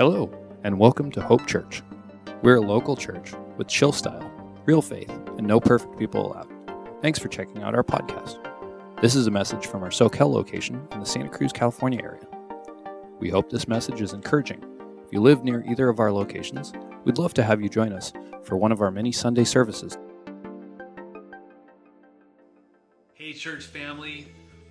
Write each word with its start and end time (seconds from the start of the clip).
Hello, 0.00 0.30
and 0.64 0.78
welcome 0.78 1.10
to 1.10 1.20
Hope 1.20 1.46
Church. 1.46 1.82
We're 2.40 2.56
a 2.56 2.60
local 2.62 2.96
church 2.96 3.34
with 3.58 3.68
chill 3.68 3.92
style, 3.92 4.32
real 4.64 4.80
faith, 4.80 5.10
and 5.36 5.46
no 5.46 5.60
perfect 5.60 5.98
people 5.98 6.26
allowed. 6.26 6.48
Thanks 7.02 7.18
for 7.18 7.28
checking 7.28 7.62
out 7.62 7.74
our 7.74 7.84
podcast. 7.84 8.38
This 9.02 9.14
is 9.14 9.26
a 9.26 9.30
message 9.30 9.66
from 9.66 9.82
our 9.82 9.90
Soquel 9.90 10.32
location 10.32 10.88
in 10.92 11.00
the 11.00 11.04
Santa 11.04 11.28
Cruz, 11.28 11.52
California 11.52 12.00
area. 12.02 12.26
We 13.18 13.28
hope 13.28 13.50
this 13.50 13.68
message 13.68 14.00
is 14.00 14.14
encouraging. 14.14 14.64
If 15.04 15.12
you 15.12 15.20
live 15.20 15.44
near 15.44 15.62
either 15.68 15.90
of 15.90 16.00
our 16.00 16.10
locations, 16.10 16.72
we'd 17.04 17.18
love 17.18 17.34
to 17.34 17.42
have 17.42 17.60
you 17.60 17.68
join 17.68 17.92
us 17.92 18.10
for 18.42 18.56
one 18.56 18.72
of 18.72 18.80
our 18.80 18.90
many 18.90 19.12
Sunday 19.12 19.44
services. 19.44 19.98
Hey, 23.12 23.34
church 23.34 23.64
family, 23.64 24.28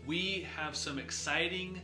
we 0.07 0.47
have 0.57 0.75
some 0.75 0.97
exciting 0.97 1.79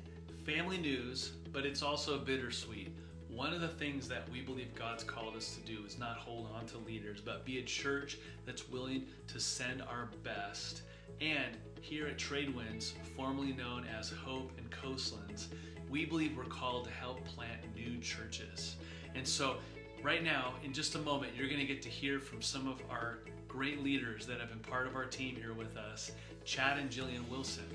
family 0.47 0.79
news, 0.79 1.33
but 1.53 1.63
it's 1.63 1.83
also 1.83 2.17
bittersweet. 2.17 2.91
One 3.35 3.51
of 3.51 3.59
the 3.59 3.67
things 3.67 4.07
that 4.07 4.29
we 4.31 4.39
believe 4.39 4.73
God's 4.75 5.03
called 5.03 5.35
us 5.35 5.57
to 5.57 5.61
do 5.69 5.85
is 5.85 5.99
not 5.99 6.15
hold 6.15 6.47
on 6.55 6.65
to 6.67 6.77
leaders, 6.77 7.19
but 7.19 7.43
be 7.43 7.59
a 7.59 7.63
church 7.63 8.17
that's 8.45 8.69
willing 8.69 9.07
to 9.27 9.41
send 9.41 9.81
our 9.81 10.07
best. 10.23 10.83
And 11.19 11.57
here 11.81 12.07
at 12.07 12.17
Tradewinds, 12.17 12.93
formerly 13.17 13.51
known 13.51 13.85
as 13.99 14.09
Hope 14.09 14.53
and 14.57 14.71
Coastlands, 14.71 15.49
we 15.89 16.05
believe 16.05 16.37
we're 16.37 16.45
called 16.45 16.85
to 16.85 16.91
help 16.91 17.25
plant 17.25 17.59
new 17.75 17.99
churches. 17.99 18.77
And 19.15 19.27
so, 19.27 19.57
right 20.01 20.23
now, 20.23 20.53
in 20.63 20.71
just 20.71 20.95
a 20.95 20.99
moment, 20.99 21.33
you're 21.37 21.49
going 21.49 21.59
to 21.59 21.67
get 21.67 21.81
to 21.81 21.89
hear 21.89 22.21
from 22.21 22.41
some 22.41 22.69
of 22.69 22.81
our 22.89 23.19
great 23.49 23.83
leaders 23.83 24.25
that 24.27 24.39
have 24.39 24.47
been 24.47 24.59
part 24.59 24.87
of 24.87 24.95
our 24.95 25.05
team 25.05 25.35
here 25.35 25.53
with 25.53 25.75
us, 25.75 26.13
Chad 26.45 26.79
and 26.79 26.89
Jillian 26.89 27.27
Wilson. 27.29 27.65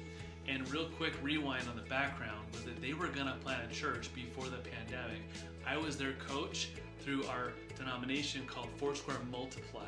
And 0.49 0.69
real 0.71 0.87
quick 0.87 1.13
rewind 1.23 1.69
on 1.69 1.77
the 1.77 1.89
background 1.89 2.47
was 2.53 2.65
that 2.65 2.81
they 2.81 2.93
were 2.93 3.07
to 3.07 3.35
plant 3.43 3.71
a 3.71 3.75
church 3.75 4.13
before 4.15 4.47
the 4.47 4.59
pandemic. 4.59 5.23
I 5.67 5.77
was 5.77 5.97
their 5.97 6.15
coach 6.15 6.71
through 7.01 7.25
our 7.27 7.53
denomination 7.77 8.47
called 8.47 8.69
Foursquare 8.77 9.19
Multiply. 9.31 9.87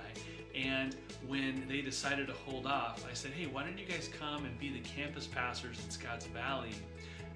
And 0.55 0.97
when 1.27 1.67
they 1.69 1.81
decided 1.81 2.27
to 2.29 2.33
hold 2.33 2.67
off, 2.67 3.05
I 3.11 3.15
said, 3.15 3.33
hey, 3.33 3.47
why 3.47 3.65
don't 3.65 3.79
you 3.79 3.87
guys 3.87 4.09
come 4.19 4.45
and 4.45 4.59
be 4.59 4.71
the 4.71 4.81
campus 4.81 5.27
pastors 5.27 5.83
in 5.83 5.91
Scotts 5.91 6.27
Valley 6.27 6.73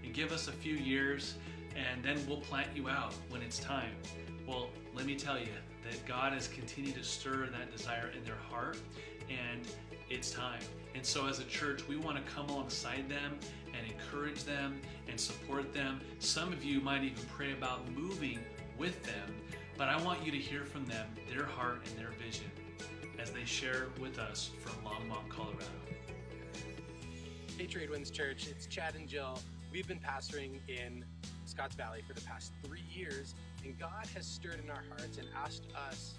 and 0.05 0.15
give 0.15 0.33
us 0.33 0.49
a 0.49 0.53
few 0.53 0.75
years 0.75 1.35
and 1.75 2.03
then 2.03 2.19
we'll 2.27 2.41
plant 2.41 2.69
you 2.75 2.89
out 2.89 3.15
when 3.29 3.43
it's 3.43 3.59
time. 3.59 3.93
Well, 4.47 4.71
let 4.95 5.05
me 5.07 5.15
tell 5.15 5.39
you 5.39 5.49
that 5.85 6.07
God 6.07 6.33
has 6.33 6.49
continued 6.49 6.97
to 6.97 7.05
stir 7.05 7.49
that 7.53 7.71
desire 7.77 8.11
in 8.17 8.25
their 8.25 8.39
heart 8.51 8.79
and 9.29 9.61
it's 10.09 10.31
time. 10.31 10.61
And 10.97 11.05
so, 11.05 11.27
as 11.27 11.41
a 11.41 11.45
church, 11.45 11.87
we 11.87 11.99
want 11.99 12.17
to 12.17 12.33
come 12.33 12.49
alongside 12.49 13.07
them 13.07 13.39
and 13.75 13.87
encourage 13.87 14.45
them 14.45 14.81
and 15.09 15.21
support 15.21 15.75
them. 15.75 16.01
Some 16.21 16.55
of 16.55 16.65
you 16.65 16.81
might 16.81 17.05
even 17.05 17.23
pray 17.37 17.53
about 17.53 17.87
moving 17.93 18.39
with 18.79 19.03
them, 19.03 19.37
but 19.77 19.89
I 19.89 20.03
want 20.03 20.25
you 20.25 20.33
to 20.33 20.39
hear 20.39 20.65
from 20.65 20.87
them, 20.87 21.07
their 21.29 21.45
heart 21.45 21.83
and 21.87 21.99
their 21.99 22.13
vision 22.13 22.51
as 23.19 23.31
they 23.31 23.45
share 23.45 23.89
with 24.01 24.19
us 24.19 24.53
from 24.63 24.73
Longmont, 24.91 25.29
Colorado. 25.29 25.67
Hey, 27.59 27.67
Tradewinds 27.67 28.11
Church, 28.11 28.47
it's 28.49 28.65
Chad 28.65 28.95
and 28.95 29.07
Jill. 29.07 29.39
We've 29.71 29.87
been 29.87 30.01
pastoring 30.01 30.61
in 30.67 31.05
Scotts 31.45 31.75
Valley 31.75 32.01
for 32.09 32.15
the 32.15 32.23
past 32.23 32.53
three 32.65 32.85
years, 32.91 33.35
and 33.63 33.79
God 33.79 34.07
has 34.15 34.27
stirred 34.27 34.65
in 34.65 34.71
our 34.71 34.85
hearts 34.89 35.19
and 35.19 35.29
asked 35.45 35.65
us 35.91 36.15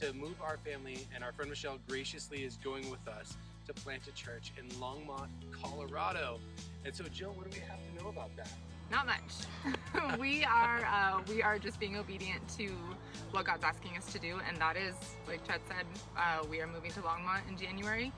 to 0.00 0.12
move 0.12 0.34
our 0.42 0.58
family, 0.58 1.06
and 1.14 1.24
our 1.24 1.32
friend 1.32 1.48
Michelle 1.48 1.78
graciously 1.88 2.44
is 2.44 2.58
going 2.62 2.90
with 2.90 3.08
us 3.08 3.36
to 3.72 3.82
plant 3.82 4.02
a 4.06 4.12
church 4.12 4.52
in 4.58 4.68
Longmont, 4.78 5.28
Colorado. 5.50 6.40
And 6.84 6.94
so, 6.94 7.04
Jill, 7.04 7.32
what 7.32 7.50
do 7.50 7.58
we 7.58 7.64
have 7.66 7.78
to 7.78 8.02
know 8.02 8.10
about 8.10 8.34
that? 8.36 8.50
Not 8.90 9.06
much. 9.06 10.18
we 10.18 10.44
are 10.44 10.84
uh, 10.84 11.22
we 11.28 11.42
are 11.42 11.58
just 11.58 11.80
being 11.80 11.96
obedient 11.96 12.46
to 12.58 12.68
what 13.30 13.46
God's 13.46 13.64
asking 13.64 13.96
us 13.96 14.12
to 14.12 14.18
do, 14.18 14.38
and 14.46 14.56
that 14.58 14.76
is, 14.76 14.94
like 15.26 15.46
Chad 15.46 15.60
said, 15.66 15.86
uh, 16.16 16.44
we 16.50 16.60
are 16.60 16.66
moving 16.66 16.90
to 16.92 17.00
Longmont 17.00 17.48
in 17.48 17.56
January 17.56 18.12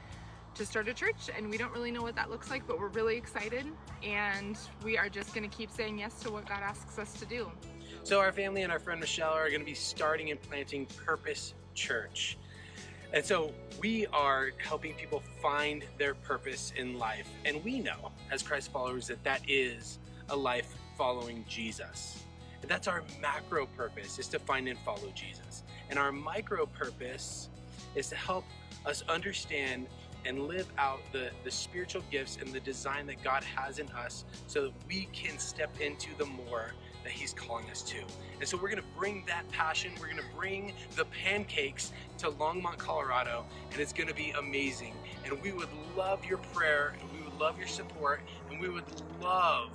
to 0.57 0.67
start 0.67 0.89
a 0.89 0.95
church, 0.95 1.31
and 1.37 1.49
we 1.49 1.57
don't 1.57 1.73
really 1.73 1.91
know 1.91 2.03
what 2.03 2.17
that 2.17 2.31
looks 2.31 2.51
like, 2.51 2.67
but 2.67 2.79
we're 2.79 2.89
really 2.89 3.17
excited, 3.17 3.67
and 4.03 4.59
we 4.83 4.99
are 4.99 5.09
just 5.09 5.35
going 5.35 5.49
to 5.49 5.57
keep 5.57 5.71
saying 5.71 5.99
yes 5.99 6.21
to 6.21 6.31
what 6.31 6.49
God 6.49 6.63
asks 6.63 6.99
us 6.99 7.13
to 7.15 7.27
do. 7.27 7.51
So, 8.03 8.19
our 8.19 8.33
family 8.33 8.63
and 8.63 8.73
our 8.73 8.81
friend 8.81 8.99
Michelle 8.99 9.33
are 9.33 9.49
going 9.49 9.61
to 9.61 9.67
be 9.67 9.75
starting 9.75 10.33
and 10.33 10.43
planting 10.43 10.87
Purpose 10.87 11.55
Church. 11.75 12.37
And 13.15 13.25
so 13.25 13.53
we 13.79 14.07
are 14.09 14.51
helping 14.59 14.95
people 14.95 15.23
find 15.41 15.85
their 15.99 16.15
purpose 16.15 16.73
in 16.77 16.99
life. 16.99 17.29
And 17.45 17.63
we 17.63 17.79
know, 17.79 18.11
as 18.33 18.43
Christ 18.43 18.73
followers, 18.73 19.07
that 19.07 19.23
that 19.23 19.41
is 19.47 20.01
a 20.31 20.37
life 20.37 20.75
following 20.99 21.45
Jesus. 21.49 22.25
And 22.61 22.69
that's 22.69 22.89
our 22.89 23.05
macro 23.23 23.67
purpose, 23.67 24.19
is 24.19 24.27
to 24.29 24.41
find 24.41 24.67
and 24.67 24.79
follow 24.81 25.13
Jesus. 25.15 25.63
And 25.91 25.99
our 25.99 26.11
micro 26.11 26.67
purpose 26.67 27.51
is 27.95 28.09
to 28.09 28.17
help 28.17 28.45
us 28.85 29.05
understand 29.09 29.87
and 30.25 30.49
live 30.49 30.67
out 30.77 31.01
the, 31.13 31.31
the 31.45 31.51
spiritual 31.53 32.03
gifts 32.11 32.39
and 32.41 32.53
the 32.53 32.61
design 32.61 33.07
that 33.07 33.23
God 33.23 33.45
has 33.45 33.79
in 33.79 33.89
us 33.91 34.25
so 34.49 34.63
that 34.63 34.73
we 34.89 35.09
can 35.13 35.39
step 35.39 35.71
into 35.81 36.09
the 36.19 36.27
more 36.27 36.73
that 37.05 37.13
He's 37.13 37.33
calling 37.33 37.71
us 37.71 37.83
to. 37.83 37.99
And 38.41 38.49
so 38.49 38.57
we're 38.57 38.69
going 38.71 38.83
to 38.83 38.99
bring 38.99 39.25
that 39.27 39.49
passion, 39.51 39.93
we're 40.01 40.07
going 40.07 40.19
to 40.19 40.37
bring 40.37 40.73
the 40.97 41.05
pancakes 41.07 41.93
to 42.19 42.31
Longmont, 42.31 42.79
Colorado, 42.79 43.45
and 43.71 43.81
it's 43.81 43.93
going 43.93 44.09
to 44.09 44.15
be 44.15 44.33
amazing. 44.33 44.95
And 45.25 45.41
we 45.41 45.53
would 45.53 45.69
love 45.97 46.25
your 46.25 46.39
prayer, 46.39 46.95
and 47.01 47.19
we 47.19 47.25
would 47.25 47.39
love 47.39 47.57
your 47.59 47.69
support, 47.69 48.21
and 48.51 48.61
we 48.61 48.69
would 48.69 48.85
love 49.23 49.71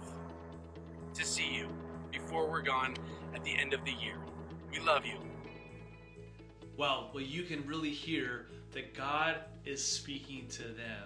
to 1.13 1.25
see 1.25 1.53
you 1.53 1.67
before 2.11 2.49
we're 2.49 2.61
gone 2.61 2.95
at 3.33 3.43
the 3.43 3.55
end 3.55 3.73
of 3.73 3.83
the 3.85 3.93
year. 3.93 4.17
We 4.71 4.79
love 4.79 5.05
you. 5.05 5.17
Well, 6.77 7.09
well, 7.13 7.23
you 7.23 7.43
can 7.43 7.65
really 7.65 7.91
hear 7.91 8.47
that 8.71 8.93
God 8.93 9.35
is 9.65 9.83
speaking 9.83 10.47
to 10.49 10.63
them. 10.63 11.03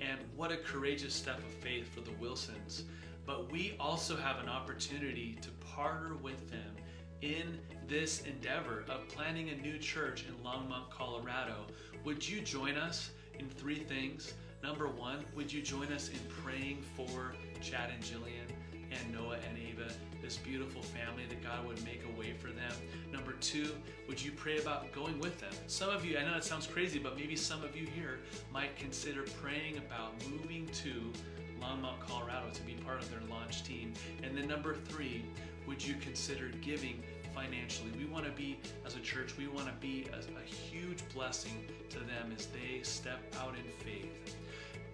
And 0.00 0.18
what 0.34 0.50
a 0.50 0.56
courageous 0.56 1.14
step 1.14 1.38
of 1.38 1.44
faith 1.44 1.92
for 1.94 2.00
the 2.00 2.10
Wilsons. 2.12 2.84
But 3.24 3.52
we 3.52 3.76
also 3.78 4.16
have 4.16 4.40
an 4.40 4.48
opportunity 4.48 5.38
to 5.42 5.48
partner 5.74 6.14
with 6.22 6.50
them 6.50 6.76
in 7.22 7.58
this 7.88 8.22
endeavor 8.22 8.84
of 8.88 9.08
planning 9.08 9.50
a 9.50 9.54
new 9.54 9.78
church 9.78 10.24
in 10.26 10.34
Longmont, 10.44 10.90
Colorado. 10.90 11.66
Would 12.04 12.28
you 12.28 12.40
join 12.40 12.76
us 12.76 13.10
in 13.38 13.48
three 13.48 13.78
things? 13.78 14.34
Number 14.62 14.88
one, 14.88 15.24
would 15.34 15.52
you 15.52 15.62
join 15.62 15.92
us 15.92 16.08
in 16.08 16.18
praying 16.28 16.82
for 16.96 17.34
Chad 17.60 17.90
and 17.94 18.02
Jillian 18.02 18.48
and 18.90 19.12
Noah 19.12 19.38
and 19.48 19.58
Ava, 19.58 19.92
this 20.20 20.36
beautiful 20.36 20.82
family 20.82 21.24
that 21.28 21.42
God 21.42 21.66
would 21.66 21.82
make 21.84 22.02
a 22.04 22.20
way 22.20 22.32
for 22.32 22.48
them? 22.48 22.72
Number 23.12 23.32
two, 23.40 23.70
would 24.08 24.22
you 24.22 24.32
pray 24.32 24.58
about 24.58 24.92
going 24.92 25.18
with 25.20 25.40
them? 25.40 25.52
Some 25.68 25.90
of 25.90 26.04
you, 26.04 26.18
I 26.18 26.24
know 26.24 26.36
it 26.36 26.44
sounds 26.44 26.66
crazy, 26.66 26.98
but 26.98 27.16
maybe 27.16 27.36
some 27.36 27.62
of 27.64 27.76
you 27.76 27.86
here 27.86 28.18
might 28.52 28.76
consider 28.76 29.22
praying 29.40 29.78
about 29.78 30.12
moving 30.28 30.68
to 30.82 31.12
Longmont, 31.60 32.00
Colorado 32.00 32.50
to 32.52 32.62
be 32.62 32.74
part 32.74 33.00
of 33.00 33.10
their 33.10 33.20
launch 33.30 33.62
team. 33.62 33.92
And 34.22 34.36
then 34.36 34.48
number 34.48 34.74
three, 34.74 35.24
would 35.66 35.84
you 35.84 35.94
consider 36.00 36.48
giving 36.60 37.02
financially? 37.34 37.90
We 37.98 38.06
want 38.06 38.24
to 38.24 38.32
be, 38.32 38.58
as 38.86 38.96
a 38.96 39.00
church, 39.00 39.34
we 39.38 39.46
want 39.46 39.66
to 39.66 39.74
be 39.80 40.06
a, 40.12 40.18
a 40.18 40.44
huge 40.44 41.02
blessing 41.14 41.64
to 41.90 41.98
them 41.98 42.32
as 42.36 42.46
they 42.46 42.82
step 42.82 43.20
out 43.40 43.54
in 43.54 43.70
faith. 43.84 44.36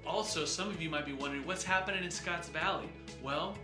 Also, 0.06 0.44
some 0.44 0.68
of 0.68 0.80
you 0.80 0.88
might 0.88 1.04
be 1.04 1.12
wondering 1.12 1.46
what's 1.46 1.64
happening 1.64 2.02
in 2.04 2.10
Scotts 2.10 2.48
Valley. 2.48 2.88
Well, 3.22 3.56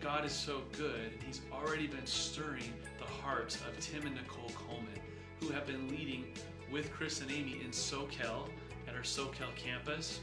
God 0.00 0.24
is 0.24 0.32
so 0.32 0.62
good, 0.76 1.12
and 1.12 1.22
He's 1.22 1.40
already 1.52 1.86
been 1.86 2.06
stirring 2.06 2.72
the 2.98 3.04
hearts 3.04 3.56
of 3.56 3.78
Tim 3.80 4.06
and 4.06 4.16
Nicole 4.16 4.50
Coleman, 4.66 5.00
who 5.40 5.50
have 5.50 5.66
been 5.66 5.88
leading 5.88 6.26
with 6.72 6.92
Chris 6.92 7.20
and 7.20 7.30
Amy 7.30 7.60
in 7.64 7.70
Soquel 7.70 8.48
at 8.88 8.94
our 8.94 9.02
Soquel 9.02 9.54
campus. 9.54 10.20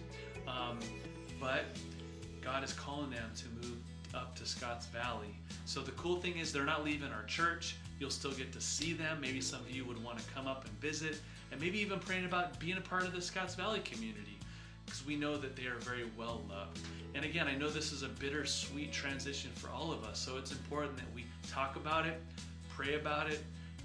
Um, 0.48 0.80
but 1.40 1.66
God 2.42 2.64
is 2.64 2.74
calling 2.74 3.10
them 3.10 3.32
to 3.36 3.68
move 3.68 3.78
up 4.14 4.36
to 4.36 4.46
Scotts 4.46 4.86
Valley. 4.88 5.36
So 5.66 5.82
the 5.82 5.92
cool 5.92 6.18
thing 6.18 6.38
is 6.38 6.52
they're 6.52 6.64
not 6.64 6.84
leaving 6.84 7.12
our 7.12 7.24
church. 7.24 7.76
You'll 8.00 8.10
still 8.10 8.32
get 8.32 8.52
to 8.54 8.62
see 8.62 8.94
them. 8.94 9.20
Maybe 9.22 9.42
some 9.42 9.62
of 9.62 9.72
you 9.72 9.86
would 9.86 10.04
want 10.04 10.20
to 10.20 10.26
come 10.34 10.48
up 10.48 10.66
and 10.66 10.74
visit, 10.80 11.20
and 11.52 11.60
maybe 11.60 11.80
even 11.80 12.00
praying 12.00 12.26
about 12.26 12.60
being 12.60 12.78
a 12.78 12.82
part 12.82 13.04
of 13.04 13.14
the 13.14 13.22
Scotts 13.22 13.56
Valley 13.56 13.80
community 13.80 14.38
because 14.86 15.06
we 15.06 15.16
know 15.16 15.38
that 15.38 15.56
they 15.56 15.66
are 15.66 15.78
very 15.80 16.06
well 16.18 16.42
loved. 16.50 16.80
And 17.16 17.26
again, 17.26 17.48
I 17.48 17.56
know 17.56 17.70
this 17.70 17.92
is 17.92 18.04
a 18.04 18.10
bittersweet 18.10 18.92
transition 18.92 19.52
for 19.56 19.70
all 19.70 19.92
of 19.92 20.04
us, 20.04 20.20
so 20.20 20.38
it's 20.38 20.52
important 20.52 20.98
that 20.98 21.06
we 21.16 21.26
talk 21.50 21.76
about 21.76 22.06
it, 22.06 22.20
pray 22.76 22.96
about 22.96 23.30
it, 23.30 23.42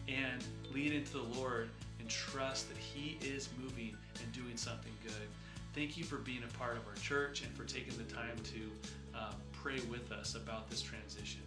and 0.08 0.44
lean 0.72 0.92
into 0.92 1.12
the 1.12 1.38
Lord 1.38 1.69
and 2.00 2.08
trust 2.08 2.69
that 2.69 2.78
He 2.78 3.19
is 3.26 3.48
moving 3.60 3.96
and 4.22 4.32
doing 4.32 4.56
something 4.56 4.92
good. 5.02 5.28
Thank 5.75 5.96
you 5.96 6.04
for 6.04 6.16
being 6.16 6.42
a 6.42 6.58
part 6.58 6.76
of 6.76 6.86
our 6.88 6.94
church 6.96 7.42
and 7.42 7.54
for 7.54 7.64
taking 7.64 7.96
the 7.96 8.12
time 8.12 8.36
to 8.44 9.19
uh, 9.19 9.32
pray 9.68 9.80
with 9.90 10.10
us 10.12 10.34
about 10.34 10.70
this 10.70 10.80
transition. 10.80 11.42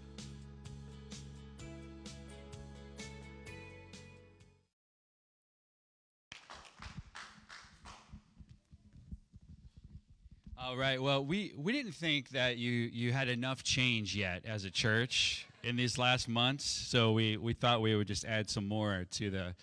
All 10.60 10.78
right. 10.78 11.02
Well, 11.02 11.26
we, 11.26 11.54
we 11.58 11.72
didn't 11.72 11.94
think 11.94 12.30
that 12.30 12.58
you, 12.58 12.72
you 12.72 13.12
had 13.12 13.28
enough 13.28 13.64
change 13.64 14.16
yet 14.16 14.46
as 14.46 14.66
a 14.66 14.70
church. 14.70 15.48
in 15.64 15.76
these 15.76 15.98
last 15.98 16.30
months, 16.30 16.66
so 16.66 17.14
we, 17.14 17.38
we 17.38 17.54
thought 17.54 17.82
we 17.82 17.96
would 17.96 18.08
just 18.08 18.26
add 18.26 18.50
some 18.50 18.68
more 18.68 19.06
to 19.12 19.30
the 19.30 19.56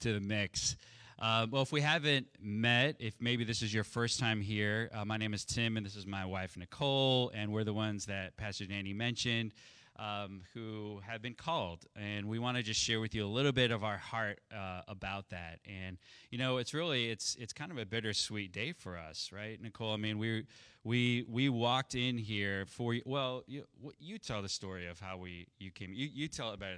to 0.00 0.12
the 0.12 0.20
mix. 0.20 0.76
Uh, 1.18 1.46
well, 1.50 1.62
if 1.62 1.72
we 1.72 1.80
haven't 1.80 2.26
met, 2.42 2.96
if 2.98 3.14
maybe 3.20 3.42
this 3.42 3.62
is 3.62 3.72
your 3.72 3.84
first 3.84 4.20
time 4.20 4.40
here, 4.40 4.90
uh, 4.92 5.04
my 5.04 5.16
name 5.16 5.32
is 5.32 5.46
Tim, 5.46 5.78
and 5.78 5.86
this 5.86 5.96
is 5.96 6.06
my 6.06 6.26
wife 6.26 6.58
Nicole, 6.58 7.30
and 7.34 7.52
we're 7.52 7.64
the 7.64 7.72
ones 7.72 8.06
that 8.06 8.36
Pastor 8.36 8.66
Danny 8.66 8.92
mentioned 8.92 9.54
um, 9.98 10.42
who 10.52 11.00
have 11.06 11.22
been 11.22 11.34
called. 11.34 11.86
And 11.96 12.26
we 12.28 12.38
want 12.38 12.56
to 12.58 12.62
just 12.62 12.80
share 12.80 13.00
with 13.00 13.14
you 13.14 13.24
a 13.24 13.28
little 13.28 13.52
bit 13.52 13.70
of 13.70 13.82
our 13.82 13.96
heart 13.96 14.40
uh, 14.54 14.82
about 14.88 15.30
that. 15.30 15.60
And, 15.64 15.96
you 16.30 16.38
know, 16.38 16.58
it's 16.58 16.74
really, 16.74 17.10
it's, 17.10 17.34
it's 17.36 17.52
kind 17.52 17.70
of 17.70 17.78
a 17.78 17.86
bittersweet 17.86 18.52
day 18.52 18.72
for 18.72 18.98
us, 18.98 19.30
right, 19.32 19.60
Nicole? 19.60 19.94
I 19.94 19.96
mean, 19.96 20.18
we, 20.18 20.44
we, 20.84 21.24
we 21.28 21.48
walked 21.48 21.94
in 21.94 22.18
here 22.18 22.66
for, 22.66 22.92
you. 22.92 23.02
well, 23.06 23.42
you, 23.46 23.64
you 23.98 24.18
tell 24.18 24.42
the 24.42 24.48
story 24.48 24.86
of 24.86 25.00
how 25.00 25.16
we, 25.16 25.46
you 25.58 25.70
came, 25.70 25.92
you, 25.94 26.08
you 26.12 26.28
tell 26.28 26.52
it 26.52 26.60
better 26.60 26.76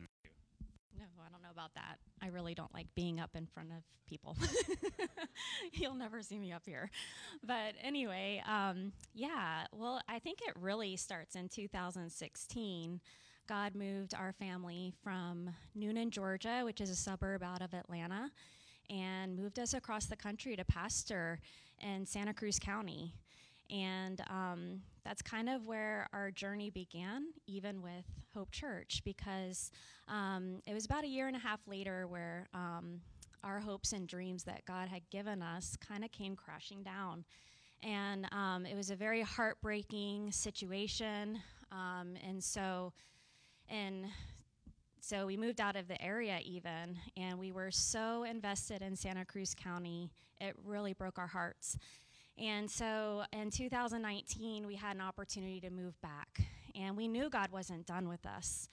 I 1.28 1.30
don't 1.30 1.42
know 1.42 1.50
about 1.52 1.74
that. 1.74 1.98
I 2.22 2.28
really 2.28 2.54
don't 2.54 2.72
like 2.72 2.86
being 2.94 3.20
up 3.20 3.30
in 3.34 3.46
front 3.46 3.70
of 3.70 3.82
people. 4.06 4.36
You'll 5.72 5.94
never 5.94 6.22
see 6.22 6.38
me 6.38 6.52
up 6.52 6.62
here. 6.64 6.90
But 7.44 7.74
anyway, 7.82 8.42
um, 8.48 8.92
yeah, 9.14 9.66
well, 9.72 10.00
I 10.08 10.20
think 10.20 10.38
it 10.40 10.54
really 10.58 10.96
starts 10.96 11.36
in 11.36 11.48
2016. 11.50 13.00
God 13.46 13.74
moved 13.74 14.14
our 14.14 14.32
family 14.32 14.94
from 15.02 15.50
Newnan, 15.76 16.10
Georgia, 16.10 16.62
which 16.64 16.80
is 16.80 16.88
a 16.88 16.96
suburb 16.96 17.42
out 17.42 17.60
of 17.60 17.74
Atlanta, 17.74 18.30
and 18.88 19.36
moved 19.36 19.58
us 19.58 19.74
across 19.74 20.06
the 20.06 20.16
country 20.16 20.56
to 20.56 20.64
pastor 20.64 21.40
in 21.82 22.06
Santa 22.06 22.32
Cruz 22.32 22.58
County. 22.58 23.12
And 23.70 24.22
um, 24.30 24.80
that's 25.08 25.22
kind 25.22 25.48
of 25.48 25.66
where 25.66 26.06
our 26.12 26.30
journey 26.30 26.68
began, 26.68 27.28
even 27.46 27.80
with 27.80 28.04
Hope 28.34 28.50
Church, 28.50 29.00
because 29.06 29.70
um, 30.06 30.60
it 30.66 30.74
was 30.74 30.84
about 30.84 31.02
a 31.02 31.06
year 31.06 31.28
and 31.28 31.34
a 31.34 31.38
half 31.38 31.60
later 31.66 32.06
where 32.06 32.46
um, 32.52 33.00
our 33.42 33.58
hopes 33.58 33.92
and 33.94 34.06
dreams 34.06 34.44
that 34.44 34.66
God 34.66 34.88
had 34.88 35.08
given 35.08 35.40
us 35.40 35.78
kind 35.80 36.04
of 36.04 36.12
came 36.12 36.36
crashing 36.36 36.82
down. 36.82 37.24
And 37.82 38.28
um, 38.32 38.66
it 38.66 38.76
was 38.76 38.90
a 38.90 38.96
very 38.96 39.22
heartbreaking 39.22 40.30
situation. 40.30 41.38
Um, 41.72 42.16
and 42.28 42.44
so, 42.44 42.92
and 43.70 44.04
so 45.00 45.24
we 45.24 45.38
moved 45.38 45.58
out 45.58 45.74
of 45.74 45.88
the 45.88 46.00
area 46.02 46.38
even, 46.44 46.98
and 47.16 47.38
we 47.38 47.50
were 47.50 47.70
so 47.70 48.24
invested 48.24 48.82
in 48.82 48.94
Santa 48.94 49.24
Cruz 49.24 49.54
County, 49.54 50.10
it 50.38 50.54
really 50.62 50.92
broke 50.92 51.18
our 51.18 51.26
hearts. 51.26 51.78
And 52.40 52.70
so 52.70 53.24
in 53.32 53.50
2019, 53.50 54.66
we 54.66 54.76
had 54.76 54.94
an 54.94 55.02
opportunity 55.02 55.60
to 55.60 55.70
move 55.70 56.00
back. 56.00 56.40
And 56.74 56.96
we 56.96 57.08
knew 57.08 57.28
God 57.28 57.50
wasn't 57.50 57.86
done 57.86 58.08
with 58.08 58.24
us, 58.24 58.68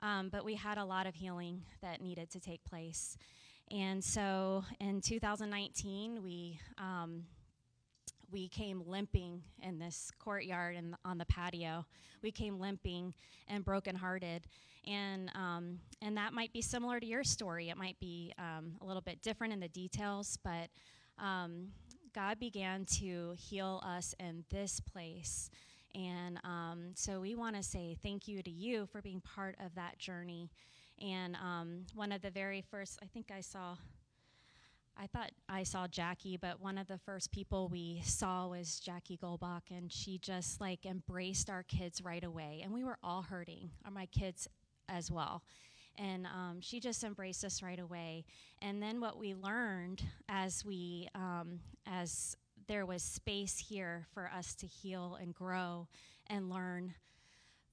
um, 0.00 0.28
but 0.28 0.44
we 0.44 0.54
had 0.54 0.78
a 0.78 0.84
lot 0.84 1.06
of 1.06 1.14
healing 1.14 1.62
that 1.82 2.00
needed 2.00 2.30
to 2.30 2.40
take 2.40 2.64
place. 2.64 3.16
And 3.70 4.02
so 4.02 4.64
in 4.80 5.00
2019, 5.00 6.22
we. 6.22 6.60
Um, 6.78 7.24
we 8.30 8.46
came 8.48 8.82
limping 8.86 9.42
in 9.62 9.78
this 9.78 10.10
courtyard 10.18 10.76
and 10.76 10.94
on 11.02 11.16
the 11.16 11.24
patio. 11.24 11.86
We 12.22 12.30
came 12.30 12.60
limping 12.60 13.14
and 13.48 13.64
brokenhearted, 13.64 14.46
and 14.86 15.30
um, 15.34 15.78
and 16.02 16.16
that 16.18 16.34
might 16.34 16.52
be 16.52 16.60
similar 16.60 17.00
to 17.00 17.06
your 17.06 17.24
story. 17.24 17.70
It 17.70 17.78
might 17.78 17.98
be 18.00 18.34
um, 18.38 18.72
a 18.82 18.84
little 18.84 19.00
bit 19.00 19.22
different 19.22 19.54
in 19.54 19.60
the 19.60 19.68
details, 19.68 20.38
but 20.44 20.68
um, 21.18 21.68
God 22.14 22.38
began 22.38 22.84
to 23.00 23.34
heal 23.36 23.82
us 23.84 24.14
in 24.18 24.44
this 24.50 24.80
place. 24.80 25.50
And 25.94 26.38
um, 26.44 26.92
so 26.94 27.20
we 27.20 27.34
want 27.34 27.56
to 27.56 27.62
say 27.62 27.96
thank 28.02 28.28
you 28.28 28.42
to 28.42 28.50
you 28.50 28.86
for 28.86 29.00
being 29.00 29.20
part 29.20 29.56
of 29.64 29.74
that 29.74 29.98
journey. 29.98 30.50
And 31.00 31.36
um, 31.36 31.86
one 31.94 32.12
of 32.12 32.22
the 32.22 32.30
very 32.30 32.62
first, 32.70 32.98
I 33.02 33.06
think 33.06 33.30
I 33.34 33.40
saw, 33.40 33.76
I 34.96 35.06
thought 35.06 35.30
I 35.48 35.62
saw 35.62 35.86
Jackie, 35.86 36.36
but 36.36 36.60
one 36.60 36.76
of 36.76 36.88
the 36.88 36.98
first 36.98 37.30
people 37.30 37.68
we 37.68 38.02
saw 38.04 38.48
was 38.48 38.80
Jackie 38.80 39.16
Goldbach, 39.16 39.70
and 39.70 39.92
she 39.92 40.18
just 40.18 40.60
like 40.60 40.84
embraced 40.84 41.48
our 41.50 41.62
kids 41.62 42.02
right 42.02 42.24
away. 42.24 42.60
And 42.62 42.72
we 42.72 42.84
were 42.84 42.98
all 43.02 43.22
hurting, 43.22 43.70
or 43.84 43.90
my 43.90 44.06
kids 44.06 44.48
as 44.88 45.10
well 45.10 45.42
and 45.98 46.26
um, 46.26 46.60
she 46.60 46.80
just 46.80 47.02
embraced 47.02 47.44
us 47.44 47.62
right 47.62 47.78
away. 47.78 48.24
And 48.62 48.82
then 48.82 49.00
what 49.00 49.18
we 49.18 49.34
learned 49.34 50.02
as 50.28 50.64
we 50.64 51.08
um, 51.14 51.60
as 51.86 52.36
there 52.68 52.86
was 52.86 53.02
space 53.02 53.58
here 53.58 54.06
for 54.12 54.30
us 54.34 54.54
to 54.56 54.66
heal 54.66 55.18
and 55.20 55.34
grow 55.34 55.88
and 56.28 56.50
learn, 56.50 56.94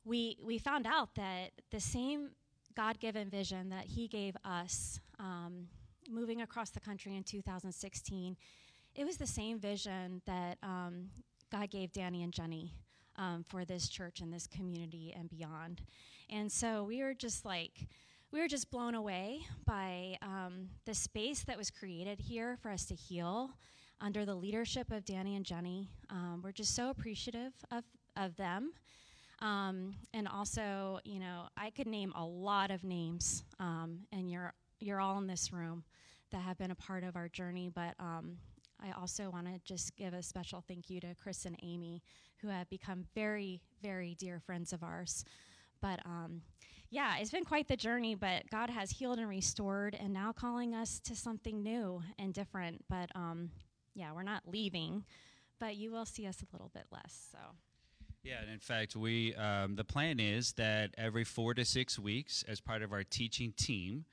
we 0.03 0.37
we 0.43 0.57
found 0.57 0.87
out 0.87 1.15
that 1.15 1.51
the 1.71 1.79
same 1.79 2.29
God-given 2.75 3.29
vision 3.29 3.69
that 3.69 3.85
He 3.85 4.07
gave 4.07 4.35
us, 4.43 4.99
um, 5.19 5.67
moving 6.09 6.41
across 6.41 6.71
the 6.71 6.79
country 6.79 7.15
in 7.15 7.23
2016, 7.23 8.35
it 8.95 9.05
was 9.05 9.17
the 9.17 9.27
same 9.27 9.59
vision 9.59 10.21
that 10.25 10.57
um, 10.63 11.09
God 11.51 11.69
gave 11.69 11.91
Danny 11.91 12.23
and 12.23 12.33
Jenny. 12.33 12.73
Um, 13.17 13.45
for 13.47 13.63
this 13.63 13.87
church 13.87 14.19
and 14.19 14.33
this 14.33 14.45
community 14.45 15.15
and 15.17 15.29
beyond. 15.29 15.79
And 16.29 16.51
so 16.51 16.83
we 16.83 17.01
were 17.01 17.13
just 17.13 17.45
like, 17.45 17.87
we 18.35 18.41
were 18.41 18.49
just 18.49 18.69
blown 18.69 18.95
away 18.95 19.39
by 19.65 20.17
um, 20.21 20.67
the 20.85 20.93
space 20.93 21.45
that 21.45 21.57
was 21.57 21.71
created 21.71 22.19
here 22.19 22.57
for 22.61 22.69
us 22.69 22.83
to 22.83 22.93
heal 22.93 23.49
under 24.01 24.25
the 24.25 24.35
leadership 24.35 24.91
of 24.91 25.05
Danny 25.05 25.37
and 25.37 25.45
Jenny. 25.45 25.87
Um, 26.09 26.41
we're 26.43 26.51
just 26.51 26.75
so 26.75 26.89
appreciative 26.89 27.53
of, 27.71 27.85
of 28.17 28.35
them. 28.35 28.73
Um, 29.41 29.95
and 30.13 30.27
also, 30.27 30.99
you 31.05 31.21
know, 31.21 31.43
I 31.55 31.69
could 31.69 31.87
name 31.87 32.11
a 32.13 32.25
lot 32.25 32.71
of 32.71 32.83
names, 32.83 33.45
um, 33.61 33.99
and 34.11 34.29
you're, 34.29 34.51
you're 34.81 34.99
all 34.99 35.17
in 35.17 35.27
this 35.27 35.53
room 35.53 35.85
that 36.33 36.41
have 36.41 36.57
been 36.57 36.71
a 36.71 36.75
part 36.75 37.05
of 37.05 37.15
our 37.15 37.29
journey, 37.29 37.71
but 37.73 37.93
um, 37.99 38.35
I 38.83 38.91
also 38.99 39.29
want 39.29 39.47
to 39.47 39.61
just 39.63 39.95
give 39.95 40.13
a 40.13 40.21
special 40.21 40.61
thank 40.67 40.89
you 40.89 40.99
to 40.99 41.15
Chris 41.23 41.45
and 41.45 41.57
Amy, 41.63 42.03
who 42.41 42.49
have 42.49 42.69
become 42.69 43.05
very, 43.15 43.61
very 43.81 44.13
dear 44.19 44.41
friends 44.41 44.73
of 44.73 44.83
ours. 44.83 45.23
But 45.81 45.99
um, 46.05 46.41
yeah, 46.89 47.17
it's 47.17 47.31
been 47.31 47.43
quite 47.43 47.67
the 47.67 47.75
journey, 47.75 48.15
but 48.15 48.49
God 48.49 48.69
has 48.69 48.91
healed 48.91 49.19
and 49.19 49.27
restored 49.27 49.95
and 49.99 50.13
now 50.13 50.31
calling 50.31 50.73
us 50.73 50.99
to 51.05 51.15
something 51.15 51.63
new 51.63 52.01
and 52.17 52.33
different. 52.33 52.85
But 52.89 53.09
um, 53.15 53.49
yeah, 53.93 54.11
we're 54.13 54.23
not 54.23 54.43
leaving, 54.47 55.05
but 55.59 55.75
you 55.75 55.91
will 55.91 56.05
see 56.05 56.27
us 56.27 56.41
a 56.41 56.45
little 56.53 56.71
bit 56.73 56.85
less. 56.91 57.29
So. 57.31 57.39
Yeah, 58.23 58.41
and 58.41 58.49
in 58.49 58.59
fact, 58.59 58.95
we 58.95 59.35
um, 59.35 59.75
the 59.75 59.83
plan 59.83 60.19
is 60.19 60.53
that 60.53 60.95
every 60.97 61.23
four 61.23 61.53
to 61.53 61.63
six 61.63 61.99
weeks, 61.99 62.43
as 62.47 62.59
part 62.59 62.81
of 62.81 62.91
our 62.91 63.03
teaching 63.03 63.53
team, 63.55 64.05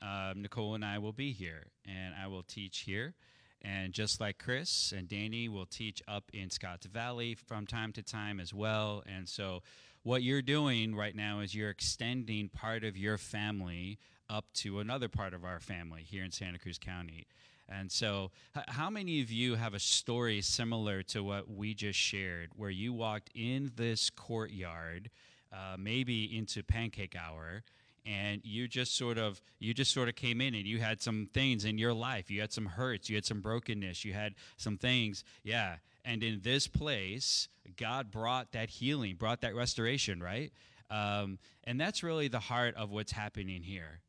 um, 0.00 0.40
Nicole 0.40 0.74
and 0.74 0.84
I 0.84 0.98
will 0.98 1.12
be 1.12 1.32
here, 1.32 1.66
and 1.86 2.14
I 2.14 2.28
will 2.28 2.42
teach 2.42 2.80
here. 2.80 3.14
And 3.60 3.92
just 3.92 4.20
like 4.20 4.38
Chris 4.38 4.92
and 4.96 5.08
Danny 5.08 5.48
will 5.48 5.66
teach 5.66 6.00
up 6.06 6.30
in 6.32 6.48
Scotts 6.48 6.86
Valley 6.86 7.34
from 7.34 7.66
time 7.66 7.92
to 7.94 8.02
time 8.02 8.38
as 8.38 8.54
well. 8.54 9.02
And 9.04 9.28
so 9.28 9.62
what 10.02 10.22
you're 10.22 10.42
doing 10.42 10.94
right 10.94 11.14
now 11.14 11.40
is 11.40 11.54
you're 11.54 11.70
extending 11.70 12.48
part 12.48 12.84
of 12.84 12.96
your 12.96 13.18
family 13.18 13.98
up 14.30 14.46
to 14.54 14.80
another 14.80 15.08
part 15.08 15.34
of 15.34 15.44
our 15.44 15.60
family 15.60 16.02
here 16.02 16.24
in 16.24 16.30
Santa 16.30 16.58
Cruz 16.58 16.78
County. 16.78 17.26
And 17.68 17.92
so, 17.92 18.30
h- 18.56 18.64
how 18.68 18.88
many 18.88 19.20
of 19.20 19.30
you 19.30 19.56
have 19.56 19.74
a 19.74 19.78
story 19.78 20.40
similar 20.40 21.02
to 21.04 21.22
what 21.22 21.50
we 21.50 21.74
just 21.74 21.98
shared, 21.98 22.50
where 22.56 22.70
you 22.70 22.92
walked 22.94 23.30
in 23.34 23.72
this 23.76 24.08
courtyard, 24.08 25.10
uh, 25.52 25.76
maybe 25.78 26.36
into 26.36 26.62
pancake 26.62 27.14
hour, 27.14 27.62
and 28.06 28.40
you 28.44 28.66
just 28.68 28.96
sort 28.96 29.18
of 29.18 29.42
you 29.58 29.74
just 29.74 29.92
sort 29.92 30.08
of 30.08 30.14
came 30.14 30.40
in 30.40 30.54
and 30.54 30.66
you 30.66 30.78
had 30.78 31.02
some 31.02 31.28
things 31.34 31.64
in 31.64 31.76
your 31.78 31.92
life 31.92 32.30
you 32.30 32.40
had 32.40 32.52
some 32.52 32.64
hurts 32.64 33.10
you 33.10 33.16
had 33.16 33.24
some 33.24 33.40
brokenness 33.40 34.04
you 34.04 34.12
had 34.12 34.34
some 34.56 34.78
things 34.78 35.24
yeah 35.42 35.76
and 36.08 36.22
in 36.22 36.40
this 36.42 36.66
place 36.66 37.48
god 37.76 38.10
brought 38.10 38.50
that 38.52 38.70
healing 38.70 39.14
brought 39.14 39.40
that 39.42 39.54
restoration 39.54 40.22
right 40.22 40.52
um, 40.90 41.38
and 41.64 41.78
that's 41.78 42.02
really 42.02 42.28
the 42.28 42.40
heart 42.40 42.74
of 42.76 42.90
what's 42.90 43.12
happening 43.12 43.62
here 43.62 44.00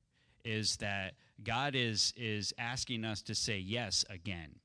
is 0.45 0.77
that 0.77 1.13
god 1.43 1.75
is 1.75 2.13
is 2.15 2.53
asking 2.57 3.03
us 3.03 3.21
to 3.21 3.35
say 3.35 3.57
yes 3.57 4.05
again 4.09 4.55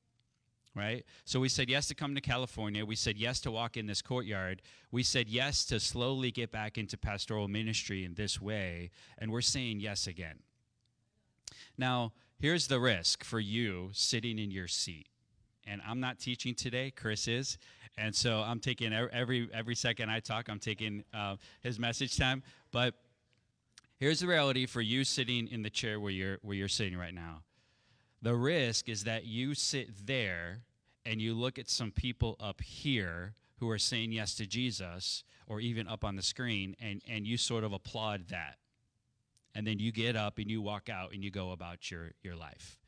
right? 0.75 1.05
So 1.25 1.41
we 1.41 1.49
said 1.49 1.71
yes 1.71 1.87
to 1.89 1.95
come 1.95 2.15
to 2.15 2.21
California. 2.21 2.85
We 2.85 2.97
said 2.97 3.17
yes 3.17 3.41
to 3.43 3.51
walk 3.51 3.77
in 3.77 3.87
this 3.87 4.03
courtyard. 4.03 4.61
We 4.91 5.03
said 5.03 5.29
yes 5.29 5.65
to 5.67 5.79
slowly 5.79 6.31
get 6.31 6.51
back 6.51 6.77
into 6.79 6.99
pastoral 6.99 7.49
ministry 7.49 8.05
in 8.05 8.15
this 8.15 8.41
way. 8.41 8.91
And 9.19 9.31
we're 9.31 9.41
saying 9.41 9.81
yes 9.81 10.07
again. 10.07 10.41
Now, 11.79 12.13
here's 12.39 12.67
the 12.67 12.81
risk 12.81 13.25
for 13.25 13.41
you 13.41 13.91
sitting 13.93 14.39
in 14.39 14.51
your 14.51 14.69
seat. 14.69 15.07
And 15.67 15.81
I'm 15.87 16.01
not 16.01 16.19
teaching 16.19 16.55
today, 16.55 16.91
Chris 16.91 17.29
is. 17.29 17.59
And 17.97 18.15
so 18.15 18.41
I'm 18.41 18.61
taking 18.61 18.93
every 18.93 19.49
every 19.53 19.75
second 19.75 20.11
I 20.11 20.21
talk, 20.21 20.49
I'm 20.49 20.59
taking 20.59 21.05
uh, 21.15 21.37
his 21.63 21.79
message 21.79 22.17
time. 22.17 22.43
But 22.73 22.95
here's 23.99 24.21
the 24.21 24.27
reality 24.27 24.67
for 24.67 24.81
you 24.81 25.05
sitting 25.05 25.47
in 25.49 25.63
the 25.63 25.71
chair 25.71 26.01
where 26.01 26.11
you're 26.11 26.39
where 26.43 26.57
you're 26.57 26.69
sitting 26.69 26.99
right 26.99 27.15
now. 27.15 27.43
The 28.21 28.35
risk 28.35 28.89
is 28.89 29.05
that 29.05 29.27
you 29.27 29.55
sit 29.55 30.07
there 30.07 30.63
and 31.07 31.21
you 31.21 31.35
look 31.35 31.59
at 31.59 31.69
some 31.69 31.91
people 31.91 32.37
up 32.41 32.63
here 32.63 33.35
who 33.59 33.69
are 33.71 33.79
saying 33.79 34.13
yes 34.13 34.35
to 34.37 34.47
Jesus 34.47 35.25
or 35.47 35.61
even 35.61 35.87
up 35.87 36.05
on 36.05 36.17
the 36.17 36.23
screen 36.23 36.75
and, 36.81 37.03
and 37.09 37.27
you 37.27 37.37
sort 37.37 37.65
of 37.65 37.73
applaud 37.73 38.29
that. 38.29 38.57
And 39.55 39.67
then 39.67 39.79
you 39.79 39.93
get 39.93 40.17
up 40.17 40.39
and 40.39 40.51
you 40.51 40.61
walk 40.61 40.89
out 40.89 41.13
and 41.13 41.23
you 41.23 41.31
go 41.31 41.53
about 41.53 41.91
your, 41.91 42.13
your 42.23 42.35
life. 42.35 42.79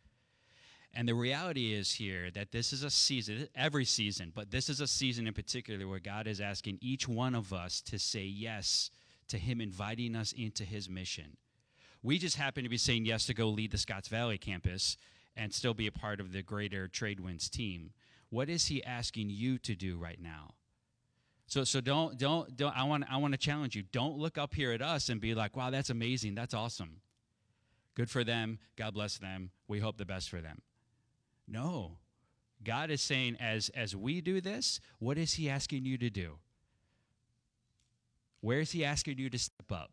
And 0.98 1.06
the 1.06 1.14
reality 1.14 1.74
is 1.74 1.92
here 1.92 2.30
that 2.30 2.52
this 2.52 2.72
is 2.72 2.82
a 2.82 2.88
season, 2.88 3.48
every 3.54 3.84
season, 3.84 4.32
but 4.34 4.50
this 4.50 4.70
is 4.70 4.80
a 4.80 4.86
season 4.86 5.26
in 5.26 5.34
particular 5.34 5.86
where 5.86 5.98
God 5.98 6.26
is 6.26 6.40
asking 6.40 6.78
each 6.80 7.06
one 7.06 7.34
of 7.34 7.52
us 7.52 7.82
to 7.82 7.98
say 7.98 8.22
yes 8.22 8.90
to 9.28 9.36
Him 9.36 9.60
inviting 9.60 10.16
us 10.16 10.32
into 10.32 10.64
His 10.64 10.88
mission. 10.88 11.36
We 12.02 12.16
just 12.18 12.38
happen 12.38 12.62
to 12.64 12.70
be 12.70 12.78
saying 12.78 13.04
yes 13.04 13.26
to 13.26 13.34
go 13.34 13.50
lead 13.50 13.72
the 13.72 13.78
Scotts 13.78 14.08
Valley 14.08 14.38
campus 14.38 14.96
and 15.36 15.52
still 15.52 15.74
be 15.74 15.86
a 15.86 15.92
part 15.92 16.18
of 16.18 16.32
the 16.32 16.42
greater 16.42 16.88
Tradewinds 16.88 17.50
team. 17.50 17.90
What 18.30 18.48
is 18.48 18.68
He 18.68 18.82
asking 18.82 19.28
you 19.28 19.58
to 19.58 19.74
do 19.74 19.98
right 19.98 20.20
now? 20.20 20.54
So, 21.46 21.64
so 21.64 21.82
don't, 21.82 22.16
don't, 22.16 22.56
don't. 22.56 22.74
I 22.74 22.84
want, 22.84 23.04
I 23.10 23.18
want 23.18 23.34
to 23.34 23.38
challenge 23.38 23.76
you. 23.76 23.82
Don't 23.92 24.16
look 24.16 24.38
up 24.38 24.54
here 24.54 24.72
at 24.72 24.80
us 24.80 25.10
and 25.10 25.20
be 25.20 25.34
like, 25.34 25.56
"Wow, 25.56 25.68
that's 25.68 25.90
amazing. 25.90 26.34
That's 26.34 26.54
awesome. 26.54 27.02
Good 27.94 28.10
for 28.10 28.24
them. 28.24 28.58
God 28.76 28.94
bless 28.94 29.18
them. 29.18 29.50
We 29.68 29.78
hope 29.78 29.98
the 29.98 30.06
best 30.06 30.30
for 30.30 30.40
them." 30.40 30.62
No. 31.48 31.98
God 32.64 32.90
is 32.90 33.00
saying, 33.00 33.36
as, 33.40 33.68
as 33.70 33.94
we 33.94 34.20
do 34.20 34.40
this, 34.40 34.80
what 34.98 35.18
is 35.18 35.34
He 35.34 35.48
asking 35.48 35.84
you 35.84 35.98
to 35.98 36.10
do? 36.10 36.38
Where 38.40 38.60
is 38.60 38.72
He 38.72 38.84
asking 38.84 39.18
you 39.18 39.30
to 39.30 39.38
step 39.38 39.70
up? 39.70 39.90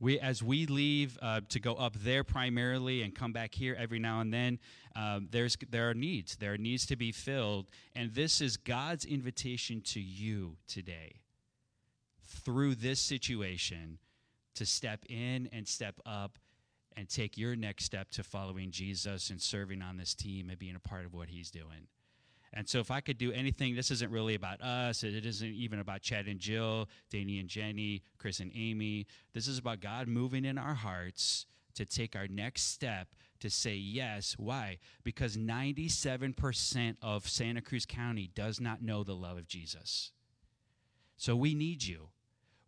We, 0.00 0.18
as 0.18 0.42
we 0.42 0.66
leave 0.66 1.18
uh, 1.22 1.40
to 1.48 1.60
go 1.60 1.74
up 1.74 1.94
there 1.96 2.24
primarily 2.24 3.02
and 3.02 3.14
come 3.14 3.32
back 3.32 3.54
here 3.54 3.76
every 3.78 3.98
now 3.98 4.20
and 4.20 4.32
then, 4.32 4.58
um, 4.96 5.28
there's, 5.30 5.56
there 5.70 5.88
are 5.88 5.94
needs. 5.94 6.36
There 6.36 6.52
are 6.54 6.58
needs 6.58 6.84
to 6.86 6.96
be 6.96 7.12
filled. 7.12 7.70
And 7.94 8.12
this 8.12 8.40
is 8.40 8.56
God's 8.56 9.04
invitation 9.04 9.80
to 9.82 10.00
you 10.00 10.56
today 10.66 11.20
through 12.26 12.74
this 12.74 13.00
situation 13.00 13.98
to 14.54 14.66
step 14.66 15.04
in 15.08 15.48
and 15.52 15.66
step 15.66 16.00
up 16.04 16.38
and 16.96 17.08
take 17.08 17.36
your 17.36 17.56
next 17.56 17.84
step 17.84 18.10
to 18.12 18.22
following 18.22 18.70
Jesus 18.70 19.30
and 19.30 19.40
serving 19.40 19.82
on 19.82 19.96
this 19.96 20.14
team 20.14 20.48
and 20.50 20.58
being 20.58 20.76
a 20.76 20.80
part 20.80 21.04
of 21.04 21.14
what 21.14 21.28
he's 21.28 21.50
doing. 21.50 21.88
And 22.56 22.68
so, 22.68 22.78
if 22.78 22.90
I 22.92 23.00
could 23.00 23.18
do 23.18 23.32
anything, 23.32 23.74
this 23.74 23.90
isn't 23.90 24.12
really 24.12 24.36
about 24.36 24.62
us. 24.62 25.02
It 25.02 25.26
isn't 25.26 25.54
even 25.54 25.80
about 25.80 26.02
Chad 26.02 26.26
and 26.26 26.38
Jill, 26.38 26.88
Danny 27.10 27.40
and 27.40 27.48
Jenny, 27.48 28.02
Chris 28.16 28.38
and 28.38 28.52
Amy. 28.54 29.08
This 29.32 29.48
is 29.48 29.58
about 29.58 29.80
God 29.80 30.06
moving 30.06 30.44
in 30.44 30.56
our 30.56 30.74
hearts 30.74 31.46
to 31.74 31.84
take 31.84 32.14
our 32.14 32.28
next 32.28 32.72
step 32.72 33.08
to 33.40 33.50
say 33.50 33.74
yes. 33.74 34.36
Why? 34.38 34.78
Because 35.02 35.36
97% 35.36 36.96
of 37.02 37.28
Santa 37.28 37.60
Cruz 37.60 37.84
County 37.84 38.30
does 38.32 38.60
not 38.60 38.80
know 38.80 39.02
the 39.02 39.16
love 39.16 39.36
of 39.36 39.48
Jesus. 39.48 40.12
So, 41.16 41.34
we 41.34 41.54
need 41.54 41.82
you. 41.82 42.10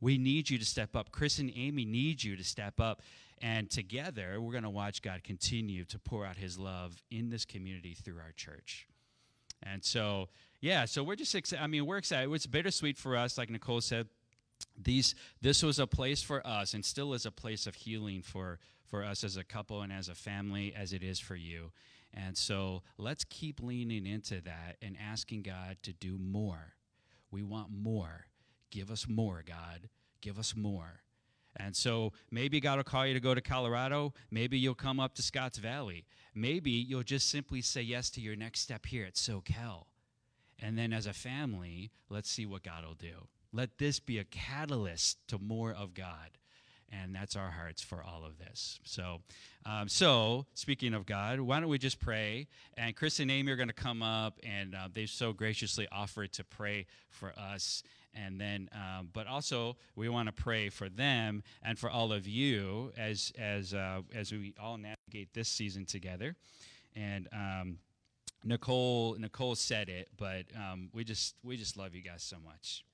We 0.00 0.18
need 0.18 0.50
you 0.50 0.59
to 0.59 0.64
step 0.64 0.97
up. 0.97 1.12
Chris 1.12 1.38
and 1.38 1.50
Amy 1.54 1.85
need 1.85 2.25
you 2.25 2.37
to 2.37 2.45
step 2.45 2.80
up. 2.80 3.02
And 3.43 3.71
together, 3.71 4.40
we're 4.40 4.52
going 4.52 4.64
to 4.64 4.71
watch 4.71 5.02
God 5.02 5.23
continue 5.23 5.85
to 5.87 5.99
pour 5.99 6.25
out 6.25 6.37
his 6.37 6.59
love 6.59 6.97
in 7.11 7.28
this 7.28 7.45
community 7.45 7.95
through 7.95 8.19
our 8.19 8.33
church. 8.33 8.88
And 9.62 9.85
so, 9.85 10.28
yeah, 10.61 10.85
so 10.87 11.02
we're 11.02 11.16
just 11.16 11.35
excited. 11.35 11.62
I 11.62 11.66
mean, 11.66 11.87
we're 11.87 11.99
excited. 11.99 12.33
It's 12.33 12.47
bittersweet 12.47 12.97
for 12.97 13.16
us, 13.16 13.37
like 13.37 13.50
Nicole 13.50 13.81
said. 13.81 14.09
These, 14.81 15.14
this 15.43 15.62
was 15.62 15.78
a 15.78 15.87
place 15.87 16.23
for 16.23 16.47
us 16.47 16.73
and 16.73 16.85
still 16.85 17.12
is 17.12 17.26
a 17.26 17.31
place 17.31 17.66
of 17.66 17.75
healing 17.75 18.23
for, 18.23 18.59
for 18.85 19.05
us 19.05 19.23
as 19.23 19.37
a 19.37 19.45
couple 19.45 19.83
and 19.83 19.93
as 19.93 20.09
a 20.09 20.14
family, 20.14 20.75
as 20.75 20.93
it 20.93 21.02
is 21.02 21.19
for 21.19 21.37
you. 21.37 21.73
And 22.14 22.37
so 22.37 22.83
let's 22.97 23.25
keep 23.25 23.62
leaning 23.62 24.07
into 24.07 24.40
that 24.43 24.76
and 24.81 24.97
asking 24.99 25.43
God 25.43 25.76
to 25.83 25.93
do 25.93 26.16
more. 26.19 26.75
We 27.31 27.43
want 27.43 27.69
more. 27.71 28.26
Give 28.71 28.90
us 28.90 29.07
more, 29.07 29.45
God. 29.47 29.90
Give 30.23 30.38
us 30.38 30.57
more. 30.57 31.02
And 31.59 31.75
so 31.75 32.13
maybe 32.31 32.61
God 32.61 32.77
will 32.77 32.85
call 32.85 33.07
you 33.07 33.15
to 33.15 33.21
go 33.21 33.35
to 33.35 33.41
Colorado. 33.41 34.13
Maybe 34.31 34.59
you'll 34.59 34.75
come 34.75 35.01
up 35.01 35.15
to 35.15 35.23
Scotts 35.23 35.59
Valley. 35.59 36.05
Maybe 36.35 36.71
you'll 36.71 37.03
just 37.03 37.31
simply 37.31 37.63
say 37.63 37.83
yes 37.83 38.11
to 38.11 38.21
your 38.21 38.37
next 38.37 38.61
step 38.61 38.87
here 38.87 39.07
at 39.07 39.15
Soquel. 39.15 39.87
And 40.59 40.77
then 40.79 40.93
as 40.93 41.07
a 41.07 41.13
family, 41.13 41.91
let's 42.09 42.31
see 42.31 42.47
what 42.47 42.63
God 42.63 42.85
will 42.85 42.95
do. 42.95 43.29
Let 43.53 43.79
this 43.79 44.01
be 44.01 44.19
a 44.19 44.25
catalyst 44.25 45.19
to 45.29 45.39
more 45.39 45.73
of 45.73 45.95
God. 45.95 46.39
And 46.93 47.15
that's 47.15 47.37
our 47.37 47.51
hearts 47.51 47.83
for 47.83 48.03
all 48.03 48.25
of 48.25 48.39
this. 48.39 48.79
So, 48.85 49.21
um, 49.65 49.89
so 49.89 50.47
speaking 50.55 50.95
of 50.95 51.05
God, 51.05 51.41
why 51.41 51.59
don't 51.59 51.69
we 51.69 51.79
just 51.79 51.99
pray? 51.99 52.47
And 52.77 52.95
Chris 52.95 53.19
and 53.19 53.31
Amy 53.31 53.51
are 53.51 53.57
going 53.57 53.69
to 53.69 53.75
come 53.75 54.03
up, 54.03 54.39
and 54.45 54.75
uh, 54.75 54.89
they've 54.93 55.11
so 55.11 55.33
graciously 55.33 55.89
offered 55.91 56.33
to 56.35 56.45
pray 56.45 56.87
for 57.11 57.33
us 57.37 57.83
and 58.17 58.41
then 58.41 58.69
um, 58.73 59.09
but 59.13 59.27
also 59.27 59.77
we 59.95 60.09
want 60.09 60.27
to 60.29 60.33
pray 60.33 60.69
for 60.71 60.89
them 60.89 61.43
and 61.63 61.79
for 61.79 61.91
all 61.91 62.13
of 62.13 62.27
you 62.27 62.93
as 62.97 63.33
as 63.39 63.75
uh, 63.75 64.01
as 64.15 64.33
we 64.33 64.55
all 64.61 64.79
navigate 64.79 65.33
this 65.35 65.49
season 65.49 65.85
together. 65.85 66.35
And 66.95 67.29
um, 67.33 67.79
nicole 68.45 69.17
nicole 69.19 69.55
said 69.55 69.89
it 69.89 70.09
but 70.17 70.45
um, 70.57 70.89
we 70.93 71.05
just 71.05 71.35
we 71.45 71.57
just 71.57 71.77
love 71.77 71.95
you 71.95 72.03
guys 72.03 72.23
so 72.23 72.37
much. 72.45 72.85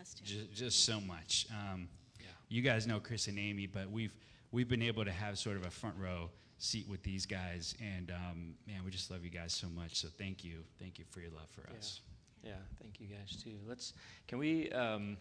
Us 0.00 0.14
too. 0.14 0.24
just, 0.24 0.52
just 0.54 0.84
so 0.84 1.00
much. 1.00 1.46
Um, 1.50 1.88
yeah. 2.20 2.26
you 2.48 2.62
guys 2.62 2.86
know 2.86 3.00
chris 3.00 3.28
and 3.28 3.38
amy 3.38 3.66
but 3.66 3.90
we've 3.90 4.14
we've 4.50 4.68
been 4.68 4.82
able 4.82 5.04
to 5.04 5.12
have 5.12 5.38
sort 5.38 5.56
of 5.56 5.66
a 5.66 5.70
front 5.70 5.96
row 5.98 6.30
seat 6.58 6.88
with 6.88 7.02
these 7.02 7.26
guys. 7.26 7.74
And 7.80 8.10
um, 8.10 8.54
man 8.66 8.80
we 8.84 8.90
just 8.90 9.10
love 9.10 9.24
you 9.24 9.30
guys 9.30 9.52
so 9.52 9.68
much. 9.68 9.96
So 9.96 10.08
thank 10.16 10.44
you. 10.44 10.64
Thank 10.78 10.98
you 10.98 11.04
for 11.10 11.20
your 11.20 11.30
love 11.30 11.48
for 11.50 11.64
Yeah. 11.70 11.76
us 11.78 12.00
Yeah, 12.44 12.52
thank 12.82 13.00
you 13.00 13.06
guys 13.06 13.42
too. 13.42 13.56
Let's 13.66 13.94
can 14.28 14.38
we 14.38 14.70
um, 14.70 15.16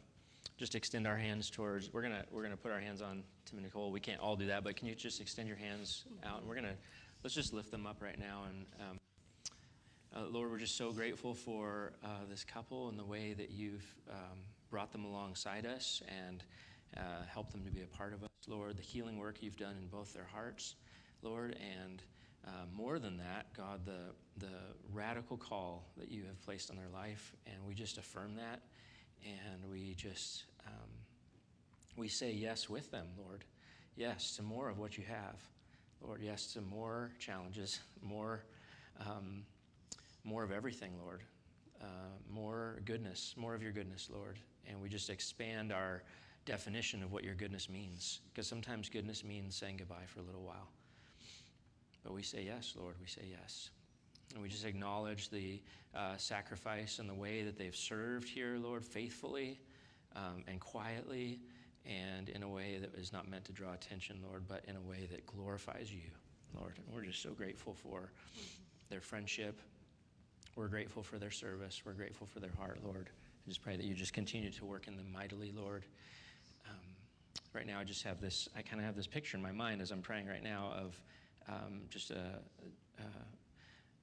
just 0.58 0.76
extend 0.76 1.08
our 1.08 1.16
hands 1.16 1.50
towards? 1.50 1.94
We're 1.94 2.02
gonna 2.02 2.26
we're 2.32 2.44
gonna 2.44 2.58
put 2.58 2.72
our 2.72 2.82
hands 2.82 3.02
on 3.02 3.24
Tim 3.46 3.60
and 3.60 3.64
Nicole. 3.66 3.92
We 3.92 4.02
can't 4.02 4.20
all 4.20 4.36
do 4.36 4.48
that, 4.48 4.64
but 4.64 4.76
can 4.76 4.88
you 4.88 4.96
just 4.96 5.22
extend 5.22 5.48
your 5.48 5.58
hands 5.58 6.04
out? 6.26 6.40
And 6.40 6.50
we're 6.50 6.56
gonna 6.56 6.76
let's 7.24 7.34
just 7.34 7.54
lift 7.54 7.72
them 7.72 7.88
up 7.88 8.02
right 8.02 8.20
now. 8.20 8.44
And 8.50 8.66
um, 8.82 9.00
uh, 10.16 10.28
Lord, 10.30 10.52
we're 10.52 10.60
just 10.60 10.76
so 10.76 10.92
grateful 10.92 11.34
for 11.34 11.94
uh, 12.04 12.26
this 12.30 12.44
couple 12.44 12.90
and 12.90 13.00
the 13.00 13.06
way 13.06 13.34
that 13.34 13.52
you've 13.52 13.96
um, 14.12 14.40
brought 14.70 14.92
them 14.92 15.06
alongside 15.06 15.66
us 15.66 16.04
and 16.28 16.44
uh, 16.98 17.24
helped 17.28 17.54
them 17.54 17.64
to 17.64 17.72
be 17.72 17.84
a 17.84 17.88
part 17.88 18.14
of 18.14 18.22
us. 18.22 18.30
Lord, 18.48 18.76
the 18.76 18.84
healing 18.84 19.18
work 19.18 19.42
you've 19.42 19.56
done 19.56 19.76
in 19.82 19.88
both 19.88 20.14
their 20.14 20.28
hearts, 20.30 20.76
Lord, 21.22 21.56
and 21.80 22.04
uh, 22.46 22.66
more 22.76 23.00
than 23.00 23.18
that, 23.18 23.54
God, 23.56 23.86
the, 23.86 24.14
the 24.38 24.54
radical 24.92 25.38
call 25.38 25.86
that 25.98 26.12
you 26.12 26.24
have 26.26 26.42
placed 26.42 26.70
on 26.70 26.76
their 26.76 26.90
life, 26.94 27.34
and 27.46 27.56
we 27.66 27.74
just 27.74 27.98
affirm 27.98 28.36
that, 28.36 28.62
and 29.24 29.70
we 29.70 29.94
just 29.96 30.44
um, 30.66 30.90
we 31.96 32.08
say 32.08 32.32
yes 32.32 32.70
with 32.70 32.92
them, 32.92 33.08
Lord. 33.18 33.46
Yes 33.96 34.36
to 34.38 34.44
more 34.44 34.70
of 34.70 34.80
what 34.80 34.98
you 34.98 35.04
have, 35.06 35.36
Lord. 36.02 36.22
Yes 36.22 36.48
to 36.54 36.62
more 36.62 37.12
challenges, 37.20 37.80
more 38.02 38.44
um, 39.00 39.44
more 40.24 40.44
of 40.44 40.52
everything, 40.52 40.94
Lord. 41.02 41.22
Uh, 41.82 41.86
more 42.30 42.80
goodness, 42.86 43.36
more 43.38 43.54
of 43.54 43.62
your 43.62 43.72
goodness, 43.72 44.10
Lord. 44.14 44.40
And 44.68 44.82
we 44.82 44.88
just 44.88 45.10
expand 45.10 45.72
our 45.74 46.04
definition 46.46 47.04
of 47.04 47.12
what 47.12 47.24
your 47.24 47.36
goodness 47.36 47.70
means, 47.70 48.22
because 48.32 48.48
sometimes 48.48 48.90
goodness 48.90 49.24
means 49.24 49.56
saying 49.56 49.78
goodbye 49.78 50.06
for 50.08 50.20
a 50.20 50.24
little 50.24 50.44
while. 50.44 50.70
But 52.04 52.14
we 52.14 52.22
say 52.22 52.44
yes, 52.46 52.76
Lord, 52.78 52.96
we 53.00 53.08
say 53.08 53.24
yes. 53.30 53.70
And 54.34 54.42
we 54.42 54.50
just 54.50 54.66
acknowledge 54.66 55.30
the 55.30 55.62
uh, 55.96 56.18
sacrifice 56.18 57.00
and 57.00 57.10
the 57.10 57.14
way 57.14 57.44
that 57.44 57.58
they've 57.58 57.76
served 57.76 58.28
here, 58.28 58.58
Lord, 58.60 58.84
faithfully 58.84 59.60
um, 60.16 60.44
and 60.48 60.60
quietly 60.60 61.40
and 61.86 62.30
in 62.30 62.44
a 62.44 62.48
way 62.48 62.78
that 62.80 62.96
is 62.96 63.12
not 63.12 63.30
meant 63.30 63.46
to 63.46 63.52
draw 63.52 63.74
attention, 63.74 64.20
Lord, 64.28 64.44
but 64.48 64.64
in 64.68 64.76
a 64.76 64.82
way 64.82 65.08
that 65.12 65.26
glorifies 65.26 65.94
you, 65.94 66.10
Lord. 66.58 66.80
And 66.86 66.96
we're 66.96 67.04
just 67.04 67.22
so 67.22 67.32
grateful 67.32 67.74
for 67.74 68.12
their 68.90 69.02
friendship. 69.02 69.60
We're 70.56 70.68
grateful 70.68 71.04
for 71.04 71.18
their 71.18 71.32
service. 71.32 71.82
We're 71.86 71.94
grateful 71.94 72.28
for 72.28 72.40
their 72.40 72.54
heart, 72.58 72.80
Lord. 72.84 73.10
I 73.46 73.50
just 73.50 73.62
pray 73.62 73.76
that 73.76 73.86
you 73.86 73.94
just 73.94 74.14
continue 74.14 74.50
to 74.52 74.66
work 74.66 74.88
in 74.88 74.96
them 74.96 75.12
mightily, 75.12 75.52
Lord. 75.56 75.84
Um, 76.70 76.80
right 77.54 77.68
now, 77.68 77.80
I 77.80 77.84
just 77.84 78.04
have 78.04 78.22
this, 78.22 78.48
I 78.58 78.62
kind 78.62 78.80
of 78.80 78.86
have 78.86 78.96
this 78.96 79.08
picture 79.08 79.36
in 79.36 79.44
my 79.44 79.52
mind 79.52 79.82
as 79.82 79.92
I'm 79.92 80.02
praying 80.02 80.28
right 80.28 80.44
now 80.44 80.72
of 80.78 80.98
um, 81.48 81.82
just 81.90 82.12
a, 82.12 82.40
uh, 83.00 83.26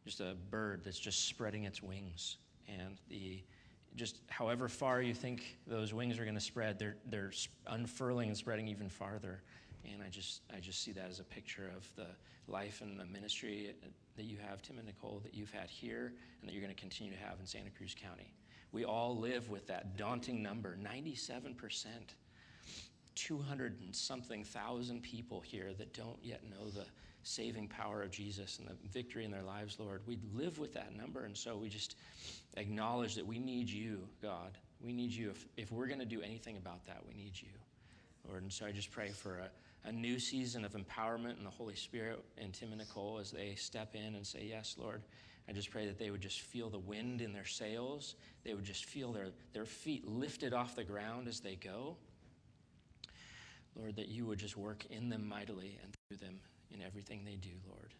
just 0.04 0.20
a 0.20 0.36
bird 0.50 0.82
that's 0.84 0.98
just 0.98 1.26
spreading 1.26 1.64
its 1.64 1.82
wings, 1.82 2.36
and 2.68 2.98
the 3.08 3.42
just 3.96 4.18
however 4.28 4.68
far 4.68 5.02
you 5.02 5.14
think 5.14 5.58
those 5.66 5.92
wings 5.92 6.18
are 6.18 6.24
going 6.24 6.34
to 6.34 6.40
spread, 6.40 6.78
they're 6.78 6.96
they're 7.06 7.32
unfurling 7.66 8.28
and 8.28 8.36
spreading 8.36 8.68
even 8.68 8.88
farther. 8.88 9.42
And 9.84 10.02
I 10.02 10.08
just 10.08 10.42
I 10.54 10.60
just 10.60 10.82
see 10.82 10.92
that 10.92 11.08
as 11.08 11.20
a 11.20 11.24
picture 11.24 11.70
of 11.76 11.88
the 11.96 12.06
life 12.46 12.80
and 12.80 12.98
the 12.98 13.06
ministry 13.06 13.74
that 14.16 14.24
you 14.24 14.38
have, 14.38 14.62
Tim 14.62 14.78
and 14.78 14.86
Nicole, 14.86 15.20
that 15.24 15.34
you've 15.34 15.52
had 15.52 15.70
here, 15.70 16.12
and 16.40 16.48
that 16.48 16.52
you're 16.52 16.62
going 16.62 16.74
to 16.74 16.80
continue 16.80 17.12
to 17.12 17.18
have 17.18 17.38
in 17.40 17.46
Santa 17.46 17.70
Cruz 17.70 17.94
County. 18.00 18.32
We 18.72 18.84
all 18.84 19.16
live 19.16 19.48
with 19.48 19.66
that 19.66 19.96
daunting 19.96 20.42
number, 20.42 20.76
97 20.76 21.54
percent. 21.54 22.14
200 23.16 23.80
and 23.84 23.94
something 23.94 24.44
thousand 24.44 25.02
people 25.02 25.40
here 25.40 25.72
that 25.76 25.92
don't 25.92 26.16
yet 26.22 26.42
know 26.48 26.70
the 26.70 26.86
saving 27.22 27.68
power 27.68 28.02
of 28.02 28.10
Jesus 28.10 28.58
and 28.58 28.68
the 28.68 28.74
victory 28.88 29.24
in 29.24 29.30
their 29.30 29.42
lives, 29.42 29.78
Lord. 29.78 30.02
We 30.06 30.18
live 30.34 30.58
with 30.58 30.74
that 30.74 30.96
number. 30.96 31.24
And 31.24 31.36
so 31.36 31.56
we 31.56 31.68
just 31.68 31.96
acknowledge 32.56 33.14
that 33.14 33.26
we 33.26 33.38
need 33.38 33.68
you, 33.68 34.00
God. 34.22 34.56
We 34.80 34.92
need 34.92 35.12
you. 35.12 35.30
If, 35.30 35.46
if 35.56 35.72
we're 35.72 35.86
going 35.86 36.00
to 36.00 36.06
do 36.06 36.22
anything 36.22 36.56
about 36.56 36.86
that, 36.86 37.02
we 37.06 37.14
need 37.14 37.32
you, 37.34 37.48
Lord. 38.28 38.42
And 38.42 38.52
so 38.52 38.66
I 38.66 38.72
just 38.72 38.90
pray 38.90 39.10
for 39.10 39.38
a, 39.38 39.88
a 39.88 39.92
new 39.92 40.18
season 40.18 40.64
of 40.64 40.72
empowerment 40.72 41.38
in 41.38 41.44
the 41.44 41.50
Holy 41.50 41.74
Spirit 41.74 42.24
in 42.38 42.52
Tim 42.52 42.70
and 42.70 42.78
Nicole 42.78 43.18
as 43.20 43.30
they 43.30 43.54
step 43.54 43.94
in 43.94 44.14
and 44.14 44.26
say, 44.26 44.46
Yes, 44.48 44.76
Lord. 44.78 45.02
I 45.48 45.52
just 45.52 45.70
pray 45.72 45.86
that 45.86 45.98
they 45.98 46.10
would 46.10 46.20
just 46.20 46.42
feel 46.42 46.70
the 46.70 46.78
wind 46.78 47.20
in 47.20 47.32
their 47.32 47.46
sails. 47.46 48.14
They 48.44 48.54
would 48.54 48.64
just 48.64 48.84
feel 48.84 49.12
their, 49.12 49.30
their 49.52 49.64
feet 49.64 50.06
lifted 50.06 50.52
off 50.52 50.76
the 50.76 50.84
ground 50.84 51.26
as 51.26 51.40
they 51.40 51.56
go. 51.56 51.96
Lord, 53.74 53.96
that 53.96 54.08
you 54.08 54.26
would 54.26 54.38
just 54.38 54.56
work 54.56 54.86
in 54.90 55.08
them 55.08 55.26
mightily 55.26 55.76
and 55.82 55.92
through 56.08 56.18
them 56.18 56.38
in 56.72 56.82
everything 56.82 57.24
they 57.24 57.36
do, 57.36 57.50
Lord. 57.68 57.94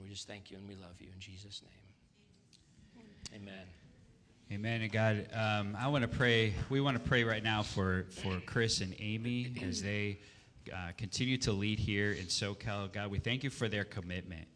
We 0.00 0.08
just 0.08 0.26
thank 0.26 0.50
you 0.50 0.56
and 0.56 0.68
we 0.68 0.74
love 0.74 1.00
you 1.00 1.08
in 1.12 1.20
Jesus' 1.20 1.62
name. 1.62 3.42
Amen. 3.42 3.66
Amen. 4.52 4.82
And 4.82 4.92
God, 4.92 5.26
um, 5.32 5.76
I 5.78 5.88
want 5.88 6.02
to 6.02 6.08
pray. 6.08 6.52
We 6.68 6.80
want 6.80 7.02
to 7.02 7.02
pray 7.02 7.24
right 7.24 7.42
now 7.42 7.62
for, 7.62 8.06
for 8.10 8.40
Chris 8.44 8.80
and 8.80 8.94
Amy 8.98 9.54
as 9.66 9.82
they 9.82 10.18
uh, 10.72 10.90
continue 10.96 11.38
to 11.38 11.52
lead 11.52 11.78
here 11.78 12.12
in 12.12 12.26
Soquel. 12.26 12.92
God, 12.92 13.10
we 13.10 13.18
thank 13.18 13.42
you 13.42 13.50
for 13.50 13.68
their 13.68 13.84
commitment, 13.84 14.46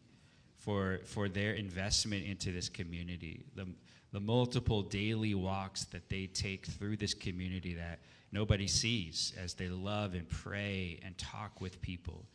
for, 0.59 0.99
for 1.05 1.27
their 1.27 1.53
investment 1.53 2.25
into 2.25 2.51
this 2.51 2.69
community, 2.69 3.43
the, 3.55 3.67
the 4.13 4.19
multiple 4.19 4.83
daily 4.83 5.33
walks 5.33 5.85
that 5.85 6.09
they 6.09 6.27
take 6.27 6.65
through 6.65 6.97
this 6.97 7.13
community 7.13 7.73
that 7.73 7.99
nobody 8.31 8.67
sees 8.67 9.33
as 9.41 9.53
they 9.53 9.69
love 9.69 10.13
and 10.13 10.29
pray 10.29 10.99
and 11.03 11.17
talk 11.17 11.59
with 11.59 11.81
people, 11.81 12.25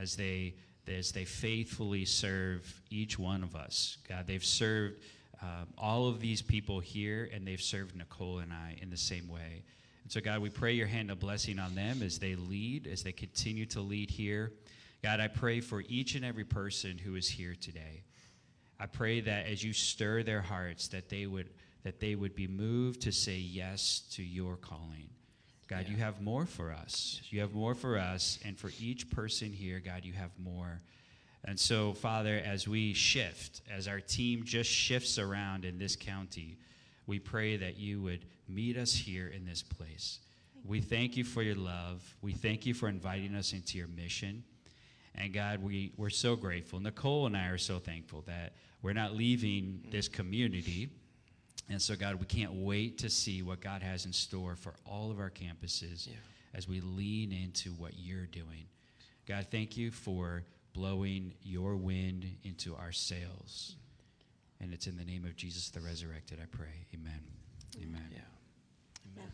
as 0.00 0.16
they, 0.16 0.54
as 0.88 1.12
they 1.12 1.24
faithfully 1.24 2.04
serve 2.04 2.80
each 2.90 3.18
one 3.18 3.42
of 3.42 3.54
us. 3.56 3.98
God, 4.08 4.26
they've 4.26 4.44
served 4.44 4.96
um, 5.42 5.66
all 5.76 6.08
of 6.08 6.20
these 6.20 6.42
people 6.42 6.80
here, 6.80 7.28
and 7.32 7.46
they've 7.46 7.60
served 7.60 7.96
Nicole 7.96 8.38
and 8.38 8.52
I 8.52 8.78
in 8.80 8.90
the 8.90 8.96
same 8.96 9.28
way. 9.28 9.62
And 10.02 10.12
so, 10.12 10.20
God, 10.20 10.40
we 10.40 10.50
pray 10.50 10.72
your 10.72 10.86
hand 10.86 11.10
of 11.10 11.18
blessing 11.18 11.58
on 11.58 11.74
them 11.74 12.02
as 12.02 12.18
they 12.18 12.36
lead, 12.36 12.86
as 12.86 13.02
they 13.02 13.12
continue 13.12 13.66
to 13.66 13.80
lead 13.80 14.10
here. 14.10 14.52
God, 15.02 15.20
I 15.20 15.28
pray 15.28 15.60
for 15.60 15.82
each 15.88 16.14
and 16.14 16.24
every 16.24 16.44
person 16.44 16.98
who 16.98 17.16
is 17.16 17.28
here 17.28 17.54
today. 17.60 18.04
I 18.78 18.86
pray 18.86 19.20
that 19.20 19.46
as 19.46 19.64
you 19.64 19.72
stir 19.72 20.22
their 20.22 20.42
hearts, 20.42 20.88
that 20.88 21.08
they 21.08 21.26
would 21.26 21.50
that 21.82 22.00
they 22.00 22.16
would 22.16 22.34
be 22.34 22.48
moved 22.48 23.02
to 23.02 23.12
say 23.12 23.36
yes 23.36 24.02
to 24.10 24.22
your 24.22 24.56
calling. 24.56 25.08
God, 25.68 25.84
yeah. 25.86 25.92
you 25.92 25.96
have 25.96 26.20
more 26.20 26.46
for 26.46 26.72
us. 26.72 27.20
You 27.30 27.40
have 27.40 27.54
more 27.54 27.74
for 27.74 27.98
us, 27.98 28.38
and 28.44 28.58
for 28.58 28.70
each 28.80 29.10
person 29.10 29.52
here, 29.52 29.80
God, 29.84 30.04
you 30.04 30.12
have 30.12 30.30
more. 30.38 30.80
And 31.44 31.58
so, 31.58 31.92
Father, 31.92 32.40
as 32.44 32.66
we 32.66 32.92
shift, 32.92 33.62
as 33.70 33.86
our 33.88 34.00
team 34.00 34.42
just 34.44 34.70
shifts 34.70 35.18
around 35.18 35.64
in 35.64 35.78
this 35.78 35.96
county, 35.96 36.58
we 37.06 37.18
pray 37.18 37.56
that 37.56 37.78
you 37.78 38.02
would 38.02 38.24
meet 38.48 38.76
us 38.76 38.92
here 38.92 39.28
in 39.28 39.44
this 39.44 39.62
place. 39.62 40.18
We 40.64 40.80
thank 40.80 41.16
you 41.16 41.22
for 41.22 41.42
your 41.42 41.54
love. 41.54 42.02
We 42.20 42.32
thank 42.32 42.66
you 42.66 42.74
for 42.74 42.88
inviting 42.88 43.34
us 43.36 43.52
into 43.52 43.78
your 43.78 43.86
mission. 43.86 44.42
And 45.14 45.32
God, 45.32 45.62
we, 45.62 45.92
we're 45.96 46.10
so 46.10 46.34
grateful. 46.34 46.80
Nicole 46.80 47.26
and 47.26 47.36
I 47.36 47.46
are 47.46 47.58
so 47.58 47.78
thankful 47.78 48.22
that 48.26 48.54
we're 48.82 48.92
not 48.92 49.14
leaving 49.14 49.84
this 49.90 50.08
community. 50.08 50.90
And 51.68 51.82
so, 51.82 51.96
God, 51.96 52.16
we 52.16 52.26
can't 52.26 52.52
wait 52.52 52.98
to 52.98 53.10
see 53.10 53.42
what 53.42 53.60
God 53.60 53.82
has 53.82 54.06
in 54.06 54.12
store 54.12 54.54
for 54.54 54.74
all 54.86 55.10
of 55.10 55.18
our 55.18 55.30
campuses 55.30 56.06
yeah. 56.06 56.14
as 56.54 56.68
we 56.68 56.80
lean 56.80 57.32
into 57.32 57.70
what 57.70 57.92
you're 57.96 58.26
doing. 58.26 58.66
God, 59.26 59.48
thank 59.50 59.76
you 59.76 59.90
for 59.90 60.44
blowing 60.72 61.34
your 61.42 61.74
wind 61.74 62.24
into 62.44 62.76
our 62.76 62.92
sails. 62.92 63.74
And 64.60 64.72
it's 64.72 64.86
in 64.86 64.96
the 64.96 65.04
name 65.04 65.24
of 65.24 65.34
Jesus 65.36 65.70
the 65.70 65.80
resurrected, 65.80 66.38
I 66.40 66.46
pray. 66.46 66.86
Amen. 66.94 67.20
Amen. 67.82 68.08
Yeah. 68.12 68.20
Amen. 69.16 69.32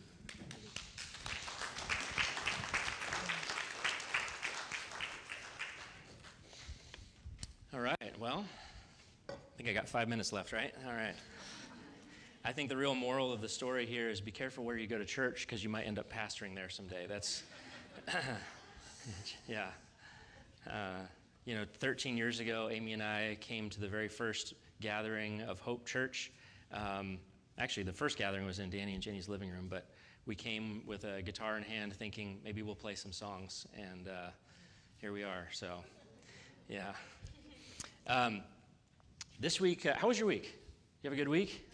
All 7.73 7.79
right. 7.79 8.19
Well, 8.19 8.45
I 9.29 9.33
think 9.57 9.69
I 9.69 9.73
got 9.73 9.87
five 9.87 10.07
minutes 10.07 10.33
left, 10.33 10.51
right? 10.51 10.73
All 10.85 10.93
right. 10.93 11.15
I 12.45 12.51
think 12.51 12.67
the 12.67 12.75
real 12.75 12.93
moral 12.93 13.31
of 13.31 13.39
the 13.39 13.47
story 13.47 13.85
here 13.85 14.09
is 14.09 14.19
be 14.19 14.31
careful 14.31 14.65
where 14.65 14.75
you 14.75 14.85
go 14.85 14.97
to 14.97 15.05
church 15.05 15.47
because 15.47 15.63
you 15.63 15.69
might 15.69 15.83
end 15.83 15.97
up 15.97 16.11
pastoring 16.11 16.53
there 16.53 16.67
someday. 16.67 17.05
That's, 17.07 17.41
yeah. 19.47 19.67
Uh, 20.69 21.03
you 21.45 21.55
know, 21.55 21.63
13 21.79 22.17
years 22.17 22.41
ago, 22.41 22.67
Amy 22.69 22.91
and 22.91 23.01
I 23.01 23.37
came 23.39 23.69
to 23.69 23.79
the 23.79 23.87
very 23.87 24.09
first 24.09 24.55
gathering 24.81 25.41
of 25.43 25.61
Hope 25.61 25.85
Church. 25.85 26.33
Um, 26.73 27.17
actually, 27.57 27.83
the 27.83 27.93
first 27.93 28.17
gathering 28.17 28.45
was 28.45 28.59
in 28.59 28.69
Danny 28.69 28.93
and 28.93 29.01
Jenny's 29.01 29.29
living 29.29 29.49
room, 29.49 29.67
but 29.69 29.87
we 30.25 30.35
came 30.35 30.83
with 30.85 31.05
a 31.05 31.21
guitar 31.21 31.55
in 31.55 31.63
hand 31.63 31.93
thinking 31.93 32.41
maybe 32.43 32.61
we'll 32.61 32.75
play 32.75 32.95
some 32.95 33.13
songs, 33.13 33.65
and 33.73 34.09
uh, 34.09 34.31
here 34.97 35.13
we 35.13 35.23
are. 35.23 35.47
So, 35.53 35.77
yeah. 36.67 36.91
Um, 38.05 38.41
this 39.39 39.61
week, 39.61 39.85
uh, 39.85 39.93
how 39.95 40.09
was 40.09 40.19
your 40.19 40.27
week? 40.27 40.59
You 41.03 41.09
have 41.09 41.13
a 41.13 41.21
good 41.21 41.29
week? 41.29 41.69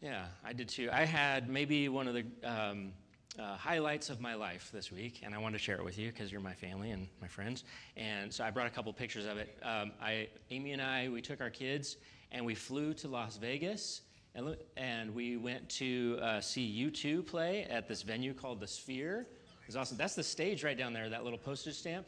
Yeah, 0.00 0.24
I 0.42 0.54
did 0.54 0.68
too. 0.68 0.88
I 0.90 1.04
had 1.04 1.50
maybe 1.50 1.90
one 1.90 2.08
of 2.08 2.14
the 2.14 2.24
um, 2.42 2.92
uh, 3.38 3.54
highlights 3.56 4.08
of 4.08 4.18
my 4.18 4.34
life 4.34 4.70
this 4.72 4.90
week, 4.90 5.20
and 5.22 5.34
I 5.34 5.38
wanted 5.38 5.58
to 5.58 5.62
share 5.62 5.76
it 5.76 5.84
with 5.84 5.98
you 5.98 6.10
because 6.10 6.32
you're 6.32 6.40
my 6.40 6.54
family 6.54 6.90
and 6.90 7.06
my 7.20 7.28
friends. 7.28 7.64
And 7.98 8.32
so 8.32 8.42
I 8.42 8.50
brought 8.50 8.66
a 8.66 8.70
couple 8.70 8.90
pictures 8.94 9.26
of 9.26 9.36
it. 9.36 9.58
Um, 9.62 9.92
I, 10.00 10.28
Amy 10.50 10.72
and 10.72 10.80
I, 10.80 11.10
we 11.10 11.20
took 11.20 11.42
our 11.42 11.50
kids 11.50 11.98
and 12.32 12.46
we 12.46 12.54
flew 12.54 12.94
to 12.94 13.08
Las 13.08 13.36
Vegas, 13.36 14.00
and, 14.34 14.56
and 14.78 15.14
we 15.14 15.36
went 15.36 15.68
to 15.68 16.18
uh, 16.22 16.40
see 16.40 16.90
U2 16.90 17.26
play 17.26 17.64
at 17.64 17.86
this 17.86 18.00
venue 18.00 18.32
called 18.32 18.58
the 18.58 18.66
Sphere. 18.66 19.26
It 19.62 19.66
was 19.66 19.76
awesome. 19.76 19.98
That's 19.98 20.14
the 20.14 20.22
stage 20.22 20.64
right 20.64 20.78
down 20.78 20.94
there, 20.94 21.10
that 21.10 21.24
little 21.24 21.38
postage 21.38 21.74
stamp. 21.74 22.06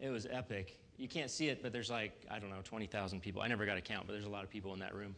It 0.00 0.08
was 0.08 0.26
epic. 0.30 0.78
You 0.96 1.08
can't 1.08 1.30
see 1.30 1.48
it, 1.48 1.62
but 1.62 1.70
there's 1.70 1.90
like 1.90 2.12
I 2.30 2.38
don't 2.38 2.48
know, 2.48 2.62
20,000 2.64 3.20
people. 3.20 3.42
I 3.42 3.48
never 3.48 3.66
got 3.66 3.76
a 3.76 3.82
count, 3.82 4.06
but 4.06 4.14
there's 4.14 4.24
a 4.24 4.30
lot 4.30 4.42
of 4.42 4.48
people 4.48 4.72
in 4.72 4.80
that 4.80 4.94
room. 4.94 5.14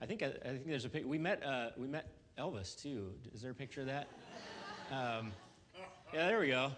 I 0.00 0.06
think 0.06 0.22
I, 0.22 0.26
I 0.26 0.48
think 0.48 0.66
there's 0.66 0.84
a 0.84 0.88
pic. 0.88 1.06
We 1.06 1.18
met 1.18 1.44
uh, 1.44 1.70
we 1.76 1.86
met 1.86 2.06
Elvis 2.38 2.80
too. 2.80 3.12
Is 3.34 3.42
there 3.42 3.50
a 3.50 3.54
picture 3.54 3.82
of 3.82 3.86
that? 3.86 4.08
Um, 4.90 5.32
yeah, 6.12 6.26
there 6.26 6.40
we 6.40 6.48
go. 6.48 6.72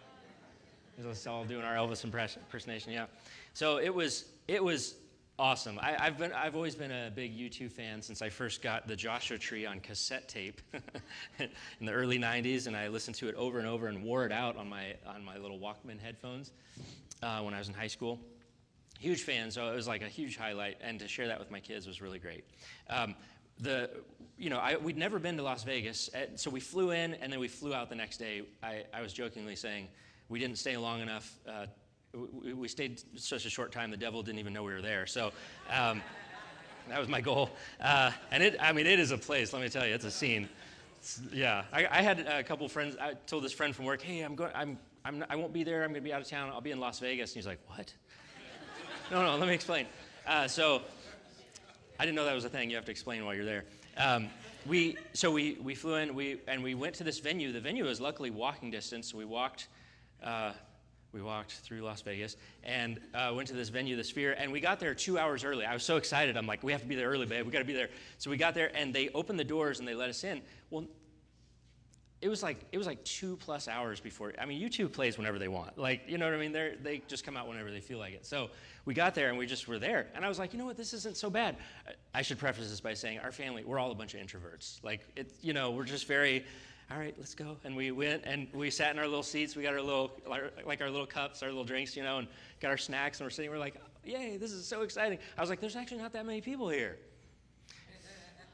Let's 1.02 1.26
all 1.26 1.44
doing 1.44 1.64
our 1.64 1.74
Elvis 1.74 2.04
impersonation. 2.04 2.92
Yeah. 2.92 3.06
So 3.54 3.78
it 3.78 3.94
was 3.94 4.26
it 4.48 4.62
was 4.62 4.96
awesome. 5.38 5.78
I, 5.80 5.92
have 5.92 6.18
been 6.18 6.32
I've 6.32 6.54
always 6.54 6.74
been 6.74 6.90
a 6.90 7.10
big 7.10 7.36
U2 7.36 7.70
fan 7.70 8.02
since 8.02 8.22
I 8.22 8.28
first 8.28 8.62
got 8.62 8.86
the 8.86 8.94
Joshua 8.94 9.38
Tree 9.38 9.64
on 9.66 9.80
cassette 9.80 10.28
tape 10.28 10.60
in 11.38 11.86
the 11.86 11.92
early 11.92 12.18
'90s, 12.18 12.66
and 12.66 12.76
I 12.76 12.88
listened 12.88 13.16
to 13.16 13.28
it 13.28 13.34
over 13.36 13.58
and 13.58 13.66
over 13.66 13.86
and 13.86 14.02
wore 14.02 14.26
it 14.26 14.32
out 14.32 14.56
on 14.56 14.68
my 14.68 14.94
on 15.06 15.24
my 15.24 15.38
little 15.38 15.58
Walkman 15.58 16.00
headphones 16.00 16.52
uh, 17.22 17.40
when 17.40 17.54
I 17.54 17.58
was 17.58 17.68
in 17.68 17.74
high 17.74 17.86
school. 17.86 18.20
Huge 19.02 19.22
fan, 19.22 19.50
so 19.50 19.66
it 19.72 19.74
was 19.74 19.88
like 19.88 20.02
a 20.02 20.08
huge 20.08 20.36
highlight, 20.36 20.76
and 20.80 21.00
to 21.00 21.08
share 21.08 21.26
that 21.26 21.40
with 21.40 21.50
my 21.50 21.58
kids 21.58 21.88
was 21.88 22.00
really 22.00 22.20
great. 22.20 22.44
Um, 22.88 23.16
the 23.58 23.90
you 24.38 24.48
know 24.48 24.58
I, 24.58 24.76
we'd 24.76 24.96
never 24.96 25.18
been 25.18 25.36
to 25.38 25.42
las 25.42 25.64
vegas 25.64 26.08
so 26.36 26.50
we 26.50 26.60
flew 26.60 26.92
in 26.92 27.14
and 27.14 27.32
then 27.32 27.40
we 27.40 27.48
flew 27.48 27.74
out 27.74 27.88
the 27.88 27.96
next 27.96 28.18
day. 28.18 28.42
I, 28.62 28.84
I 28.94 29.02
was 29.02 29.12
jokingly 29.12 29.56
saying 29.56 29.88
we 30.28 30.38
didn't 30.38 30.58
stay 30.58 30.76
long 30.76 31.00
enough 31.00 31.34
uh, 31.48 31.66
we, 32.14 32.52
we, 32.52 32.68
stayed 32.68 33.02
such 33.18 33.44
a 33.44 33.50
short 33.50 33.72
time 33.72 33.90
the 33.90 33.96
devil 33.96 34.22
didn't 34.22 34.38
even 34.38 34.52
know 34.52 34.62
we 34.62 34.72
were 34.72 34.82
there. 34.82 35.06
So 35.06 35.32
um, 35.68 36.00
that 36.88 37.00
was 37.00 37.08
my 37.08 37.20
goal. 37.20 37.50
Uh, 37.80 38.12
and 38.30 38.40
it 38.40 38.56
i 38.60 38.72
mean 38.72 38.86
it 38.86 39.00
is 39.00 39.10
a 39.10 39.18
place 39.18 39.52
let 39.52 39.62
me 39.62 39.68
tell 39.68 39.84
you 39.84 39.94
it's 39.94 40.04
a 40.04 40.12
scene. 40.12 40.48
It's, 40.98 41.20
yeah 41.32 41.64
I, 41.72 41.88
I, 41.90 42.02
had 42.02 42.20
a 42.20 42.44
couple 42.44 42.68
friends 42.68 42.96
i 43.00 43.14
told 43.26 43.42
this 43.42 43.52
friend 43.52 43.74
from 43.74 43.86
work 43.86 44.00
hey 44.00 44.20
i'm 44.20 44.36
going 44.36 44.52
i'm, 44.54 44.78
I'm 45.04 45.24
i 45.28 45.34
won't 45.34 45.52
be 45.52 45.64
there 45.64 45.82
i'm 45.82 45.88
going 45.88 46.00
to 46.00 46.00
be 46.00 46.12
out 46.12 46.20
of 46.20 46.28
town 46.28 46.50
i'll 46.50 46.60
be 46.60 46.70
in 46.70 46.78
las 46.78 47.00
vegas. 47.00 47.30
And 47.30 47.36
he's 47.36 47.46
like 47.46 47.58
what 47.66 47.92
no 49.12 49.22
no 49.22 49.36
let 49.36 49.46
me 49.46 49.54
explain 49.54 49.86
uh, 50.26 50.48
so 50.48 50.82
I 52.02 52.04
didn't 52.04 52.16
know 52.16 52.24
that 52.24 52.34
was 52.34 52.44
a 52.44 52.48
thing. 52.48 52.68
You 52.68 52.74
have 52.74 52.84
to 52.86 52.90
explain 52.90 53.24
while 53.24 53.32
you're 53.32 53.44
there. 53.44 53.64
Um, 53.96 54.28
we 54.66 54.96
so 55.12 55.30
we 55.30 55.56
we 55.62 55.74
flew 55.76 55.94
in 55.94 56.14
we 56.14 56.40
and 56.48 56.60
we 56.60 56.74
went 56.74 56.96
to 56.96 57.04
this 57.04 57.20
venue. 57.20 57.52
The 57.52 57.60
venue 57.60 57.84
was 57.84 58.00
luckily 58.00 58.30
walking 58.30 58.72
distance. 58.72 59.14
we 59.14 59.24
walked. 59.24 59.68
Uh, 60.20 60.52
we 61.12 61.20
walked 61.20 61.52
through 61.52 61.82
Las 61.82 62.00
Vegas 62.00 62.36
and 62.64 62.98
uh, 63.14 63.32
went 63.36 63.46
to 63.48 63.54
this 63.54 63.68
venue, 63.68 63.96
the 63.96 64.02
Sphere, 64.02 64.34
and 64.38 64.50
we 64.50 64.60
got 64.60 64.80
there 64.80 64.94
two 64.94 65.18
hours 65.18 65.44
early. 65.44 65.66
I 65.66 65.74
was 65.74 65.84
so 65.84 65.96
excited. 65.96 66.36
I'm 66.38 66.46
like, 66.46 66.62
we 66.62 66.72
have 66.72 66.80
to 66.80 66.88
be 66.88 66.94
there 66.94 67.08
early, 67.08 67.26
babe. 67.26 67.44
We 67.44 67.52
got 67.52 67.58
to 67.58 67.66
be 67.66 67.74
there. 67.74 67.90
So 68.16 68.30
we 68.30 68.38
got 68.38 68.54
there, 68.54 68.74
and 68.74 68.94
they 68.94 69.10
opened 69.10 69.38
the 69.38 69.44
doors 69.44 69.78
and 69.78 69.86
they 69.86 69.94
let 69.94 70.08
us 70.08 70.24
in. 70.24 70.40
Well, 70.70 70.86
it 72.22 72.28
was 72.28 72.42
like 72.42 72.64
it 72.70 72.78
was 72.78 72.86
like 72.86 73.02
two 73.04 73.36
plus 73.36 73.66
hours 73.66 74.00
before. 74.00 74.32
I 74.40 74.46
mean, 74.46 74.62
U2 74.62 74.90
plays 74.92 75.18
whenever 75.18 75.38
they 75.40 75.48
want. 75.48 75.76
Like, 75.76 76.02
you 76.06 76.16
know 76.18 76.24
what 76.24 76.34
I 76.34 76.38
mean? 76.38 76.52
They 76.52 76.74
they 76.80 77.02
just 77.08 77.24
come 77.24 77.36
out 77.36 77.48
whenever 77.48 77.70
they 77.70 77.80
feel 77.80 77.98
like 77.98 78.14
it. 78.14 78.24
So 78.24 78.48
we 78.84 78.94
got 78.94 79.14
there 79.14 79.28
and 79.28 79.36
we 79.36 79.44
just 79.44 79.66
were 79.66 79.80
there, 79.80 80.06
and 80.14 80.24
I 80.24 80.28
was 80.28 80.38
like, 80.38 80.52
you 80.52 80.58
know 80.58 80.64
what? 80.64 80.76
This 80.76 80.94
isn't 80.94 81.16
so 81.16 81.28
bad. 81.28 81.56
I 82.14 82.22
should 82.22 82.38
preface 82.38 82.70
this 82.70 82.80
by 82.80 82.94
saying 82.94 83.18
our 83.18 83.32
family, 83.32 83.64
we're 83.64 83.78
all 83.78 83.90
a 83.90 83.94
bunch 83.94 84.14
of 84.14 84.20
introverts. 84.20 84.82
Like, 84.84 85.00
it, 85.16 85.34
you 85.42 85.52
know, 85.52 85.72
we're 85.72 85.84
just 85.84 86.06
very. 86.06 86.46
all 86.90 86.98
right, 86.98 87.14
let's 87.18 87.34
go. 87.34 87.56
And 87.64 87.74
we 87.74 87.90
went 87.90 88.22
and 88.24 88.48
we 88.54 88.70
sat 88.70 88.92
in 88.92 88.98
our 88.98 89.06
little 89.06 89.22
seats. 89.22 89.56
We 89.56 89.62
got 89.64 89.74
our 89.74 89.82
little, 89.82 90.12
like 90.64 90.80
our 90.80 90.90
little 90.90 91.06
cups, 91.06 91.42
our 91.42 91.48
little 91.48 91.64
drinks, 91.64 91.96
you 91.96 92.04
know, 92.04 92.18
and 92.18 92.28
got 92.60 92.70
our 92.70 92.76
snacks. 92.76 93.18
And 93.18 93.26
we're 93.26 93.30
sitting, 93.30 93.50
we're 93.50 93.58
like, 93.58 93.76
yay, 94.04 94.36
this 94.36 94.52
is 94.52 94.66
so 94.66 94.82
exciting. 94.82 95.18
I 95.36 95.40
was 95.40 95.50
like, 95.50 95.60
there's 95.60 95.76
actually 95.76 95.98
not 95.98 96.12
that 96.12 96.26
many 96.26 96.40
people 96.40 96.68
here. 96.68 96.98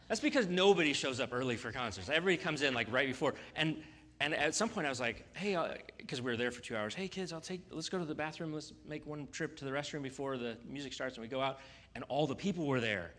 That's 0.08 0.20
because 0.20 0.48
nobody 0.48 0.94
shows 0.94 1.20
up 1.20 1.30
early 1.32 1.56
for 1.56 1.70
concerts. 1.70 2.08
Everybody 2.08 2.42
comes 2.42 2.62
in 2.62 2.74
like 2.74 2.90
right 2.90 3.06
before. 3.06 3.34
And 3.54 3.76
and 4.20 4.34
at 4.34 4.54
some 4.54 4.68
point 4.68 4.86
I 4.86 4.90
was 4.90 4.98
like, 4.98 5.24
hey, 5.36 5.54
uh, 5.54 5.74
because 5.98 6.20
we 6.20 6.30
were 6.30 6.36
there 6.36 6.50
for 6.50 6.60
two 6.60 6.76
hours. 6.76 6.94
Hey 6.94 7.06
kids, 7.06 7.32
I'll 7.32 7.40
take. 7.40 7.60
Let's 7.70 7.88
go 7.88 7.98
to 7.98 8.04
the 8.04 8.14
bathroom. 8.14 8.52
Let's 8.52 8.72
make 8.86 9.06
one 9.06 9.28
trip 9.30 9.56
to 9.58 9.64
the 9.64 9.70
restroom 9.70 10.02
before 10.02 10.36
the 10.36 10.56
music 10.68 10.92
starts. 10.92 11.16
And 11.16 11.22
we 11.22 11.28
go 11.28 11.40
out, 11.40 11.60
and 11.94 12.02
all 12.08 12.26
the 12.26 12.34
people 12.34 12.66
were 12.66 12.80
there. 12.80 13.12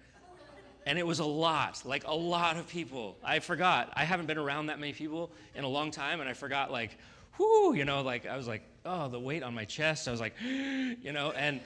And 0.85 0.97
it 0.97 1.05
was 1.05 1.19
a 1.19 1.25
lot, 1.25 1.81
like 1.85 2.07
a 2.07 2.13
lot 2.13 2.57
of 2.57 2.67
people. 2.67 3.17
I 3.23 3.39
forgot. 3.39 3.91
I 3.93 4.05
haven't 4.05 4.25
been 4.25 4.37
around 4.37 4.67
that 4.67 4.79
many 4.79 4.93
people 4.93 5.31
in 5.53 5.63
a 5.63 5.67
long 5.67 5.91
time, 5.91 6.19
and 6.19 6.29
I 6.29 6.33
forgot, 6.33 6.71
like, 6.71 6.97
whoo, 7.37 7.75
you 7.75 7.85
know, 7.85 8.01
like 8.01 8.25
I 8.25 8.35
was 8.35 8.47
like, 8.47 8.63
oh, 8.85 9.07
the 9.07 9.19
weight 9.19 9.43
on 9.43 9.53
my 9.53 9.65
chest. 9.65 10.07
I 10.07 10.11
was 10.11 10.19
like, 10.19 10.33
you 10.41 11.11
know, 11.11 11.31
and 11.31 11.61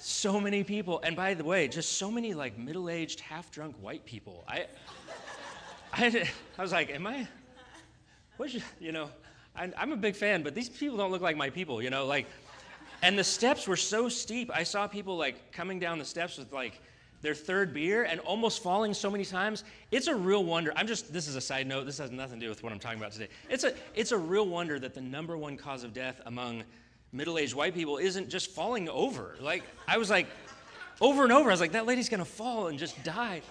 so 0.00 0.40
many 0.40 0.64
people. 0.64 1.00
And 1.02 1.14
by 1.14 1.34
the 1.34 1.44
way, 1.44 1.68
just 1.68 1.98
so 1.98 2.10
many 2.10 2.34
like 2.34 2.58
middle-aged, 2.58 3.20
half-drunk 3.20 3.76
white 3.80 4.04
people. 4.04 4.44
I, 4.48 4.66
I, 5.92 6.28
I 6.58 6.62
was 6.62 6.72
like, 6.72 6.90
am 6.90 7.06
I? 7.06 7.26
What 8.36 8.54
you, 8.54 8.62
you 8.78 8.92
know? 8.92 9.10
I, 9.54 9.70
I'm 9.76 9.92
a 9.92 9.96
big 9.96 10.16
fan, 10.16 10.42
but 10.42 10.54
these 10.54 10.68
people 10.68 10.96
don't 10.96 11.10
look 11.10 11.22
like 11.22 11.36
my 11.36 11.50
people. 11.50 11.82
You 11.82 11.90
know, 11.90 12.06
like, 12.06 12.26
and 13.02 13.18
the 13.18 13.24
steps 13.24 13.66
were 13.66 13.76
so 13.76 14.08
steep. 14.08 14.50
I 14.54 14.62
saw 14.62 14.86
people 14.86 15.16
like 15.16 15.52
coming 15.52 15.78
down 15.78 15.98
the 15.98 16.04
steps 16.04 16.38
with 16.38 16.52
like 16.52 16.80
their 17.22 17.34
third 17.34 17.74
beer 17.74 18.04
and 18.04 18.20
almost 18.20 18.62
falling 18.62 18.94
so 18.94 19.10
many 19.10 19.24
times. 19.24 19.64
It's 19.90 20.06
a 20.06 20.14
real 20.14 20.44
wonder. 20.44 20.72
I'm 20.76 20.86
just 20.86 21.12
this 21.12 21.28
is 21.28 21.36
a 21.36 21.40
side 21.40 21.66
note. 21.66 21.84
This 21.84 21.98
has 21.98 22.10
nothing 22.10 22.40
to 22.40 22.46
do 22.46 22.50
with 22.50 22.62
what 22.62 22.72
I'm 22.72 22.78
talking 22.78 22.98
about 22.98 23.12
today. 23.12 23.28
It's 23.48 23.64
a 23.64 23.74
it's 23.94 24.12
a 24.12 24.18
real 24.18 24.46
wonder 24.46 24.78
that 24.78 24.94
the 24.94 25.00
number 25.00 25.36
one 25.36 25.56
cause 25.56 25.84
of 25.84 25.92
death 25.92 26.20
among 26.26 26.64
middle-aged 27.12 27.54
white 27.54 27.74
people 27.74 27.98
isn't 27.98 28.28
just 28.28 28.50
falling 28.50 28.88
over. 28.88 29.36
Like 29.40 29.64
I 29.88 29.98
was 29.98 30.10
like 30.10 30.26
over 31.00 31.24
and 31.24 31.32
over 31.32 31.50
I 31.50 31.52
was 31.52 31.60
like 31.60 31.72
that 31.72 31.86
lady's 31.86 32.08
to 32.08 32.24
fall 32.24 32.68
and 32.68 32.78
just 32.78 33.02
die. 33.04 33.42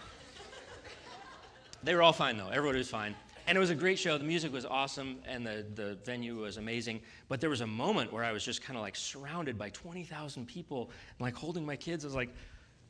They 1.83 1.95
were 1.95 2.01
all 2.01 2.13
fine 2.13 2.37
though. 2.37 2.49
Everybody 2.49 2.79
was 2.79 2.89
fine. 2.89 3.15
And 3.47 3.57
it 3.57 3.59
was 3.59 3.71
a 3.71 3.75
great 3.75 3.97
show. 3.97 4.15
The 4.17 4.23
music 4.23 4.53
was 4.53 4.63
awesome 4.63 5.17
and 5.25 5.43
the, 5.45 5.65
the 5.73 5.97
venue 6.05 6.35
was 6.35 6.57
amazing. 6.57 7.01
But 7.29 7.41
there 7.41 7.49
was 7.49 7.61
a 7.61 7.67
moment 7.67 8.13
where 8.13 8.23
I 8.23 8.31
was 8.31 8.45
just 8.45 8.61
kind 8.61 8.77
of 8.77 8.83
like 8.83 8.95
surrounded 8.95 9.57
by 9.57 9.69
20,000 9.69 10.45
people 10.45 10.91
and 11.17 11.21
like 11.21 11.33
holding 11.33 11.65
my 11.65 11.75
kids. 11.75 12.05
I 12.05 12.07
was 12.07 12.15
like, 12.15 12.29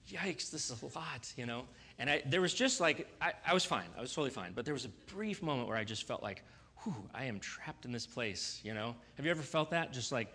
yikes, 0.09 0.51
this 0.51 0.69
is 0.69 0.81
a 0.81 0.85
lot, 0.87 1.31
you 1.37 1.45
know? 1.45 1.63
And 1.97 2.09
I, 2.09 2.23
there 2.25 2.41
was 2.41 2.53
just 2.53 2.81
like, 2.81 3.07
I, 3.21 3.31
I 3.47 3.53
was 3.53 3.63
fine. 3.63 3.87
I 3.97 4.01
was 4.01 4.13
totally 4.13 4.31
fine. 4.31 4.51
But 4.53 4.65
there 4.65 4.73
was 4.73 4.85
a 4.85 4.89
brief 5.13 5.41
moment 5.41 5.69
where 5.69 5.77
I 5.77 5.85
just 5.85 6.05
felt 6.05 6.21
like, 6.21 6.43
whew, 6.83 6.95
I 7.13 7.25
am 7.25 7.39
trapped 7.39 7.85
in 7.85 7.93
this 7.93 8.07
place, 8.07 8.59
you 8.63 8.73
know? 8.73 8.95
Have 9.15 9.25
you 9.25 9.31
ever 9.31 9.41
felt 9.41 9.71
that? 9.71 9.93
Just 9.93 10.11
like 10.11 10.27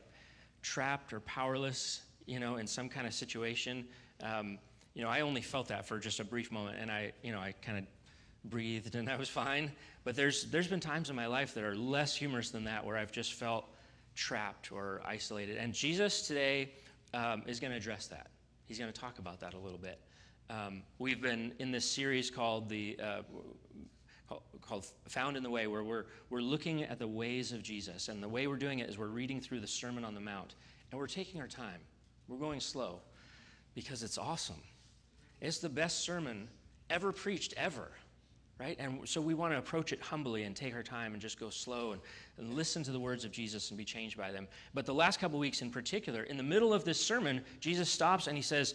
trapped 0.64 1.12
or 1.12 1.20
powerless, 1.20 2.02
you 2.26 2.40
know, 2.40 2.56
in 2.56 2.66
some 2.66 2.88
kind 2.88 3.06
of 3.06 3.14
situation? 3.14 3.84
Um, 4.22 4.58
you 4.94 5.02
know, 5.02 5.08
I 5.08 5.20
only 5.20 5.42
felt 5.42 5.68
that 5.68 5.86
for 5.86 5.98
just 5.98 6.18
a 6.18 6.24
brief 6.24 6.50
moment, 6.50 6.78
and 6.80 6.90
I, 6.90 7.12
you 7.22 7.30
know, 7.30 7.38
I 7.38 7.52
kind 7.62 7.78
of 7.78 7.84
breathed 8.50 8.94
and 8.94 9.08
I 9.10 9.16
was 9.16 9.28
fine. 9.28 9.70
But 10.02 10.16
there's, 10.16 10.44
there's 10.50 10.68
been 10.68 10.80
times 10.80 11.10
in 11.10 11.16
my 11.16 11.26
life 11.26 11.54
that 11.54 11.64
are 11.64 11.76
less 11.76 12.16
humorous 12.16 12.50
than 12.50 12.64
that 12.64 12.84
where 12.84 12.96
I've 12.96 13.12
just 13.12 13.34
felt 13.34 13.66
trapped 14.14 14.72
or 14.72 15.00
isolated. 15.04 15.56
And 15.56 15.72
Jesus 15.72 16.26
today 16.26 16.72
um, 17.12 17.42
is 17.46 17.60
going 17.60 17.70
to 17.70 17.76
address 17.76 18.06
that. 18.08 18.28
He's 18.66 18.78
going 18.78 18.92
to 18.92 18.98
talk 18.98 19.18
about 19.18 19.40
that 19.40 19.54
a 19.54 19.58
little 19.58 19.78
bit. 19.78 20.00
Um, 20.50 20.82
we've 20.98 21.22
been 21.22 21.52
in 21.58 21.70
this 21.70 21.90
series 21.90 22.30
called 22.30 22.68
the 22.68 22.98
uh, 23.02 23.22
called 24.60 24.86
Found 25.08 25.36
in 25.36 25.42
the 25.42 25.50
Way, 25.50 25.66
where 25.66 25.84
we're 25.84 26.04
we're 26.30 26.40
looking 26.40 26.82
at 26.82 26.98
the 26.98 27.08
ways 27.08 27.52
of 27.52 27.62
Jesus, 27.62 28.08
and 28.08 28.22
the 28.22 28.28
way 28.28 28.46
we're 28.46 28.56
doing 28.56 28.78
it 28.78 28.88
is 28.88 28.98
we're 28.98 29.06
reading 29.06 29.40
through 29.40 29.60
the 29.60 29.66
Sermon 29.66 30.04
on 30.04 30.14
the 30.14 30.20
Mount, 30.20 30.54
and 30.90 30.98
we're 30.98 31.06
taking 31.06 31.40
our 31.40 31.48
time. 31.48 31.80
We're 32.28 32.38
going 32.38 32.60
slow 32.60 33.00
because 33.74 34.02
it's 34.02 34.18
awesome. 34.18 34.62
It's 35.40 35.58
the 35.58 35.68
best 35.68 36.00
sermon 36.00 36.48
ever 36.90 37.12
preached 37.12 37.54
ever, 37.56 37.90
right? 38.58 38.76
And 38.78 39.06
so 39.06 39.20
we 39.20 39.34
want 39.34 39.52
to 39.52 39.58
approach 39.58 39.92
it 39.92 40.00
humbly 40.00 40.44
and 40.44 40.54
take 40.54 40.74
our 40.74 40.82
time 40.82 41.12
and 41.12 41.20
just 41.20 41.38
go 41.38 41.50
slow 41.50 41.92
and, 41.92 42.00
and 42.38 42.54
listen 42.54 42.82
to 42.84 42.92
the 42.92 43.00
words 43.00 43.24
of 43.24 43.32
Jesus 43.32 43.70
and 43.70 43.78
be 43.78 43.84
changed 43.84 44.16
by 44.16 44.32
them. 44.32 44.46
But 44.72 44.86
the 44.86 44.94
last 44.94 45.20
couple 45.20 45.38
weeks 45.38 45.60
in 45.60 45.70
particular, 45.70 46.22
in 46.22 46.36
the 46.36 46.42
middle 46.42 46.72
of 46.72 46.84
this 46.84 47.04
sermon, 47.04 47.42
Jesus 47.60 47.90
stops 47.90 48.26
and 48.26 48.36
he 48.36 48.42
says, 48.42 48.74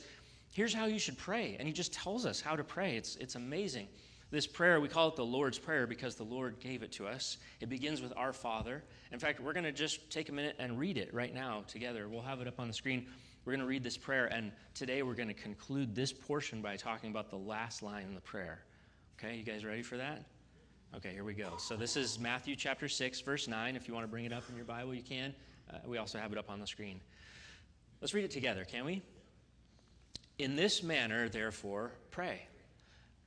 Here's 0.52 0.74
how 0.74 0.86
you 0.86 0.98
should 1.00 1.18
pray. 1.18 1.56
And 1.60 1.68
he 1.68 1.74
just 1.74 1.94
tells 1.94 2.26
us 2.26 2.42
how 2.42 2.56
to 2.56 2.64
pray. 2.64 2.98
It's, 2.98 3.16
it's 3.18 3.36
amazing. 3.36 3.88
This 4.32 4.46
prayer, 4.46 4.80
we 4.80 4.88
call 4.88 5.08
it 5.08 5.16
the 5.16 5.26
Lord's 5.26 5.58
Prayer 5.58 5.88
because 5.88 6.14
the 6.14 6.24
Lord 6.24 6.60
gave 6.60 6.84
it 6.84 6.92
to 6.94 7.08
us. 7.08 7.38
It 7.62 7.70
begins 7.70 8.00
with 8.00 8.14
Our 8.16 8.32
Father. 8.32 8.84
In 9.12 9.18
fact, 9.18 9.40
we're 9.40 9.54
going 9.54 9.64
to 9.64 9.72
just 9.72 10.12
take 10.12 10.30
a 10.30 10.32
minute 10.32 10.56
and 10.60 10.78
read 10.78 11.00
it 11.00 11.12
right 11.16 11.34
now 11.34 11.64
together. 11.68 12.08
We'll 12.08 12.22
have 12.22 12.40
it 12.40 12.48
up 12.48 12.60
on 12.60 12.68
the 12.68 12.74
screen. 12.74 13.08
We're 13.44 13.54
going 13.54 13.62
to 13.62 13.66
read 13.66 13.84
this 13.84 13.98
prayer, 13.98 14.28
and 14.28 14.52
today 14.76 15.02
we're 15.02 15.16
going 15.16 15.30
to 15.30 15.34
conclude 15.34 15.96
this 15.96 16.14
portion 16.14 16.62
by 16.62 16.76
talking 16.76 17.10
about 17.10 17.32
the 17.32 17.38
last 17.38 17.82
line 17.82 18.04
in 18.04 18.14
the 18.14 18.22
prayer. 18.22 18.60
Okay, 19.18 19.36
you 19.36 19.44
guys 19.44 19.66
ready 19.66 19.82
for 19.82 19.98
that? 19.98 20.24
Okay, 20.96 21.12
here 21.12 21.24
we 21.24 21.34
go. 21.34 21.54
So 21.58 21.76
this 21.76 21.98
is 21.98 22.20
Matthew 22.20 22.56
chapter 22.56 22.88
6, 22.88 23.22
verse 23.22 23.48
9. 23.48 23.76
If 23.76 23.88
you 23.88 23.96
want 23.96 24.04
to 24.04 24.12
bring 24.12 24.26
it 24.26 24.34
up 24.34 24.44
in 24.48 24.56
your 24.56 24.66
Bible, 24.66 24.94
you 24.94 25.02
can. 25.02 25.34
Uh, 25.74 25.78
we 25.88 25.98
also 25.98 26.20
have 26.20 26.32
it 26.32 26.38
up 26.38 26.52
on 26.52 26.60
the 26.60 26.68
screen. 26.68 27.02
Let's 28.00 28.14
read 28.14 28.26
it 28.26 28.32
together, 28.32 28.64
can 28.64 28.86
we? 28.86 29.02
In 30.38 30.56
this 30.56 30.84
manner, 30.84 31.30
therefore, 31.30 31.94
pray 32.12 32.44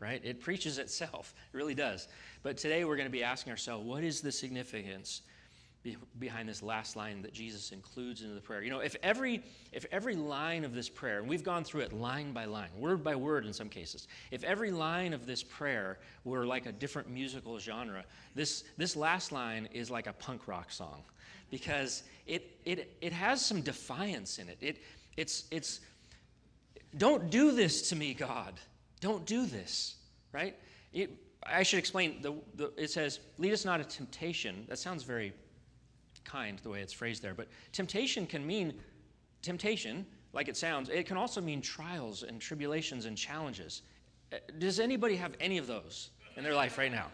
right? 0.00 0.20
It 0.24 0.40
preaches 0.40 0.78
itself. 0.78 1.34
It 1.52 1.56
really 1.56 1.74
does. 1.74 2.08
But 2.42 2.56
today 2.56 2.84
we're 2.84 2.96
going 2.96 3.08
to 3.08 3.12
be 3.12 3.24
asking 3.24 3.50
ourselves 3.50 3.84
what 3.84 4.04
is 4.04 4.20
the 4.20 4.32
significance 4.32 5.22
behind 6.18 6.48
this 6.48 6.62
last 6.62 6.96
line 6.96 7.22
that 7.22 7.32
Jesus 7.32 7.70
includes 7.70 8.22
into 8.22 8.34
the 8.34 8.40
prayer. 8.40 8.62
You 8.62 8.70
know, 8.70 8.80
if 8.80 8.96
every 9.02 9.42
if 9.72 9.86
every 9.90 10.16
line 10.16 10.64
of 10.64 10.74
this 10.74 10.88
prayer, 10.88 11.18
and 11.18 11.28
we've 11.28 11.44
gone 11.44 11.64
through 11.64 11.82
it 11.82 11.92
line 11.92 12.32
by 12.32 12.44
line, 12.44 12.70
word 12.76 13.04
by 13.04 13.14
word 13.14 13.46
in 13.46 13.52
some 13.52 13.68
cases, 13.68 14.08
if 14.30 14.42
every 14.44 14.70
line 14.70 15.12
of 15.12 15.26
this 15.26 15.42
prayer 15.42 15.98
were 16.24 16.44
like 16.46 16.66
a 16.66 16.72
different 16.72 17.08
musical 17.08 17.58
genre, 17.58 18.04
this 18.34 18.64
this 18.76 18.96
last 18.96 19.32
line 19.32 19.68
is 19.72 19.90
like 19.90 20.06
a 20.06 20.12
punk 20.12 20.48
rock 20.48 20.70
song 20.70 21.02
because 21.50 22.02
it 22.26 22.56
it 22.64 22.96
it 23.00 23.12
has 23.12 23.44
some 23.44 23.62
defiance 23.62 24.38
in 24.38 24.48
it. 24.48 24.58
It 24.60 24.82
it's 25.16 25.44
it's 25.50 25.80
don't 26.96 27.30
do 27.30 27.52
this 27.52 27.90
to 27.90 27.96
me, 27.96 28.14
God. 28.14 28.54
Don't 29.00 29.24
do 29.26 29.46
this, 29.46 29.96
right? 30.32 30.56
It, 30.92 31.10
I 31.44 31.62
should 31.62 31.78
explain. 31.78 32.20
The, 32.20 32.34
the, 32.54 32.72
it 32.76 32.90
says, 32.90 33.20
"Lead 33.38 33.52
us 33.52 33.64
not 33.64 33.80
a 33.80 33.84
temptation." 33.84 34.64
That 34.68 34.78
sounds 34.78 35.02
very 35.04 35.32
kind 36.24 36.58
the 36.62 36.68
way 36.68 36.80
it's 36.80 36.92
phrased 36.92 37.22
there. 37.22 37.34
But 37.34 37.48
temptation 37.72 38.26
can 38.26 38.46
mean 38.46 38.74
temptation, 39.42 40.06
like 40.32 40.48
it 40.48 40.56
sounds. 40.56 40.88
It 40.88 41.06
can 41.06 41.16
also 41.16 41.40
mean 41.40 41.62
trials 41.62 42.22
and 42.22 42.40
tribulations 42.40 43.06
and 43.06 43.16
challenges. 43.16 43.82
Uh, 44.32 44.36
does 44.58 44.78
anybody 44.78 45.16
have 45.16 45.32
any 45.40 45.58
of 45.58 45.66
those 45.66 46.10
in 46.36 46.44
their 46.44 46.54
life 46.54 46.76
right 46.78 46.92
now? 46.92 47.06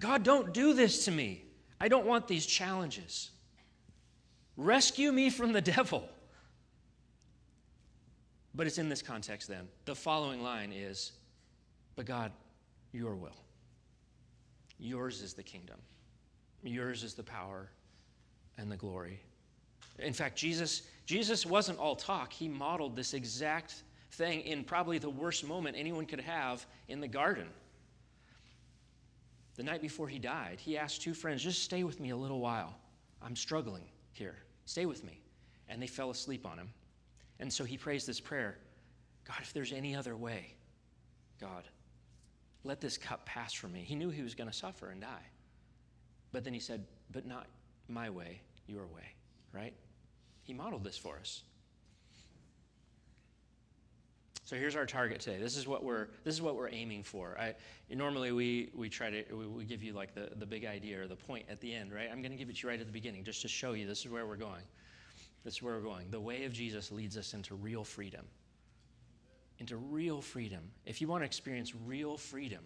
God, 0.00 0.24
don't 0.24 0.52
do 0.52 0.74
this 0.74 1.04
to 1.04 1.10
me. 1.10 1.44
I 1.80 1.88
don't 1.88 2.06
want 2.06 2.26
these 2.26 2.44
challenges. 2.44 3.30
Rescue 4.56 5.12
me 5.12 5.30
from 5.30 5.52
the 5.52 5.60
devil. 5.76 6.08
But 8.54 8.66
it's 8.66 8.78
in 8.78 8.88
this 8.88 9.02
context 9.02 9.48
then. 9.48 9.68
The 9.84 9.94
following 9.94 10.42
line 10.42 10.72
is, 10.72 11.12
But 11.96 12.06
God, 12.06 12.32
your 12.92 13.14
will. 13.14 13.36
Yours 14.78 15.22
is 15.22 15.32
the 15.34 15.42
kingdom, 15.42 15.78
yours 16.62 17.04
is 17.04 17.14
the 17.14 17.22
power 17.22 17.70
and 18.58 18.70
the 18.70 18.76
glory. 18.76 19.20
In 19.98 20.12
fact, 20.12 20.36
Jesus, 20.36 20.82
Jesus 21.06 21.46
wasn't 21.46 21.78
all 21.78 21.94
talk. 21.94 22.32
He 22.32 22.48
modeled 22.48 22.96
this 22.96 23.14
exact 23.14 23.82
thing 24.12 24.40
in 24.40 24.64
probably 24.64 24.98
the 24.98 25.10
worst 25.10 25.46
moment 25.46 25.76
anyone 25.78 26.06
could 26.06 26.20
have 26.20 26.66
in 26.88 27.00
the 27.00 27.08
garden. 27.08 27.46
The 29.54 29.62
night 29.62 29.82
before 29.82 30.08
he 30.08 30.18
died, 30.18 30.58
he 30.60 30.78
asked 30.78 31.02
two 31.02 31.14
friends, 31.14 31.42
just 31.42 31.62
stay 31.62 31.84
with 31.84 32.00
me 32.00 32.10
a 32.10 32.16
little 32.16 32.40
while. 32.40 32.74
I'm 33.20 33.36
struggling 33.36 33.84
here. 34.12 34.36
Stay 34.64 34.86
with 34.86 35.04
me. 35.04 35.20
And 35.68 35.80
they 35.80 35.86
fell 35.86 36.10
asleep 36.10 36.46
on 36.46 36.58
him. 36.58 36.68
And 37.40 37.52
so 37.52 37.64
he 37.64 37.76
prays 37.76 38.06
this 38.06 38.20
prayer 38.20 38.58
God, 39.24 39.38
if 39.40 39.52
there's 39.52 39.72
any 39.72 39.94
other 39.94 40.16
way, 40.16 40.54
God, 41.40 41.64
let 42.64 42.80
this 42.80 42.98
cup 42.98 43.24
pass 43.24 43.52
from 43.52 43.72
me. 43.72 43.84
He 43.86 43.94
knew 43.94 44.10
he 44.10 44.22
was 44.22 44.34
going 44.34 44.50
to 44.50 44.56
suffer 44.56 44.90
and 44.90 45.00
die. 45.00 45.26
But 46.32 46.44
then 46.44 46.54
he 46.54 46.60
said, 46.60 46.84
But 47.10 47.26
not 47.26 47.46
my 47.88 48.10
way, 48.10 48.40
your 48.66 48.86
way, 48.86 49.14
right? 49.52 49.74
He 50.44 50.52
modeled 50.52 50.84
this 50.84 50.96
for 50.96 51.18
us. 51.18 51.42
So 54.44 54.56
here's 54.56 54.76
our 54.76 54.86
target 54.86 55.20
today. 55.20 55.38
This 55.38 55.56
is 55.56 55.66
what 55.66 55.82
we're 55.82 56.08
this 56.24 56.34
is 56.34 56.42
what 56.42 56.56
we're 56.56 56.68
aiming 56.68 57.04
for. 57.04 57.38
I, 57.38 57.54
normally 57.88 58.32
we 58.32 58.70
we 58.74 58.88
try 58.88 59.08
to 59.08 59.24
we, 59.34 59.46
we 59.46 59.64
give 59.64 59.82
you 59.82 59.92
like 59.92 60.14
the, 60.14 60.30
the 60.36 60.44
big 60.44 60.64
idea 60.64 61.00
or 61.00 61.06
the 61.06 61.16
point 61.16 61.46
at 61.48 61.60
the 61.60 61.72
end, 61.72 61.92
right? 61.92 62.08
I'm 62.10 62.20
going 62.20 62.32
to 62.32 62.36
give 62.36 62.50
it 62.50 62.56
to 62.56 62.62
you 62.62 62.68
right 62.68 62.80
at 62.80 62.86
the 62.86 62.92
beginning 62.92 63.24
just 63.24 63.40
to 63.42 63.48
show 63.48 63.72
you 63.72 63.86
this 63.86 64.00
is 64.00 64.10
where 64.10 64.26
we're 64.26 64.36
going. 64.36 64.62
This 65.44 65.54
is 65.54 65.62
where 65.62 65.74
we're 65.74 65.80
going. 65.80 66.10
The 66.10 66.20
way 66.20 66.44
of 66.44 66.52
Jesus 66.52 66.92
leads 66.92 67.16
us 67.16 67.34
into 67.34 67.54
real 67.54 67.84
freedom. 67.84 68.24
Into 69.58 69.76
real 69.76 70.20
freedom. 70.20 70.60
If 70.86 71.00
you 71.00 71.08
want 71.08 71.22
to 71.22 71.26
experience 71.26 71.72
real 71.86 72.16
freedom, 72.16 72.60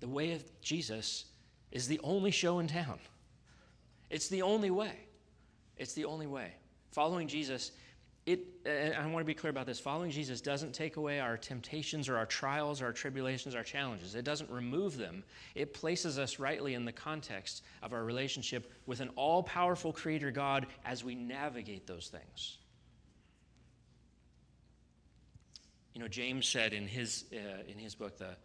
the 0.00 0.08
way 0.08 0.32
of 0.32 0.44
Jesus 0.60 1.26
is 1.72 1.88
the 1.88 2.00
only 2.02 2.30
show 2.30 2.58
in 2.58 2.68
town. 2.68 2.98
It's 4.10 4.28
the 4.28 4.42
only 4.42 4.70
way. 4.70 4.92
It's 5.76 5.92
the 5.92 6.04
only 6.04 6.26
way. 6.26 6.52
Following 6.90 7.28
Jesus 7.28 7.72
it, 8.28 8.94
I 8.94 9.06
want 9.06 9.20
to 9.20 9.24
be 9.24 9.32
clear 9.32 9.50
about 9.50 9.64
this. 9.64 9.80
Following 9.80 10.10
Jesus 10.10 10.42
doesn't 10.42 10.74
take 10.74 10.96
away 10.96 11.18
our 11.18 11.38
temptations 11.38 12.10
or 12.10 12.18
our 12.18 12.26
trials, 12.26 12.82
or 12.82 12.86
our 12.86 12.92
tribulations, 12.92 13.54
our 13.54 13.62
challenges. 13.62 14.14
It 14.14 14.24
doesn't 14.24 14.50
remove 14.50 14.98
them. 14.98 15.24
It 15.54 15.72
places 15.72 16.18
us 16.18 16.38
rightly 16.38 16.74
in 16.74 16.84
the 16.84 16.92
context 16.92 17.62
of 17.82 17.94
our 17.94 18.04
relationship 18.04 18.70
with 18.84 19.00
an 19.00 19.08
all 19.16 19.42
powerful 19.42 19.94
Creator 19.94 20.30
God 20.30 20.66
as 20.84 21.02
we 21.02 21.14
navigate 21.14 21.86
those 21.86 22.08
things. 22.08 22.58
You 25.94 26.02
know, 26.02 26.08
James 26.08 26.46
said 26.46 26.74
in 26.74 26.86
his, 26.86 27.24
uh, 27.32 27.62
in 27.66 27.78
his 27.78 27.94
book, 27.94 28.18
the, 28.18 28.36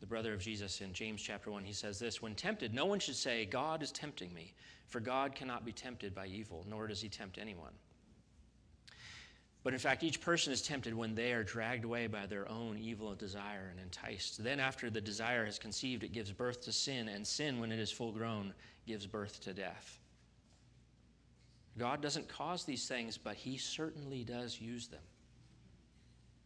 the 0.00 0.06
brother 0.06 0.34
of 0.34 0.40
Jesus, 0.40 0.82
in 0.82 0.92
James 0.92 1.22
chapter 1.22 1.50
1, 1.50 1.64
he 1.64 1.72
says 1.72 1.98
this 1.98 2.20
When 2.20 2.34
tempted, 2.34 2.74
no 2.74 2.84
one 2.84 3.00
should 3.00 3.16
say, 3.16 3.46
God 3.46 3.82
is 3.82 3.90
tempting 3.90 4.34
me, 4.34 4.52
for 4.86 5.00
God 5.00 5.34
cannot 5.34 5.64
be 5.64 5.72
tempted 5.72 6.14
by 6.14 6.26
evil, 6.26 6.66
nor 6.68 6.86
does 6.86 7.00
he 7.00 7.08
tempt 7.08 7.38
anyone. 7.38 7.72
But 9.62 9.74
in 9.74 9.78
fact, 9.78 10.02
each 10.02 10.22
person 10.22 10.52
is 10.52 10.62
tempted 10.62 10.94
when 10.94 11.14
they 11.14 11.32
are 11.32 11.44
dragged 11.44 11.84
away 11.84 12.06
by 12.06 12.24
their 12.26 12.48
own 12.48 12.78
evil 12.78 13.14
desire 13.14 13.68
and 13.70 13.78
enticed. 13.78 14.42
Then, 14.42 14.58
after 14.58 14.88
the 14.88 15.02
desire 15.02 15.44
has 15.44 15.58
conceived, 15.58 16.02
it 16.02 16.12
gives 16.12 16.32
birth 16.32 16.62
to 16.62 16.72
sin, 16.72 17.08
and 17.08 17.26
sin, 17.26 17.60
when 17.60 17.70
it 17.70 17.78
is 17.78 17.90
full 17.90 18.12
grown, 18.12 18.54
gives 18.86 19.06
birth 19.06 19.40
to 19.42 19.52
death. 19.52 19.98
God 21.78 22.00
doesn't 22.00 22.26
cause 22.28 22.64
these 22.64 22.88
things, 22.88 23.18
but 23.18 23.36
He 23.36 23.58
certainly 23.58 24.24
does 24.24 24.58
use 24.58 24.88
them. 24.88 25.02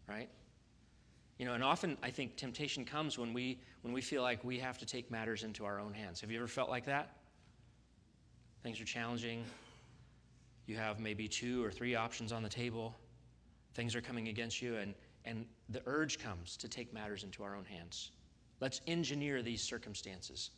Right? 0.08 0.28
You 1.38 1.46
know, 1.46 1.54
and 1.54 1.62
often 1.62 1.96
I 2.02 2.10
think 2.10 2.36
temptation 2.36 2.84
comes 2.84 3.16
when 3.16 3.32
we 3.32 3.60
when 3.82 3.92
we 3.92 4.00
feel 4.00 4.22
like 4.22 4.42
we 4.44 4.58
have 4.58 4.78
to 4.78 4.86
take 4.86 5.10
matters 5.10 5.44
into 5.44 5.64
our 5.64 5.78
own 5.78 5.92
hands. 5.92 6.20
Have 6.20 6.30
you 6.30 6.38
ever 6.38 6.48
felt 6.48 6.68
like 6.68 6.86
that? 6.86 7.16
Things 8.62 8.80
are 8.80 8.84
challenging. 8.84 9.44
You 10.66 10.76
have 10.76 10.98
maybe 10.98 11.28
two 11.28 11.62
or 11.64 11.70
three 11.70 11.94
options 11.94 12.32
on 12.32 12.42
the 12.42 12.48
table 12.48 12.94
Things 13.74 13.94
are 13.94 14.00
coming 14.00 14.28
against 14.28 14.62
you, 14.62 14.76
and, 14.76 14.94
and 15.24 15.46
the 15.68 15.82
urge 15.86 16.18
comes 16.18 16.56
to 16.58 16.68
take 16.68 16.92
matters 16.92 17.24
into 17.24 17.42
our 17.42 17.56
own 17.56 17.64
hands. 17.64 18.12
Let's 18.60 18.80
engineer 18.86 19.42
these 19.42 19.62
circumstances 19.62 20.50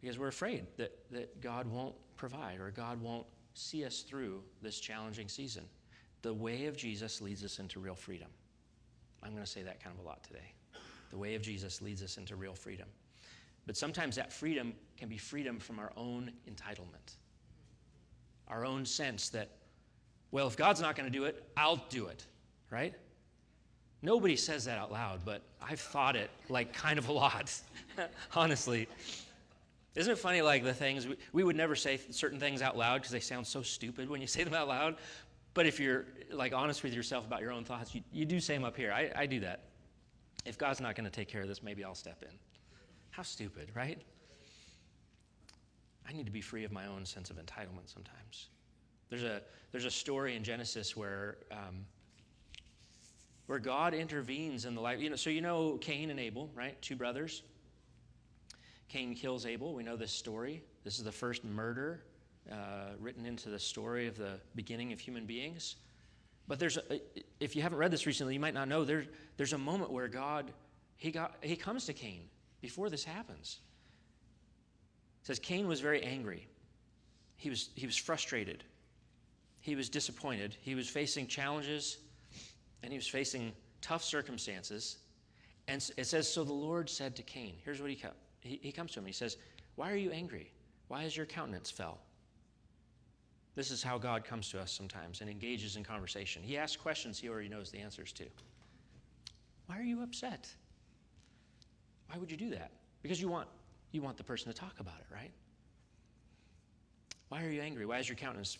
because 0.00 0.18
we're 0.18 0.28
afraid 0.28 0.66
that, 0.76 0.92
that 1.10 1.40
God 1.40 1.66
won't 1.66 1.94
provide 2.16 2.60
or 2.60 2.70
God 2.70 3.00
won't 3.00 3.26
see 3.54 3.84
us 3.86 4.02
through 4.02 4.42
this 4.60 4.78
challenging 4.78 5.28
season. 5.28 5.64
The 6.20 6.34
way 6.34 6.66
of 6.66 6.76
Jesus 6.76 7.22
leads 7.22 7.42
us 7.42 7.58
into 7.58 7.80
real 7.80 7.94
freedom. 7.94 8.28
I'm 9.22 9.30
going 9.30 9.44
to 9.44 9.50
say 9.50 9.62
that 9.62 9.82
kind 9.82 9.96
of 9.98 10.04
a 10.04 10.06
lot 10.06 10.22
today. 10.22 10.52
The 11.10 11.16
way 11.16 11.34
of 11.34 11.42
Jesus 11.42 11.80
leads 11.80 12.02
us 12.02 12.18
into 12.18 12.36
real 12.36 12.54
freedom. 12.54 12.88
But 13.66 13.76
sometimes 13.78 14.16
that 14.16 14.32
freedom 14.32 14.74
can 14.98 15.08
be 15.08 15.16
freedom 15.16 15.58
from 15.58 15.78
our 15.78 15.92
own 15.96 16.30
entitlement, 16.50 17.16
our 18.48 18.66
own 18.66 18.84
sense 18.84 19.30
that 19.30 19.52
well, 20.34 20.48
if 20.48 20.56
God's 20.56 20.80
not 20.80 20.96
going 20.96 21.06
to 21.06 21.16
do 21.16 21.26
it, 21.26 21.44
I'll 21.56 21.80
do 21.90 22.08
it, 22.08 22.26
right? 22.68 22.92
Nobody 24.02 24.34
says 24.34 24.64
that 24.64 24.78
out 24.78 24.90
loud, 24.90 25.20
but 25.24 25.42
I've 25.62 25.78
thought 25.78 26.16
it 26.16 26.28
like 26.48 26.72
kind 26.72 26.98
of 26.98 27.08
a 27.08 27.12
lot, 27.12 27.56
honestly. 28.34 28.88
Isn't 29.94 30.12
it 30.12 30.18
funny, 30.18 30.42
like 30.42 30.64
the 30.64 30.74
things, 30.74 31.06
we, 31.06 31.16
we 31.32 31.44
would 31.44 31.54
never 31.54 31.76
say 31.76 32.00
certain 32.10 32.40
things 32.40 32.62
out 32.62 32.76
loud 32.76 32.96
because 32.96 33.12
they 33.12 33.20
sound 33.20 33.46
so 33.46 33.62
stupid 33.62 34.10
when 34.10 34.20
you 34.20 34.26
say 34.26 34.42
them 34.42 34.54
out 34.54 34.66
loud. 34.66 34.96
But 35.54 35.66
if 35.66 35.78
you're 35.78 36.04
like 36.32 36.52
honest 36.52 36.82
with 36.82 36.94
yourself 36.94 37.24
about 37.24 37.40
your 37.40 37.52
own 37.52 37.62
thoughts, 37.62 37.94
you, 37.94 38.00
you 38.12 38.24
do 38.24 38.40
say 38.40 38.54
them 38.54 38.64
up 38.64 38.76
here. 38.76 38.90
I, 38.90 39.12
I 39.14 39.26
do 39.26 39.38
that. 39.38 39.60
If 40.44 40.58
God's 40.58 40.80
not 40.80 40.96
going 40.96 41.04
to 41.04 41.12
take 41.12 41.28
care 41.28 41.42
of 41.42 41.48
this, 41.48 41.62
maybe 41.62 41.84
I'll 41.84 41.94
step 41.94 42.22
in. 42.22 42.36
How 43.10 43.22
stupid, 43.22 43.68
right? 43.72 44.02
I 46.08 46.12
need 46.12 46.26
to 46.26 46.32
be 46.32 46.40
free 46.40 46.64
of 46.64 46.72
my 46.72 46.86
own 46.86 47.06
sense 47.06 47.30
of 47.30 47.36
entitlement 47.36 47.86
sometimes. 47.86 48.48
There's 49.10 49.22
a, 49.22 49.42
there's 49.72 49.84
a 49.84 49.90
story 49.90 50.36
in 50.36 50.44
Genesis 50.44 50.96
where, 50.96 51.38
um, 51.50 51.84
where 53.46 53.58
God 53.58 53.94
intervenes 53.94 54.64
in 54.64 54.74
the 54.74 54.80
life. 54.80 55.00
You 55.00 55.10
know, 55.10 55.16
so 55.16 55.30
you 55.30 55.40
know 55.40 55.78
Cain 55.78 56.10
and 56.10 56.20
Abel, 56.20 56.50
right? 56.54 56.80
Two 56.80 56.96
brothers. 56.96 57.42
Cain 58.88 59.14
kills 59.14 59.46
Abel. 59.46 59.74
We 59.74 59.82
know 59.82 59.96
this 59.96 60.12
story. 60.12 60.62
This 60.84 60.98
is 60.98 61.04
the 61.04 61.12
first 61.12 61.44
murder 61.44 62.04
uh, 62.50 62.90
written 63.00 63.26
into 63.26 63.48
the 63.48 63.58
story 63.58 64.06
of 64.06 64.16
the 64.16 64.38
beginning 64.54 64.92
of 64.92 65.00
human 65.00 65.26
beings. 65.26 65.76
But 66.46 66.58
there's, 66.58 66.76
a, 66.76 67.00
if 67.40 67.56
you 67.56 67.62
haven't 67.62 67.78
read 67.78 67.90
this 67.90 68.06
recently, 68.06 68.34
you 68.34 68.40
might 68.40 68.54
not 68.54 68.68
know. 68.68 68.84
There, 68.84 69.06
there's 69.36 69.54
a 69.54 69.58
moment 69.58 69.90
where 69.90 70.08
God, 70.08 70.52
he, 70.96 71.10
got, 71.10 71.36
he 71.40 71.56
comes 71.56 71.86
to 71.86 71.92
Cain 71.92 72.28
before 72.60 72.90
this 72.90 73.02
happens. 73.02 73.60
It 75.22 75.26
says 75.26 75.38
Cain 75.38 75.66
was 75.66 75.80
very 75.80 76.02
angry. 76.02 76.46
He 77.36 77.48
was, 77.48 77.70
he 77.74 77.86
was 77.86 77.96
frustrated 77.96 78.62
he 79.64 79.76
was 79.76 79.88
disappointed. 79.88 80.58
He 80.60 80.74
was 80.74 80.90
facing 80.90 81.26
challenges 81.26 81.96
and 82.82 82.92
he 82.92 82.98
was 82.98 83.08
facing 83.08 83.50
tough 83.80 84.04
circumstances. 84.04 84.98
And 85.68 85.90
it 85.96 86.04
says, 86.04 86.30
So 86.30 86.44
the 86.44 86.52
Lord 86.52 86.90
said 86.90 87.16
to 87.16 87.22
Cain, 87.22 87.54
here's 87.64 87.80
what 87.80 87.88
he, 87.88 87.98
he, 88.40 88.60
he 88.62 88.70
comes 88.70 88.92
to 88.92 89.00
him. 89.00 89.06
He 89.06 89.12
says, 89.12 89.38
Why 89.76 89.90
are 89.90 89.96
you 89.96 90.10
angry? 90.10 90.52
Why 90.88 91.04
is 91.04 91.16
your 91.16 91.24
countenance 91.24 91.70
fell? 91.70 91.98
This 93.54 93.70
is 93.70 93.82
how 93.82 93.96
God 93.96 94.22
comes 94.22 94.50
to 94.50 94.60
us 94.60 94.70
sometimes 94.70 95.22
and 95.22 95.30
engages 95.30 95.76
in 95.76 95.82
conversation. 95.82 96.42
He 96.42 96.58
asks 96.58 96.76
questions 96.76 97.18
he 97.18 97.30
already 97.30 97.48
knows 97.48 97.70
the 97.70 97.78
answers 97.78 98.12
to. 98.12 98.24
Why 99.64 99.78
are 99.78 99.82
you 99.82 100.02
upset? 100.02 100.46
Why 102.10 102.18
would 102.18 102.30
you 102.30 102.36
do 102.36 102.50
that? 102.50 102.70
Because 103.00 103.18
you 103.18 103.28
want, 103.28 103.48
you 103.92 104.02
want 104.02 104.18
the 104.18 104.24
person 104.24 104.52
to 104.52 104.58
talk 104.58 104.78
about 104.78 104.98
it, 105.00 105.06
right? 105.10 105.30
Why 107.30 107.42
are 107.42 107.50
you 107.50 107.62
angry? 107.62 107.86
Why 107.86 107.98
is 107.98 108.10
your 108.10 108.16
countenance 108.16 108.58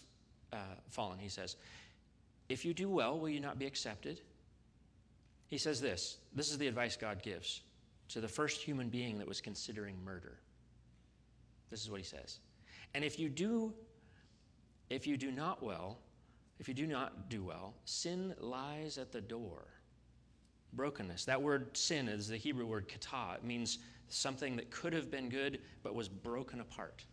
uh, 0.55 0.59
fallen. 0.88 1.19
He 1.19 1.29
says, 1.29 1.57
If 2.49 2.64
you 2.64 2.73
do 2.73 2.88
well, 2.88 3.19
will 3.19 3.29
you 3.29 3.40
not 3.40 3.59
be 3.59 3.67
accepted? 3.67 4.21
He 5.47 5.59
says 5.59 5.81
this 5.81 6.19
this 6.35 6.51
is 6.51 6.59
the 6.59 6.67
advice 6.67 6.97
God 6.97 7.23
gives 7.23 7.62
to 8.09 8.21
the 8.21 8.29
first 8.29 8.61
human 8.61 8.88
being 8.88 9.19
that 9.19 9.27
was 9.27 9.40
considering 9.40 9.97
murder. 10.05 10.38
This 11.71 11.83
is 11.83 11.90
what 11.90 12.01
he 12.01 12.07
says. 12.07 12.38
And 12.95 13.05
if 13.05 13.19
you 13.19 13.29
do, 13.29 13.73
if 14.90 15.07
you 15.07 15.17
do 15.17 15.31
not 15.31 15.62
well, 15.62 15.99
if 16.61 16.69
you 16.69 16.75
do 16.75 16.87
not 16.87 17.29
do 17.29 17.43
well, 17.43 17.75
sin 17.85 18.35
lies 18.38 18.99
at 18.99 19.11
the 19.11 19.21
door. 19.21 19.67
Brokenness. 20.75 21.25
That 21.25 21.40
word 21.40 21.77
sin 21.77 22.09
is 22.09 22.29
the 22.29 22.37
Hebrew 22.37 22.67
word 22.67 22.88
kata. 22.88 23.37
It 23.37 23.45
means 23.45 23.79
something 24.09 24.57
that 24.57 24.71
could 24.71 24.93
have 24.93 25.11
been 25.11 25.29
good 25.29 25.61
but 25.83 25.95
was 25.95 26.09
broken 26.09 26.61
apart. 26.61 27.05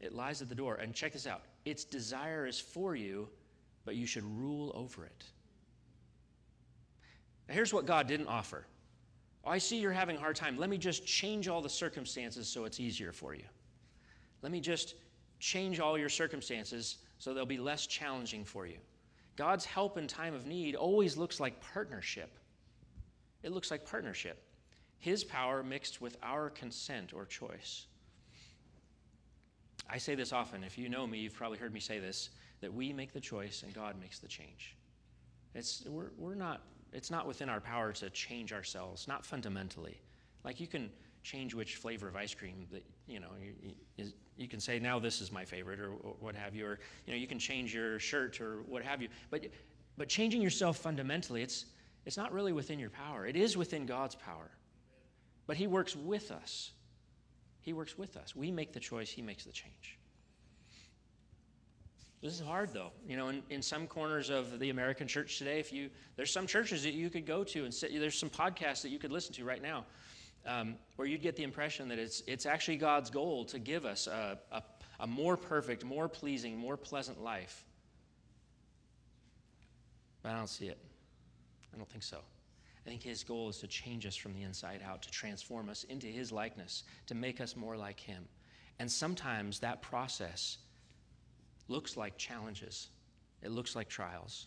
It 0.00 0.14
lies 0.14 0.40
at 0.42 0.48
the 0.48 0.54
door. 0.54 0.76
And 0.76 0.94
check 0.94 1.12
this 1.12 1.26
out 1.26 1.42
its 1.70 1.84
desire 1.84 2.46
is 2.46 2.58
for 2.58 2.96
you, 2.96 3.28
but 3.84 3.96
you 3.96 4.06
should 4.06 4.24
rule 4.24 4.72
over 4.74 5.04
it. 5.04 5.24
Now, 7.48 7.54
here's 7.54 7.72
what 7.72 7.86
God 7.86 8.06
didn't 8.06 8.26
offer. 8.26 8.66
Oh, 9.44 9.50
I 9.50 9.58
see 9.58 9.78
you're 9.78 9.92
having 9.92 10.16
a 10.16 10.20
hard 10.20 10.36
time. 10.36 10.58
Let 10.58 10.70
me 10.70 10.78
just 10.78 11.06
change 11.06 11.48
all 11.48 11.62
the 11.62 11.68
circumstances 11.68 12.48
so 12.48 12.64
it's 12.64 12.80
easier 12.80 13.12
for 13.12 13.34
you. 13.34 13.44
Let 14.42 14.52
me 14.52 14.60
just 14.60 14.94
change 15.40 15.80
all 15.80 15.98
your 15.98 16.08
circumstances 16.08 16.98
so 17.18 17.32
they'll 17.32 17.46
be 17.46 17.58
less 17.58 17.86
challenging 17.86 18.44
for 18.44 18.66
you. 18.66 18.78
God's 19.36 19.64
help 19.64 19.98
in 19.98 20.06
time 20.06 20.34
of 20.34 20.46
need 20.46 20.74
always 20.74 21.16
looks 21.16 21.38
like 21.40 21.60
partnership. 21.72 22.36
It 23.42 23.52
looks 23.52 23.70
like 23.70 23.88
partnership. 23.88 24.42
His 24.98 25.22
power 25.22 25.62
mixed 25.62 26.00
with 26.00 26.16
our 26.22 26.50
consent 26.50 27.12
or 27.14 27.24
choice. 27.24 27.86
I 29.90 29.98
say 29.98 30.14
this 30.14 30.32
often. 30.32 30.64
If 30.64 30.76
you 30.76 30.88
know 30.88 31.06
me, 31.06 31.18
you've 31.18 31.34
probably 31.34 31.58
heard 31.58 31.72
me 31.72 31.80
say 31.80 31.98
this 31.98 32.30
that 32.60 32.72
we 32.72 32.92
make 32.92 33.12
the 33.12 33.20
choice 33.20 33.62
and 33.62 33.72
God 33.72 33.94
makes 34.00 34.18
the 34.18 34.26
change. 34.26 34.76
It's, 35.54 35.84
we're, 35.86 36.10
we're 36.18 36.34
not, 36.34 36.62
it's 36.92 37.10
not 37.10 37.26
within 37.26 37.48
our 37.48 37.60
power 37.60 37.92
to 37.92 38.10
change 38.10 38.52
ourselves, 38.52 39.06
not 39.06 39.24
fundamentally. 39.24 40.00
Like 40.44 40.58
you 40.58 40.66
can 40.66 40.90
change 41.22 41.54
which 41.54 41.76
flavor 41.76 42.08
of 42.08 42.16
ice 42.16 42.34
cream 42.34 42.66
that, 42.72 42.84
you 43.06 43.20
know, 43.20 43.28
you, 43.40 43.72
you, 43.96 44.12
you 44.36 44.48
can 44.48 44.60
say, 44.60 44.78
now 44.78 44.98
this 44.98 45.20
is 45.20 45.30
my 45.30 45.44
favorite 45.44 45.78
or, 45.78 45.90
or 45.90 46.16
what 46.20 46.34
have 46.34 46.54
you, 46.54 46.66
or, 46.66 46.80
you 47.06 47.12
know, 47.12 47.18
you 47.18 47.26
can 47.26 47.38
change 47.38 47.74
your 47.74 47.98
shirt 47.98 48.40
or 48.40 48.62
what 48.66 48.82
have 48.82 49.00
you. 49.00 49.08
But, 49.30 49.46
but 49.96 50.08
changing 50.08 50.42
yourself 50.42 50.78
fundamentally, 50.78 51.42
it's, 51.42 51.66
it's 52.06 52.16
not 52.16 52.32
really 52.32 52.52
within 52.52 52.78
your 52.78 52.90
power. 52.90 53.26
It 53.26 53.36
is 53.36 53.56
within 53.56 53.86
God's 53.86 54.14
power. 54.14 54.50
But 55.46 55.56
He 55.56 55.66
works 55.66 55.94
with 55.94 56.30
us 56.30 56.72
He 57.68 57.74
works 57.74 57.98
with 57.98 58.16
us. 58.16 58.34
We 58.34 58.50
make 58.50 58.72
the 58.72 58.80
choice, 58.80 59.10
He 59.10 59.20
makes 59.20 59.44
the 59.44 59.52
change. 59.52 59.98
This 62.22 62.32
is 62.32 62.40
hard, 62.40 62.72
though. 62.72 62.92
You 63.06 63.18
know, 63.18 63.28
in, 63.28 63.42
in 63.50 63.60
some 63.60 63.86
corners 63.86 64.30
of 64.30 64.58
the 64.58 64.70
American 64.70 65.06
church 65.06 65.36
today, 65.36 65.60
if 65.60 65.70
you 65.70 65.90
there's 66.16 66.32
some 66.32 66.46
churches 66.46 66.82
that 66.84 66.94
you 66.94 67.10
could 67.10 67.26
go 67.26 67.44
to 67.44 67.64
and 67.66 67.74
sit, 67.74 67.92
there's 67.92 68.18
some 68.18 68.30
podcasts 68.30 68.80
that 68.80 68.88
you 68.88 68.98
could 68.98 69.12
listen 69.12 69.34
to 69.34 69.44
right 69.44 69.60
now, 69.60 69.84
um, 70.46 70.76
where 70.96 71.06
you'd 71.06 71.20
get 71.20 71.36
the 71.36 71.42
impression 71.42 71.88
that 71.88 71.98
it's 71.98 72.22
it's 72.26 72.46
actually 72.46 72.78
God's 72.78 73.10
goal 73.10 73.44
to 73.44 73.58
give 73.58 73.84
us 73.84 74.06
a, 74.06 74.38
a, 74.50 74.62
a 75.00 75.06
more 75.06 75.36
perfect, 75.36 75.84
more 75.84 76.08
pleasing, 76.08 76.56
more 76.56 76.78
pleasant 76.78 77.22
life. 77.22 77.66
But 80.22 80.30
I 80.30 80.38
don't 80.38 80.48
see 80.48 80.68
it. 80.68 80.78
I 81.74 81.76
don't 81.76 81.90
think 81.90 82.02
so. 82.02 82.20
I 82.88 82.90
think 82.90 83.02
his 83.02 83.22
goal 83.22 83.50
is 83.50 83.58
to 83.58 83.66
change 83.66 84.06
us 84.06 84.16
from 84.16 84.32
the 84.32 84.44
inside 84.44 84.80
out, 84.82 85.02
to 85.02 85.10
transform 85.10 85.68
us 85.68 85.84
into 85.90 86.06
his 86.06 86.32
likeness, 86.32 86.84
to 87.08 87.14
make 87.14 87.38
us 87.38 87.54
more 87.54 87.76
like 87.76 88.00
him. 88.00 88.24
And 88.78 88.90
sometimes 88.90 89.58
that 89.60 89.82
process 89.82 90.56
looks 91.68 91.98
like 91.98 92.16
challenges, 92.16 92.88
it 93.42 93.50
looks 93.50 93.76
like 93.76 93.90
trials, 93.90 94.46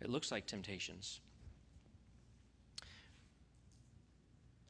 it 0.00 0.08
looks 0.08 0.30
like 0.30 0.46
temptations. 0.46 1.18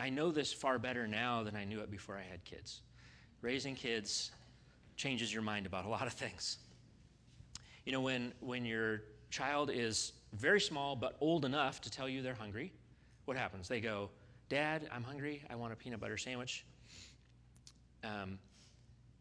I 0.01 0.09
know 0.09 0.33
this 0.33 0.51
far 0.51 0.79
better 0.79 1.07
now 1.07 1.43
than 1.43 1.57
I 1.57 1.67
knew 1.67 1.81
it 1.81 1.91
before 1.91 2.17
I 2.17 2.23
had 2.23 2.43
kids. 2.47 2.81
Raising 3.43 3.75
kids 3.75 4.31
changes 4.97 5.31
your 5.31 5.43
mind 5.43 5.67
about 5.67 5.85
a 5.85 5.91
lot 5.91 6.07
of 6.07 6.15
things. 6.15 6.57
You 7.85 7.93
know, 7.93 8.01
when, 8.01 8.33
when 8.41 8.65
your 8.65 9.03
child 9.29 9.69
is 9.71 10.15
very 10.33 10.61
small 10.61 10.97
but 10.97 11.19
old 11.21 11.45
enough 11.45 11.83
to 11.83 11.91
tell 11.91 12.09
you 12.09 12.23
they're 12.23 12.33
hungry, 12.33 12.73
what 13.29 13.37
happens? 13.37 13.69
They 13.69 13.81
go, 13.81 14.09
Dad, 14.49 14.89
I'm 14.91 15.05
hungry. 15.05 15.45
I 15.51 15.55
want 15.55 15.75
a 15.75 15.77
peanut 15.77 16.01
butter 16.01 16.17
sandwich. 16.17 16.65
Um, 18.03 18.39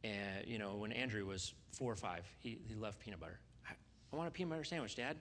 and, 0.04 0.48
you 0.48 0.58
know, 0.58 0.76
when 0.76 0.94
Andrew 0.94 1.26
was 1.26 1.54
four 1.74 1.92
or 1.92 1.98
five, 1.98 2.24
he, 2.40 2.58
he 2.68 2.74
loved 2.74 3.00
peanut 3.00 3.20
butter. 3.20 3.40
I, 3.68 3.74
I 4.14 4.16
want 4.16 4.30
a 4.30 4.32
peanut 4.32 4.52
butter 4.52 4.64
sandwich, 4.64 4.96
Dad. 4.96 5.18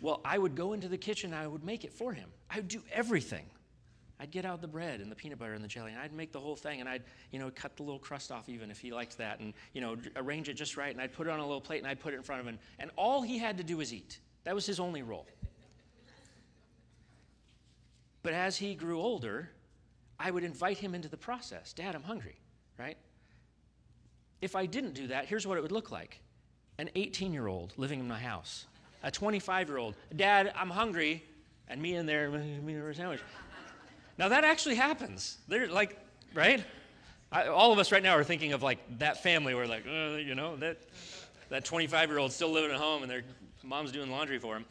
Well, 0.00 0.20
I 0.24 0.36
would 0.36 0.56
go 0.56 0.72
into 0.72 0.88
the 0.88 0.98
kitchen 0.98 1.32
and 1.32 1.40
I 1.40 1.46
would 1.46 1.64
make 1.64 1.84
it 1.84 1.92
for 1.92 2.12
him. 2.12 2.28
I 2.50 2.56
would 2.56 2.68
do 2.68 2.82
everything. 2.92 3.46
I'd 4.18 4.30
get 4.30 4.44
out 4.44 4.60
the 4.60 4.68
bread 4.68 5.00
and 5.00 5.10
the 5.10 5.16
peanut 5.16 5.38
butter 5.38 5.54
and 5.54 5.62
the 5.62 5.68
jelly, 5.68 5.92
and 5.92 6.00
I'd 6.00 6.12
make 6.12 6.32
the 6.32 6.40
whole 6.40 6.56
thing, 6.56 6.80
and 6.80 6.88
I'd, 6.88 7.02
you 7.30 7.38
know, 7.38 7.50
cut 7.54 7.76
the 7.76 7.82
little 7.82 7.98
crust 7.98 8.30
off 8.32 8.48
even 8.48 8.70
if 8.70 8.78
he 8.78 8.92
liked 8.92 9.18
that, 9.18 9.40
and, 9.40 9.52
you 9.72 9.80
know, 9.80 9.96
arrange 10.16 10.48
it 10.48 10.54
just 10.54 10.76
right, 10.76 10.92
and 10.92 11.00
I'd 11.00 11.12
put 11.12 11.26
it 11.26 11.30
on 11.30 11.40
a 11.40 11.42
little 11.42 11.60
plate, 11.60 11.78
and 11.78 11.86
I'd 11.86 11.98
put 11.98 12.14
it 12.14 12.16
in 12.16 12.22
front 12.22 12.40
of 12.40 12.46
him, 12.46 12.58
and 12.78 12.90
all 12.96 13.22
he 13.22 13.38
had 13.38 13.58
to 13.58 13.64
do 13.64 13.76
was 13.76 13.92
eat. 13.92 14.20
That 14.44 14.54
was 14.54 14.66
his 14.66 14.78
only 14.78 15.02
role. 15.02 15.26
But 18.24 18.32
as 18.32 18.56
he 18.56 18.74
grew 18.74 19.00
older, 19.00 19.50
I 20.18 20.32
would 20.32 20.42
invite 20.42 20.78
him 20.78 20.94
into 20.94 21.08
the 21.08 21.16
process. 21.16 21.72
Dad, 21.72 21.94
I'm 21.94 22.02
hungry, 22.02 22.36
right? 22.78 22.96
If 24.40 24.56
I 24.56 24.66
didn't 24.66 24.94
do 24.94 25.08
that, 25.08 25.26
here's 25.26 25.46
what 25.46 25.58
it 25.58 25.60
would 25.60 25.70
look 25.70 25.92
like 25.92 26.18
an 26.78 26.90
18 26.96 27.32
year 27.32 27.46
old 27.46 27.72
living 27.76 28.00
in 28.00 28.08
my 28.08 28.18
house, 28.18 28.66
a 29.04 29.10
25 29.10 29.68
year 29.68 29.78
old, 29.78 29.94
Dad, 30.16 30.52
I'm 30.56 30.70
hungry, 30.70 31.22
and 31.68 31.80
me 31.80 31.94
in 31.94 32.06
there, 32.06 32.30
me 32.30 32.74
a 32.74 32.94
sandwich. 32.94 33.20
Now 34.18 34.28
that 34.28 34.42
actually 34.42 34.74
happens. 34.74 35.38
They're 35.46 35.68
like, 35.68 35.98
right? 36.32 36.64
I, 37.30 37.48
all 37.48 37.72
of 37.72 37.78
us 37.78 37.92
right 37.92 38.02
now 38.02 38.16
are 38.16 38.24
thinking 38.24 38.52
of 38.54 38.62
like 38.62 38.78
that 38.98 39.22
family 39.22 39.54
where 39.54 39.66
like, 39.66 39.84
uh, 39.86 40.16
you 40.16 40.34
know, 40.34 40.56
that 40.56 40.78
that 41.50 41.64
25 41.64 42.08
year 42.08 42.18
old 42.18 42.32
still 42.32 42.50
living 42.50 42.70
at 42.70 42.76
home 42.76 43.02
and 43.02 43.10
their 43.10 43.22
mom's 43.62 43.92
doing 43.92 44.10
laundry 44.10 44.38
for 44.38 44.56
him. 44.56 44.64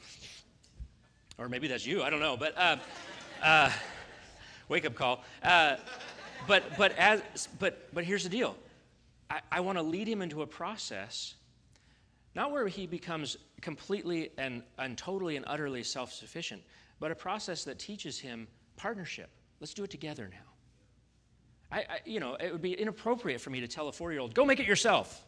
Or 1.37 1.49
maybe 1.49 1.67
that's 1.67 1.85
you. 1.85 2.03
I 2.03 2.09
don't 2.09 2.19
know. 2.19 2.37
But 2.37 2.57
uh, 2.57 2.77
uh, 3.43 3.69
wake 4.69 4.85
up 4.85 4.95
call. 4.95 5.23
Uh, 5.41 5.77
but 6.47 6.63
but 6.77 6.97
as 6.97 7.47
but 7.59 7.93
but 7.93 8.03
here's 8.03 8.23
the 8.23 8.29
deal. 8.29 8.55
I, 9.29 9.41
I 9.51 9.59
want 9.59 9.77
to 9.77 9.81
lead 9.81 10.07
him 10.07 10.21
into 10.21 10.41
a 10.41 10.47
process, 10.47 11.35
not 12.35 12.51
where 12.51 12.67
he 12.67 12.87
becomes 12.87 13.37
completely 13.61 14.31
and, 14.37 14.61
and 14.77 14.97
totally 14.97 15.37
and 15.37 15.45
utterly 15.47 15.83
self 15.83 16.11
sufficient, 16.11 16.61
but 16.99 17.11
a 17.11 17.15
process 17.15 17.63
that 17.63 17.79
teaches 17.79 18.19
him 18.19 18.47
partnership. 18.75 19.29
Let's 19.59 19.73
do 19.73 19.83
it 19.83 19.89
together 19.89 20.29
now. 20.29 21.77
I, 21.77 21.79
I, 21.79 21.99
you 22.05 22.19
know, 22.19 22.35
it 22.35 22.51
would 22.51 22.61
be 22.61 22.73
inappropriate 22.73 23.41
for 23.41 23.49
me 23.49 23.61
to 23.61 23.67
tell 23.67 23.87
a 23.87 23.91
four 23.91 24.11
year 24.11 24.21
old, 24.21 24.33
go 24.33 24.45
make 24.45 24.59
it 24.59 24.67
yourself, 24.67 25.25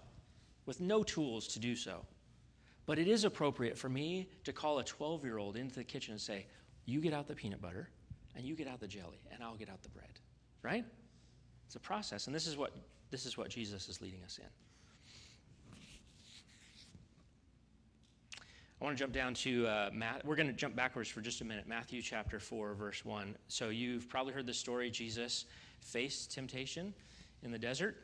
with 0.66 0.80
no 0.80 1.04
tools 1.04 1.48
to 1.50 1.60
do 1.60 1.76
so. 1.76 2.06
But 2.86 3.00
it 3.00 3.08
is 3.08 3.24
appropriate 3.24 3.78
for 3.78 3.90
me 3.90 4.30
to 4.44 4.54
call 4.54 4.78
a 4.78 4.84
12 4.84 5.24
year 5.24 5.40
old 5.40 5.58
into 5.58 5.76
the 5.76 5.84
kitchen 5.84 6.12
and 6.12 6.22
say, 6.22 6.46
you 6.86 7.02
get 7.02 7.14
out 7.14 7.28
the 7.28 7.34
peanut 7.34 7.62
butter, 7.62 7.90
and 8.36 8.46
you 8.46 8.56
get 8.56 8.68
out 8.68 8.80
the 8.80 8.88
jelly, 8.88 9.20
and 9.32 9.44
I'll 9.44 9.56
get 9.56 9.70
out 9.70 9.82
the 9.82 9.90
bread. 9.90 10.20
Right? 10.62 10.86
It's 11.66 11.76
a 11.76 11.80
process, 11.80 12.28
and 12.28 12.36
this 12.36 12.48
is 12.48 12.58
what, 12.58 12.76
this 13.12 13.26
is 13.26 13.38
what 13.38 13.50
Jesus 13.50 13.90
is 13.90 14.02
leading 14.02 14.24
us 14.24 14.40
in. 14.40 14.48
I 18.82 18.84
want 18.84 18.98
to 18.98 19.02
jump 19.02 19.14
down 19.14 19.34
to 19.36 19.68
uh, 19.68 19.90
Matt. 19.94 20.26
We're 20.26 20.36
going 20.36 20.48
to 20.48 20.54
jump 20.54 20.76
backwards 20.76 21.08
for 21.08 21.22
just 21.22 21.40
a 21.40 21.46
minute. 21.46 21.66
Matthew 21.66 22.02
chapter 22.02 22.40
4, 22.40 22.74
verse 22.74 23.06
1. 23.06 23.36
So 23.48 23.70
you've 23.70 24.10
probably 24.10 24.34
heard 24.34 24.46
the 24.46 24.54
story. 24.54 24.92
Jesus 24.92 25.46
faced 25.80 26.34
temptation 26.34 26.94
in 27.42 27.52
the 27.52 27.58
desert. 27.58 27.96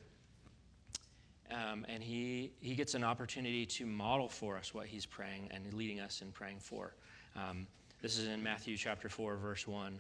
Um, 1.51 1.85
and 1.89 2.01
he, 2.01 2.53
he 2.61 2.73
gets 2.73 2.93
an 2.93 3.03
opportunity 3.03 3.65
to 3.65 3.85
model 3.85 4.29
for 4.29 4.57
us 4.57 4.73
what 4.73 4.87
he's 4.87 5.05
praying 5.05 5.49
and 5.51 5.73
leading 5.73 5.99
us 5.99 6.21
in 6.21 6.31
praying 6.31 6.59
for. 6.59 6.95
Um, 7.35 7.67
this 8.01 8.17
is 8.17 8.27
in 8.27 8.41
Matthew 8.41 8.77
chapter 8.77 9.09
4, 9.09 9.35
verse 9.35 9.67
1. 9.67 9.99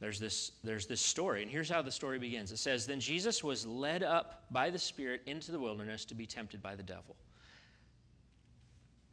There's 0.00 0.18
this, 0.18 0.52
there's 0.62 0.86
this 0.86 1.00
story, 1.00 1.42
and 1.42 1.50
here's 1.50 1.70
how 1.70 1.80
the 1.80 1.90
story 1.90 2.18
begins. 2.18 2.52
It 2.52 2.58
says, 2.58 2.86
Then 2.86 3.00
Jesus 3.00 3.44
was 3.44 3.66
led 3.66 4.02
up 4.02 4.44
by 4.50 4.70
the 4.70 4.78
Spirit 4.78 5.22
into 5.26 5.52
the 5.52 5.58
wilderness 5.58 6.04
to 6.06 6.14
be 6.14 6.26
tempted 6.26 6.62
by 6.62 6.74
the 6.74 6.82
devil. 6.82 7.16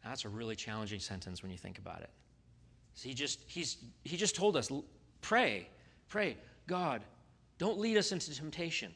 That's 0.04 0.26
a 0.26 0.30
really 0.30 0.56
challenging 0.56 1.00
sentence 1.00 1.44
when 1.44 1.52
you 1.52 1.58
think 1.58 1.78
about 1.78 2.02
it. 2.02 2.10
So 2.96 3.08
he 3.08 3.16
just 3.16 3.40
he's 3.48 3.78
he 4.04 4.18
just 4.18 4.36
told 4.36 4.58
us 4.58 4.72
pray, 5.22 5.68
pray, 6.10 6.38
God, 6.68 7.04
don't 7.58 7.80
lead 7.80 7.98
us 7.98 8.12
into 8.12 8.36
temptation. 8.36 8.94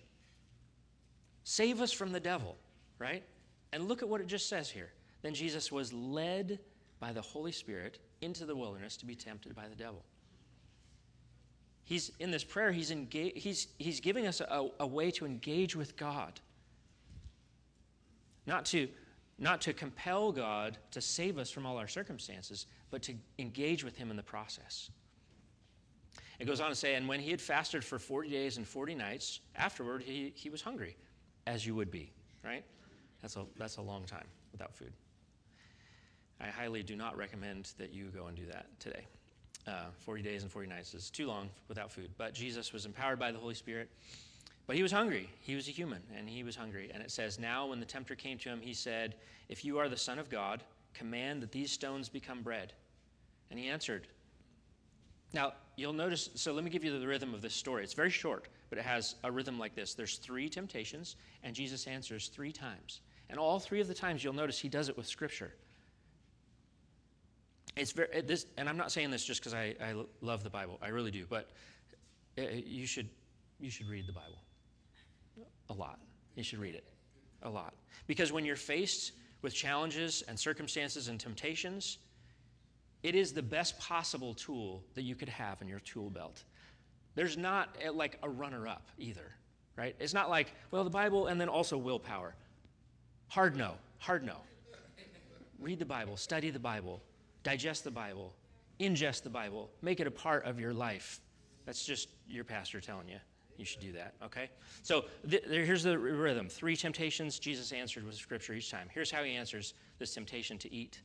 Save 1.43 1.79
us 1.79 1.91
from 1.91 2.11
the 2.11 2.19
devil, 2.19 2.57
right? 2.97 3.23
And 3.71 3.87
look 3.87 4.01
at 4.01 4.09
what 4.09 4.19
it 4.19 4.27
just 4.27 4.49
says 4.49 4.69
here. 4.69 4.91
Then 5.21 5.33
Jesus 5.33 5.71
was 5.71 5.93
led 5.93 6.59
by 6.99 7.13
the 7.13 7.21
Holy 7.21 7.51
Spirit 7.51 7.99
into 8.21 8.45
the 8.45 8.55
wilderness 8.55 8.97
to 8.97 9.05
be 9.05 9.15
tempted 9.15 9.55
by 9.55 9.67
the 9.67 9.75
devil. 9.75 10.03
He's 11.85 12.11
in 12.19 12.31
this 12.31 12.43
prayer, 12.43 12.71
he's, 12.71 12.91
engage, 12.91 13.33
he's, 13.35 13.67
he's 13.77 13.99
giving 13.99 14.27
us 14.27 14.41
a, 14.41 14.69
a 14.79 14.87
way 14.87 15.11
to 15.11 15.25
engage 15.25 15.75
with 15.75 15.95
God. 15.95 16.39
Not 18.45 18.65
to 18.65 18.89
not 19.37 19.61
to 19.61 19.73
compel 19.73 20.31
God 20.31 20.77
to 20.91 21.01
save 21.01 21.37
us 21.37 21.51
from 21.51 21.65
all 21.65 21.77
our 21.77 21.87
circumstances, 21.87 22.67
but 22.89 23.01
to 23.03 23.13
engage 23.37 23.83
with 23.83 23.97
Him 23.97 24.09
in 24.09 24.15
the 24.15 24.23
process. 24.23 24.89
It 26.39 26.45
goes 26.45 26.59
on 26.59 26.69
to 26.69 26.75
say, 26.75 26.95
and 26.95 27.07
when 27.07 27.19
he 27.19 27.31
had 27.31 27.41
fasted 27.41 27.83
for 27.83 27.97
40 27.97 28.29
days 28.29 28.57
and 28.57 28.67
40 28.67 28.95
nights, 28.95 29.39
afterward 29.55 30.03
he, 30.03 30.33
he 30.35 30.49
was 30.49 30.61
hungry, 30.61 30.97
as 31.47 31.65
you 31.65 31.75
would 31.75 31.91
be, 31.91 32.11
right? 32.43 32.63
That's 33.21 33.37
a, 33.37 33.45
that's 33.57 33.77
a 33.77 33.81
long 33.81 34.03
time 34.03 34.27
without 34.51 34.75
food. 34.75 34.91
I 36.41 36.47
highly 36.47 36.83
do 36.83 36.95
not 36.95 37.15
recommend 37.15 37.71
that 37.77 37.93
you 37.93 38.05
go 38.05 38.27
and 38.27 38.35
do 38.35 38.45
that 38.47 38.67
today. 38.79 39.05
Uh, 39.67 39.85
40 39.99 40.21
days 40.21 40.43
and 40.43 40.51
40 40.51 40.69
nights 40.69 40.93
is 40.93 41.09
too 41.09 41.27
long 41.27 41.49
without 41.67 41.91
food. 41.91 42.11
But 42.17 42.33
Jesus 42.33 42.71
was 42.71 42.85
empowered 42.85 43.17
by 43.17 43.31
the 43.31 43.39
Holy 43.39 43.55
Spirit 43.55 43.89
but 44.67 44.75
he 44.75 44.83
was 44.83 44.91
hungry. 44.91 45.29
He 45.41 45.55
was 45.55 45.67
a 45.67 45.71
human, 45.71 46.01
and 46.17 46.27
he 46.27 46.43
was 46.43 46.55
hungry. 46.55 46.89
And 46.93 47.03
it 47.03 47.11
says, 47.11 47.39
Now 47.39 47.67
when 47.67 47.79
the 47.79 47.85
tempter 47.85 48.15
came 48.15 48.37
to 48.39 48.49
him, 48.49 48.61
he 48.61 48.73
said, 48.73 49.15
If 49.47 49.63
you 49.63 49.77
are 49.77 49.89
the 49.89 49.97
Son 49.97 50.17
of 50.17 50.29
God, 50.29 50.63
command 50.93 51.41
that 51.43 51.51
these 51.51 51.71
stones 51.71 52.09
become 52.09 52.41
bread. 52.41 52.73
And 53.51 53.59
he 53.59 53.67
answered. 53.67 54.07
Now, 55.33 55.53
you'll 55.75 55.93
notice, 55.93 56.29
so 56.35 56.53
let 56.53 56.63
me 56.63 56.69
give 56.69 56.83
you 56.83 56.97
the 56.97 57.05
rhythm 57.05 57.33
of 57.33 57.41
this 57.41 57.53
story. 57.53 57.83
It's 57.83 57.93
very 57.93 58.09
short, 58.09 58.47
but 58.69 58.79
it 58.79 58.85
has 58.85 59.15
a 59.23 59.31
rhythm 59.31 59.59
like 59.59 59.75
this 59.75 59.93
there's 59.93 60.17
three 60.17 60.49
temptations, 60.49 61.15
and 61.43 61.53
Jesus 61.53 61.87
answers 61.87 62.29
three 62.29 62.51
times. 62.51 63.01
And 63.29 63.37
all 63.37 63.59
three 63.59 63.81
of 63.81 63.87
the 63.87 63.93
times, 63.93 64.23
you'll 64.23 64.33
notice 64.33 64.59
he 64.59 64.69
does 64.69 64.89
it 64.89 64.97
with 64.97 65.07
Scripture. 65.07 65.53
It's 67.75 67.91
very, 67.91 68.21
this, 68.21 68.45
and 68.57 68.69
I'm 68.69 68.77
not 68.77 68.91
saying 68.91 69.11
this 69.11 69.25
just 69.25 69.41
because 69.41 69.53
I, 69.53 69.75
I 69.81 69.93
love 70.21 70.43
the 70.43 70.49
Bible. 70.49 70.79
I 70.81 70.89
really 70.89 71.11
do. 71.11 71.25
But 71.29 71.49
uh, 72.37 72.43
you 72.65 72.85
should, 72.85 73.09
you 73.59 73.69
should 73.69 73.89
read 73.89 74.07
the 74.07 74.13
Bible. 74.13 74.39
A 75.69 75.73
lot. 75.73 75.99
You 76.35 76.43
should 76.43 76.59
read 76.59 76.75
it. 76.75 76.85
A 77.43 77.49
lot. 77.49 77.73
Because 78.07 78.31
when 78.31 78.45
you're 78.45 78.55
faced 78.55 79.13
with 79.41 79.53
challenges 79.53 80.23
and 80.27 80.39
circumstances 80.39 81.07
and 81.07 81.19
temptations, 81.19 81.97
it 83.03 83.13
is 83.13 83.33
the 83.33 83.41
best 83.43 83.77
possible 83.79 84.33
tool 84.33 84.83
that 84.95 85.03
you 85.03 85.15
could 85.15 85.29
have 85.29 85.61
in 85.61 85.67
your 85.67 85.79
tool 85.79 86.09
belt. 86.09 86.43
There's 87.13 87.37
not 87.37 87.75
a, 87.85 87.91
like 87.91 88.17
a 88.23 88.29
runner 88.29 88.67
up 88.67 88.87
either, 88.97 89.31
right? 89.75 89.95
It's 89.99 90.13
not 90.13 90.29
like, 90.29 90.53
well, 90.71 90.83
the 90.83 90.89
Bible 90.89 91.27
and 91.27 91.39
then 91.39 91.49
also 91.49 91.77
willpower. 91.77 92.35
Hard 93.27 93.55
no, 93.55 93.75
hard 93.99 94.23
no. 94.23 94.37
Read 95.59 95.79
the 95.79 95.85
Bible, 95.85 96.17
study 96.17 96.49
the 96.49 96.59
Bible, 96.59 97.01
digest 97.45 97.83
the 97.83 97.91
Bible, 97.91 98.33
ingest 98.79 99.21
the 99.23 99.29
Bible, 99.29 99.69
make 99.81 100.01
it 100.01 100.07
a 100.07 100.11
part 100.11 100.43
of 100.45 100.59
your 100.59 100.73
life. 100.73 101.21
That's 101.65 101.85
just 101.85 102.09
your 102.27 102.43
pastor 102.43 102.81
telling 102.81 103.07
you. 103.07 103.19
you 103.55 103.63
should 103.63 103.79
do 103.79 103.93
that, 103.93 104.15
okay? 104.21 104.49
So 104.81 105.05
th- 105.29 105.45
here's 105.45 105.83
the 105.83 105.97
rhythm 105.97 106.49
three 106.49 106.75
temptations 106.75 107.39
Jesus 107.39 107.71
answered 107.71 108.03
with 108.03 108.15
scripture 108.15 108.53
each 108.53 108.69
time. 108.69 108.89
Here's 108.93 109.09
how 109.11 109.23
he 109.23 109.33
answers 109.33 109.75
this 109.99 110.13
temptation 110.13 110.57
to 110.57 110.73
eat. 110.73 110.99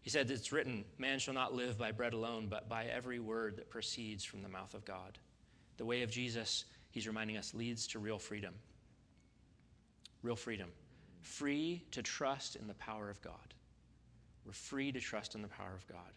He 0.00 0.10
said, 0.10 0.30
It's 0.30 0.52
written, 0.52 0.84
man 0.96 1.18
shall 1.18 1.34
not 1.34 1.54
live 1.54 1.76
by 1.76 1.92
bread 1.92 2.14
alone, 2.14 2.46
but 2.48 2.68
by 2.68 2.86
every 2.86 3.18
word 3.18 3.56
that 3.56 3.68
proceeds 3.68 4.24
from 4.24 4.42
the 4.42 4.48
mouth 4.48 4.72
of 4.72 4.84
God. 4.84 5.18
The 5.76 5.84
way 5.84 6.02
of 6.02 6.10
Jesus, 6.10 6.64
he's 6.90 7.06
reminding 7.06 7.36
us, 7.36 7.52
leads 7.52 7.86
to 7.88 7.98
real 7.98 8.18
freedom. 8.18 8.54
Real 10.22 10.36
freedom. 10.36 10.70
Free 11.20 11.82
to 11.90 12.00
trust 12.00 12.56
in 12.56 12.68
the 12.68 12.74
power 12.74 13.10
of 13.10 13.20
God. 13.20 13.54
We're 14.48 14.54
free 14.54 14.90
to 14.92 14.98
trust 14.98 15.34
in 15.34 15.42
the 15.42 15.48
power 15.48 15.74
of 15.76 15.86
God. 15.86 16.10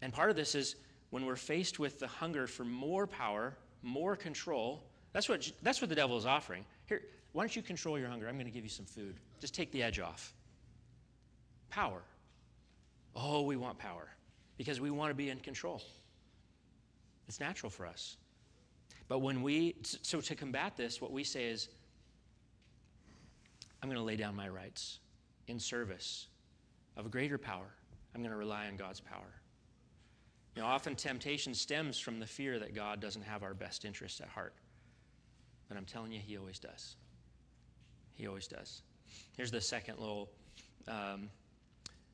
And 0.00 0.12
part 0.12 0.30
of 0.30 0.36
this 0.36 0.54
is 0.54 0.76
when 1.10 1.26
we're 1.26 1.34
faced 1.34 1.80
with 1.80 1.98
the 1.98 2.06
hunger 2.06 2.46
for 2.46 2.64
more 2.64 3.04
power, 3.04 3.56
more 3.82 4.14
control, 4.14 4.84
that's 5.12 5.28
what, 5.28 5.50
that's 5.60 5.80
what 5.80 5.90
the 5.90 5.96
devil 5.96 6.16
is 6.16 6.24
offering. 6.24 6.64
Here, 6.86 7.02
why 7.32 7.42
don't 7.42 7.56
you 7.56 7.62
control 7.62 7.98
your 7.98 8.08
hunger? 8.08 8.28
I'm 8.28 8.36
going 8.36 8.46
to 8.46 8.52
give 8.52 8.62
you 8.62 8.70
some 8.70 8.86
food. 8.86 9.16
Just 9.40 9.54
take 9.54 9.72
the 9.72 9.82
edge 9.82 9.98
off. 9.98 10.34
Power. 11.68 12.02
Oh, 13.16 13.42
we 13.42 13.56
want 13.56 13.76
power 13.76 14.06
because 14.56 14.80
we 14.80 14.90
want 14.90 15.10
to 15.10 15.14
be 15.14 15.28
in 15.28 15.40
control. 15.40 15.82
It's 17.26 17.40
natural 17.40 17.70
for 17.70 17.86
us. 17.86 18.18
But 19.08 19.18
when 19.18 19.42
we, 19.42 19.74
so 19.82 20.20
to 20.20 20.36
combat 20.36 20.76
this, 20.76 21.00
what 21.00 21.10
we 21.10 21.24
say 21.24 21.46
is, 21.46 21.70
I'm 23.82 23.88
going 23.88 23.98
to 23.98 24.04
lay 24.04 24.16
down 24.16 24.36
my 24.36 24.48
rights 24.48 25.00
in 25.48 25.58
service 25.58 26.28
of 26.96 27.06
a 27.06 27.08
greater 27.08 27.38
power. 27.38 27.74
I'm 28.14 28.20
going 28.20 28.32
to 28.32 28.36
rely 28.38 28.66
on 28.66 28.76
God's 28.76 29.00
power. 29.00 29.40
You 30.54 30.62
know, 30.62 30.68
often 30.68 30.94
temptation 30.94 31.54
stems 31.54 31.98
from 31.98 32.18
the 32.18 32.26
fear 32.26 32.58
that 32.58 32.74
God 32.74 33.00
doesn't 33.00 33.22
have 33.22 33.42
our 33.42 33.54
best 33.54 33.84
interests 33.84 34.20
at 34.20 34.28
heart. 34.28 34.54
But 35.68 35.78
I'm 35.78 35.86
telling 35.86 36.12
you, 36.12 36.20
He 36.20 36.36
always 36.36 36.58
does. 36.58 36.96
He 38.14 38.26
always 38.26 38.46
does. 38.46 38.82
Here's 39.36 39.50
the 39.50 39.60
second 39.60 39.98
little 39.98 40.28
um, 40.88 41.30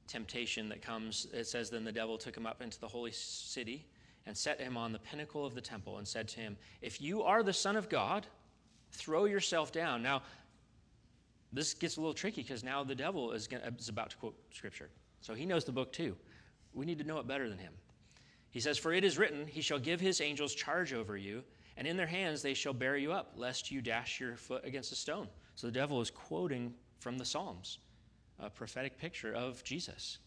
temptation 0.07 0.69
that 0.69 0.83
comes. 0.83 1.27
It 1.33 1.47
says, 1.47 1.71
Then 1.71 1.85
the 1.85 1.93
devil 1.93 2.17
took 2.17 2.37
him 2.37 2.47
up 2.47 2.63
into 2.63 2.79
the 2.79 2.89
holy 2.89 3.13
city 3.13 3.85
and 4.27 4.37
set 4.37 4.61
him 4.61 4.77
on 4.77 4.93
the 4.93 4.99
pinnacle 4.99 5.45
of 5.45 5.55
the 5.55 5.61
temple 5.61 5.99
and 5.99 6.07
said 6.07 6.29
to 6.29 6.41
him, 6.41 6.57
If 6.83 7.01
you 7.01 7.23
are 7.23 7.43
the 7.43 7.53
Son 7.53 7.77
of 7.77 7.89
God, 7.89 8.27
throw 8.93 9.25
yourself 9.25 9.73
down. 9.73 10.03
Now, 10.03 10.23
this 11.53 11.75
gets 11.75 11.97
a 11.97 12.01
little 12.01 12.15
tricky 12.15 12.43
because 12.43 12.63
now 12.63 12.85
the 12.85 12.95
devil 12.95 13.33
is, 13.33 13.47
gonna, 13.47 13.73
is 13.79 13.89
about 13.89 14.11
to 14.11 14.17
quote 14.17 14.37
scripture. 14.53 14.91
So 15.21 15.35
he 15.35 15.47
knows 15.47 15.65
the 15.65 15.73
book 15.73 15.93
too. 15.93 16.17
We 16.75 16.87
need 16.87 16.99
to 16.99 17.05
know 17.05 17.19
it 17.19 17.27
better 17.27 17.49
than 17.49 17.59
him. 17.59 17.73
He 18.51 18.61
says, 18.61 18.79
For 18.79 18.93
it 18.93 19.05
is 19.05 19.19
written, 19.19 19.47
He 19.47 19.61
shall 19.61 19.79
give 19.79 20.01
His 20.01 20.21
angels 20.21 20.55
charge 20.55 20.93
over 20.93 21.17
you, 21.17 21.43
and 21.77 21.87
in 21.87 21.97
their 21.97 22.07
hands 22.07 22.43
they 22.43 22.55
shall 22.55 22.73
bear 22.73 22.97
you 22.97 23.13
up, 23.13 23.33
lest 23.37 23.71
you 23.71 23.81
dash 23.81 24.21
your 24.21 24.37
foot 24.37 24.65
against 24.65 24.93
a 24.93 24.97
stone. 24.97 25.29
So 25.55 25.67
the 25.67 25.73
devil 25.73 26.01
is 26.01 26.11
quoting 26.11 26.75
from 26.99 27.19
the 27.19 27.25
Psalms, 27.25 27.79
a 28.39 28.51
prophetic 28.51 28.99
picture 28.99 29.35
of 29.35 29.63
Jesus. 29.65 30.19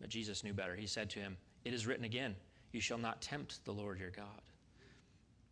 But 0.00 0.10
Jesus 0.10 0.44
knew 0.44 0.52
better. 0.52 0.76
He 0.76 0.86
said 0.86 1.10
to 1.10 1.18
him, 1.18 1.36
It 1.64 1.72
is 1.72 1.86
written 1.86 2.04
again, 2.04 2.36
You 2.72 2.80
shall 2.80 2.98
not 2.98 3.20
tempt 3.20 3.64
the 3.64 3.72
Lord 3.72 3.98
your 3.98 4.10
God. 4.10 4.42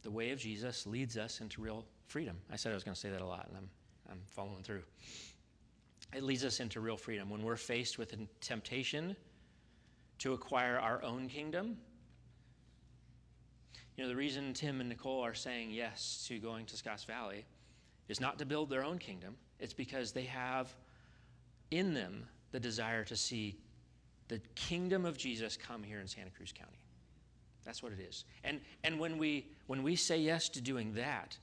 The 0.02 0.10
way 0.10 0.30
of 0.30 0.38
Jesus 0.38 0.86
leads 0.86 1.16
us 1.16 1.40
into 1.40 1.60
real 1.60 1.84
freedom. 2.06 2.36
I 2.50 2.56
said 2.56 2.72
I 2.72 2.74
was 2.74 2.84
going 2.84 2.94
to 2.94 3.00
say 3.00 3.10
that 3.10 3.20
a 3.20 3.26
lot, 3.26 3.46
and 3.48 3.56
I'm, 3.56 3.68
I'm 4.10 4.20
following 4.26 4.62
through. 4.62 4.82
It 6.14 6.22
leads 6.22 6.44
us 6.44 6.60
into 6.60 6.80
real 6.80 6.96
freedom. 6.96 7.30
When 7.30 7.42
we're 7.42 7.56
faced 7.56 7.98
with 7.98 8.12
a 8.12 8.16
temptation, 8.40 9.16
to 10.18 10.32
acquire 10.32 10.78
our 10.78 11.02
own 11.02 11.28
kingdom. 11.28 11.76
You 13.96 14.04
know, 14.04 14.08
the 14.08 14.16
reason 14.16 14.52
Tim 14.52 14.80
and 14.80 14.88
Nicole 14.88 15.24
are 15.24 15.34
saying 15.34 15.70
yes 15.70 16.24
to 16.28 16.38
going 16.38 16.66
to 16.66 16.76
Scotts 16.76 17.04
Valley 17.04 17.44
is 18.08 18.20
not 18.20 18.38
to 18.38 18.46
build 18.46 18.70
their 18.70 18.84
own 18.84 18.98
kingdom, 18.98 19.34
it's 19.58 19.72
because 19.72 20.12
they 20.12 20.24
have 20.24 20.74
in 21.70 21.92
them 21.92 22.24
the 22.52 22.60
desire 22.60 23.04
to 23.04 23.16
see 23.16 23.56
the 24.28 24.40
kingdom 24.54 25.04
of 25.04 25.16
Jesus 25.16 25.56
come 25.56 25.82
here 25.82 26.00
in 26.00 26.06
Santa 26.06 26.30
Cruz 26.30 26.52
County. 26.52 26.78
That's 27.64 27.82
what 27.82 27.92
it 27.92 28.00
is. 28.00 28.24
And, 28.44 28.60
and 28.84 29.00
when, 29.00 29.18
we, 29.18 29.48
when 29.66 29.82
we 29.82 29.96
say 29.96 30.18
yes 30.18 30.48
to 30.50 30.60
doing 30.60 30.94
that, 30.94 31.36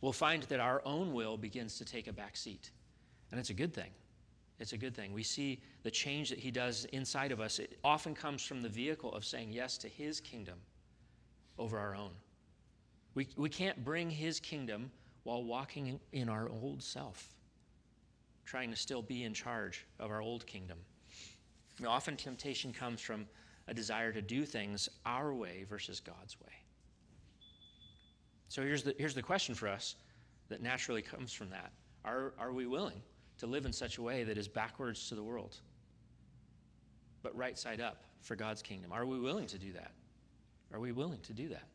we'll 0.00 0.12
find 0.12 0.42
that 0.44 0.60
our 0.60 0.82
own 0.84 1.12
will 1.12 1.36
begins 1.36 1.78
to 1.78 1.84
take 1.84 2.06
a 2.06 2.12
back 2.12 2.36
seat. 2.36 2.70
And 3.30 3.38
it's 3.38 3.50
a 3.50 3.54
good 3.54 3.74
thing. 3.74 3.90
It's 4.58 4.72
a 4.72 4.78
good 4.78 4.94
thing. 4.94 5.12
We 5.12 5.22
see 5.22 5.60
the 5.82 5.90
change 5.90 6.30
that 6.30 6.38
he 6.38 6.50
does 6.50 6.84
inside 6.86 7.30
of 7.30 7.40
us. 7.40 7.58
It 7.58 7.78
often 7.84 8.14
comes 8.14 8.42
from 8.42 8.62
the 8.62 8.68
vehicle 8.68 9.12
of 9.12 9.24
saying 9.24 9.52
yes 9.52 9.78
to 9.78 9.88
his 9.88 10.20
kingdom 10.20 10.58
over 11.58 11.78
our 11.78 11.94
own. 11.94 12.10
We, 13.14 13.28
we 13.36 13.48
can't 13.48 13.84
bring 13.84 14.10
his 14.10 14.40
kingdom 14.40 14.90
while 15.22 15.44
walking 15.44 16.00
in 16.12 16.28
our 16.28 16.48
old 16.48 16.82
self, 16.82 17.34
trying 18.44 18.70
to 18.70 18.76
still 18.76 19.02
be 19.02 19.24
in 19.24 19.34
charge 19.34 19.86
of 19.98 20.10
our 20.10 20.20
old 20.20 20.46
kingdom. 20.46 20.78
Often 21.86 22.16
temptation 22.16 22.72
comes 22.72 23.00
from 23.00 23.26
a 23.68 23.74
desire 23.74 24.12
to 24.12 24.22
do 24.22 24.44
things 24.44 24.88
our 25.06 25.32
way 25.32 25.64
versus 25.68 26.00
God's 26.00 26.40
way. 26.40 26.52
So 28.48 28.62
here's 28.62 28.82
the, 28.82 28.94
here's 28.98 29.14
the 29.14 29.22
question 29.22 29.54
for 29.54 29.68
us 29.68 29.96
that 30.48 30.62
naturally 30.62 31.02
comes 31.02 31.32
from 31.32 31.50
that. 31.50 31.70
Are, 32.04 32.32
are 32.38 32.52
we 32.52 32.66
willing 32.66 33.00
to 33.38 33.46
live 33.46 33.66
in 33.66 33.72
such 33.72 33.98
a 33.98 34.02
way 34.02 34.24
that 34.24 34.38
is 34.38 34.48
backwards 34.48 35.08
to 35.10 35.14
the 35.14 35.22
world, 35.22 35.56
but 37.22 37.36
right 37.36 37.58
side 37.58 37.80
up 37.80 38.02
for 38.22 38.34
God's 38.34 38.62
kingdom? 38.62 38.92
Are 38.92 39.04
we 39.04 39.20
willing 39.20 39.46
to 39.46 39.58
do 39.58 39.72
that? 39.74 39.92
Are 40.72 40.80
we 40.80 40.92
willing 40.92 41.20
to 41.20 41.32
do 41.32 41.48
that? 41.48 41.68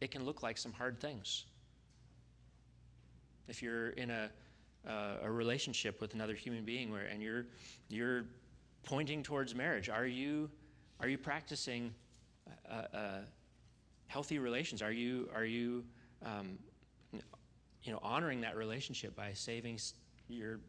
It 0.00 0.10
can 0.10 0.24
look 0.24 0.42
like 0.42 0.56
some 0.56 0.72
hard 0.72 1.00
things. 1.00 1.46
If 3.48 3.62
you're 3.62 3.90
in 3.90 4.10
a, 4.10 4.30
uh, 4.88 5.16
a 5.22 5.30
relationship 5.30 6.00
with 6.00 6.14
another 6.14 6.34
human 6.34 6.64
being 6.64 6.92
where, 6.92 7.06
and 7.06 7.20
you're, 7.20 7.46
you're 7.88 8.26
pointing 8.84 9.22
towards 9.22 9.54
marriage, 9.54 9.88
are 9.88 10.06
you, 10.06 10.48
are 11.00 11.08
you 11.08 11.18
practicing 11.18 11.92
uh, 12.70 12.96
uh, 12.96 13.18
healthy 14.08 14.38
relations? 14.38 14.82
Are 14.82 14.92
you, 14.92 15.28
are 15.34 15.44
you 15.44 15.84
um, 16.24 16.58
you 17.82 17.92
know, 17.92 18.00
honoring 18.02 18.40
that 18.42 18.56
relationship 18.56 19.14
by 19.16 19.32
saving 19.32 19.78
your 20.28 20.60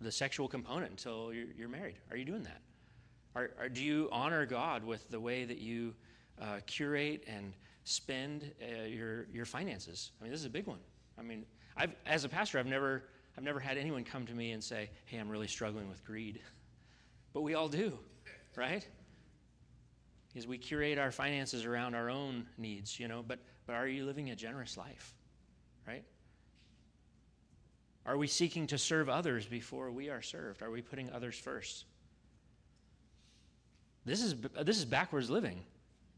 the 0.00 0.12
sexual 0.12 0.48
component 0.48 0.90
until 0.90 1.32
you're, 1.32 1.48
you're 1.56 1.68
married. 1.68 1.96
Are 2.10 2.16
you 2.16 2.24
doing 2.24 2.44
that? 2.44 2.60
Are, 3.34 3.50
are, 3.58 3.68
do 3.68 3.82
you 3.82 4.08
honor 4.12 4.46
God 4.46 4.84
with 4.84 5.08
the 5.10 5.20
way 5.20 5.44
that 5.44 5.58
you 5.58 5.94
uh, 6.40 6.60
curate 6.66 7.24
and 7.26 7.52
spend 7.84 8.52
uh, 8.62 8.84
your, 8.84 9.26
your 9.32 9.44
finances? 9.44 10.12
I 10.20 10.24
mean, 10.24 10.32
this 10.32 10.40
is 10.40 10.46
a 10.46 10.50
big 10.50 10.66
one. 10.66 10.78
I 11.18 11.22
mean, 11.22 11.44
I've, 11.76 11.94
as 12.06 12.24
a 12.24 12.28
pastor, 12.28 12.58
I've 12.58 12.66
never, 12.66 13.04
I've 13.36 13.44
never 13.44 13.58
had 13.58 13.76
anyone 13.76 14.04
come 14.04 14.24
to 14.26 14.34
me 14.34 14.52
and 14.52 14.62
say, 14.62 14.90
hey, 15.06 15.18
I'm 15.18 15.28
really 15.28 15.48
struggling 15.48 15.88
with 15.88 16.04
greed. 16.04 16.40
But 17.34 17.42
we 17.42 17.54
all 17.54 17.68
do, 17.68 17.98
right? 18.56 18.88
Because 20.28 20.46
we 20.46 20.58
curate 20.58 20.98
our 20.98 21.10
finances 21.10 21.64
around 21.64 21.94
our 21.94 22.10
own 22.10 22.46
needs, 22.58 23.00
you 23.00 23.08
know, 23.08 23.24
but, 23.26 23.38
but 23.66 23.74
are 23.74 23.88
you 23.88 24.04
living 24.04 24.30
a 24.30 24.36
generous 24.36 24.76
life, 24.76 25.14
right? 25.86 26.04
Are 28.04 28.16
we 28.16 28.26
seeking 28.26 28.66
to 28.68 28.78
serve 28.78 29.08
others 29.08 29.46
before 29.46 29.90
we 29.90 30.10
are 30.10 30.22
served? 30.22 30.62
Are 30.62 30.70
we 30.70 30.82
putting 30.82 31.10
others 31.10 31.38
first? 31.38 31.84
This 34.04 34.22
is, 34.22 34.34
this 34.62 34.78
is 34.78 34.84
backwards 34.84 35.28
living 35.28 35.60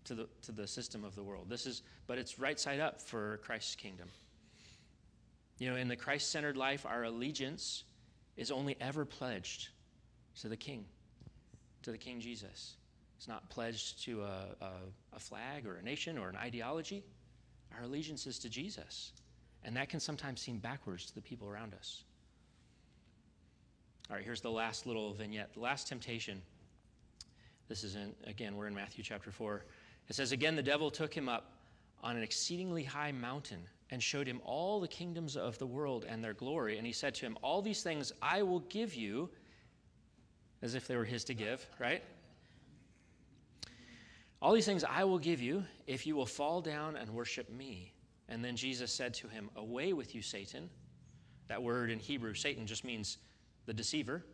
to 0.05 0.15
the, 0.15 0.29
to 0.43 0.53
the 0.53 0.67
system 0.67 1.05
of 1.05 1.15
the 1.15 1.23
world. 1.23 1.47
This 1.49 1.67
is, 1.67 1.83
but 2.07 2.19
it's 2.19 2.39
right 2.39 2.59
side 2.59 2.81
up 2.81 3.01
for 3.01 3.39
Christ's 3.39 3.75
kingdom. 3.75 4.09
You 5.59 5.71
know, 5.71 5.77
in 5.77 5.89
the 5.89 5.97
Christ 5.97 6.31
centered 6.31 6.57
life, 6.57 6.87
our 6.87 7.05
allegiance 7.05 7.85
is 8.37 8.51
only 8.51 8.77
ever 8.81 9.05
pledged 9.05 9.69
to 10.41 10.49
the 10.49 10.57
King, 10.57 10.85
to 11.83 11.91
the 11.91 11.99
King 11.99 12.21
Jesus. 12.21 12.77
It's 13.21 13.29
not 13.29 13.47
pledged 13.51 14.03
to 14.05 14.23
a, 14.23 14.47
a, 14.63 14.71
a 15.13 15.19
flag 15.19 15.67
or 15.67 15.75
a 15.75 15.83
nation 15.83 16.17
or 16.17 16.31
an 16.31 16.37
ideology. 16.37 17.05
Our 17.77 17.85
allegiance 17.85 18.27
is 18.27 18.39
to 18.39 18.49
Jesus. 18.49 19.13
And 19.63 19.77
that 19.77 19.91
can 19.91 20.01
sometimes 20.01 20.41
seem 20.41 20.57
backwards 20.57 21.05
to 21.05 21.15
the 21.15 21.21
people 21.21 21.47
around 21.47 21.75
us. 21.75 22.05
All 24.09 24.17
right, 24.17 24.25
here's 24.25 24.41
the 24.41 24.51
last 24.51 24.87
little 24.87 25.13
vignette. 25.13 25.53
The 25.53 25.61
last 25.61 25.87
temptation. 25.87 26.41
This 27.69 27.85
is, 27.85 27.95
in, 27.95 28.15
again, 28.27 28.57
we're 28.57 28.69
in 28.69 28.75
Matthew 28.75 29.05
chapter 29.05 29.31
4. 29.31 29.67
It 30.09 30.17
says, 30.17 30.33
Again, 30.33 30.57
the 30.57 30.63
devil 30.63 30.91
took 30.91 31.13
him 31.13 31.29
up 31.29 31.53
on 32.03 32.17
an 32.17 32.23
exceedingly 32.23 32.85
high 32.85 33.13
mountain 33.13 33.61
and 33.91 34.03
showed 34.03 34.27
him 34.27 34.41
all 34.47 34.81
the 34.81 34.89
kingdoms 34.89 35.37
of 35.37 35.59
the 35.59 35.67
world 35.67 36.07
and 36.09 36.25
their 36.25 36.33
glory. 36.33 36.79
And 36.79 36.87
he 36.87 36.93
said 36.95 37.15
to 37.17 37.27
him, 37.27 37.37
All 37.43 37.61
these 37.61 37.83
things 37.83 38.15
I 38.23 38.43
will 38.43 38.61
give 38.61 38.95
you, 38.95 39.29
as 40.63 40.75
if 40.75 40.87
they 40.89 40.97
were 40.97 41.05
his 41.05 41.23
to 41.25 41.35
give, 41.35 41.67
right? 41.79 42.03
All 44.43 44.53
these 44.53 44.67
things 44.67 44.85
I 44.85 45.05
will 45.05 45.19
give 45.19 45.41
you 45.41 45.65
if 45.87 46.07
you 46.07 46.17
will 46.17 46.27
fall 46.27 46.61
down 46.61 46.97
and 46.97 47.11
worship 47.11 47.51
me. 47.51 47.93
And 48.29 48.45
then 48.45 48.57
Jesus 48.57 48.93
said 48.93 49.13
to 49.15 49.29
him, 49.29 49.51
Away 49.57 49.93
with 49.93 50.15
you, 50.15 50.23
Satan. 50.23 50.71
That 51.49 51.63
word 51.63 51.91
in 51.91 51.99
Hebrew, 51.99 52.35
Satan, 52.35 52.67
just 52.67 52.85
means 52.85 53.19
the 53.67 53.75
deceiver. 53.75 54.25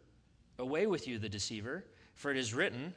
Away 0.58 0.86
with 0.86 1.08
you, 1.08 1.18
the 1.18 1.28
deceiver, 1.28 1.84
for 2.14 2.30
it 2.30 2.36
is 2.36 2.54
written, 2.54 2.94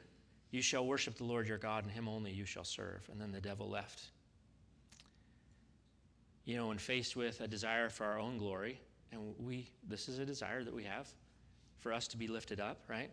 You 0.50 0.62
shall 0.62 0.86
worship 0.86 1.16
the 1.16 1.24
Lord 1.24 1.48
your 1.48 1.58
God, 1.58 1.84
and 1.84 1.92
him 1.92 2.08
only 2.08 2.30
you 2.30 2.44
shall 2.44 2.64
serve. 2.64 3.08
And 3.10 3.20
then 3.20 3.32
the 3.32 3.40
devil 3.40 3.68
left 3.68 4.10
you 6.50 6.56
know, 6.56 6.66
when 6.66 6.78
faced 6.78 7.14
with 7.14 7.40
a 7.40 7.46
desire 7.46 7.88
for 7.88 8.04
our 8.04 8.18
own 8.18 8.36
glory, 8.36 8.80
and 9.12 9.34
we, 9.38 9.70
this 9.88 10.08
is 10.08 10.18
a 10.18 10.26
desire 10.26 10.64
that 10.64 10.74
we 10.74 10.82
have 10.82 11.08
for 11.78 11.92
us 11.92 12.08
to 12.08 12.16
be 12.16 12.26
lifted 12.26 12.58
up, 12.58 12.82
right? 12.88 13.10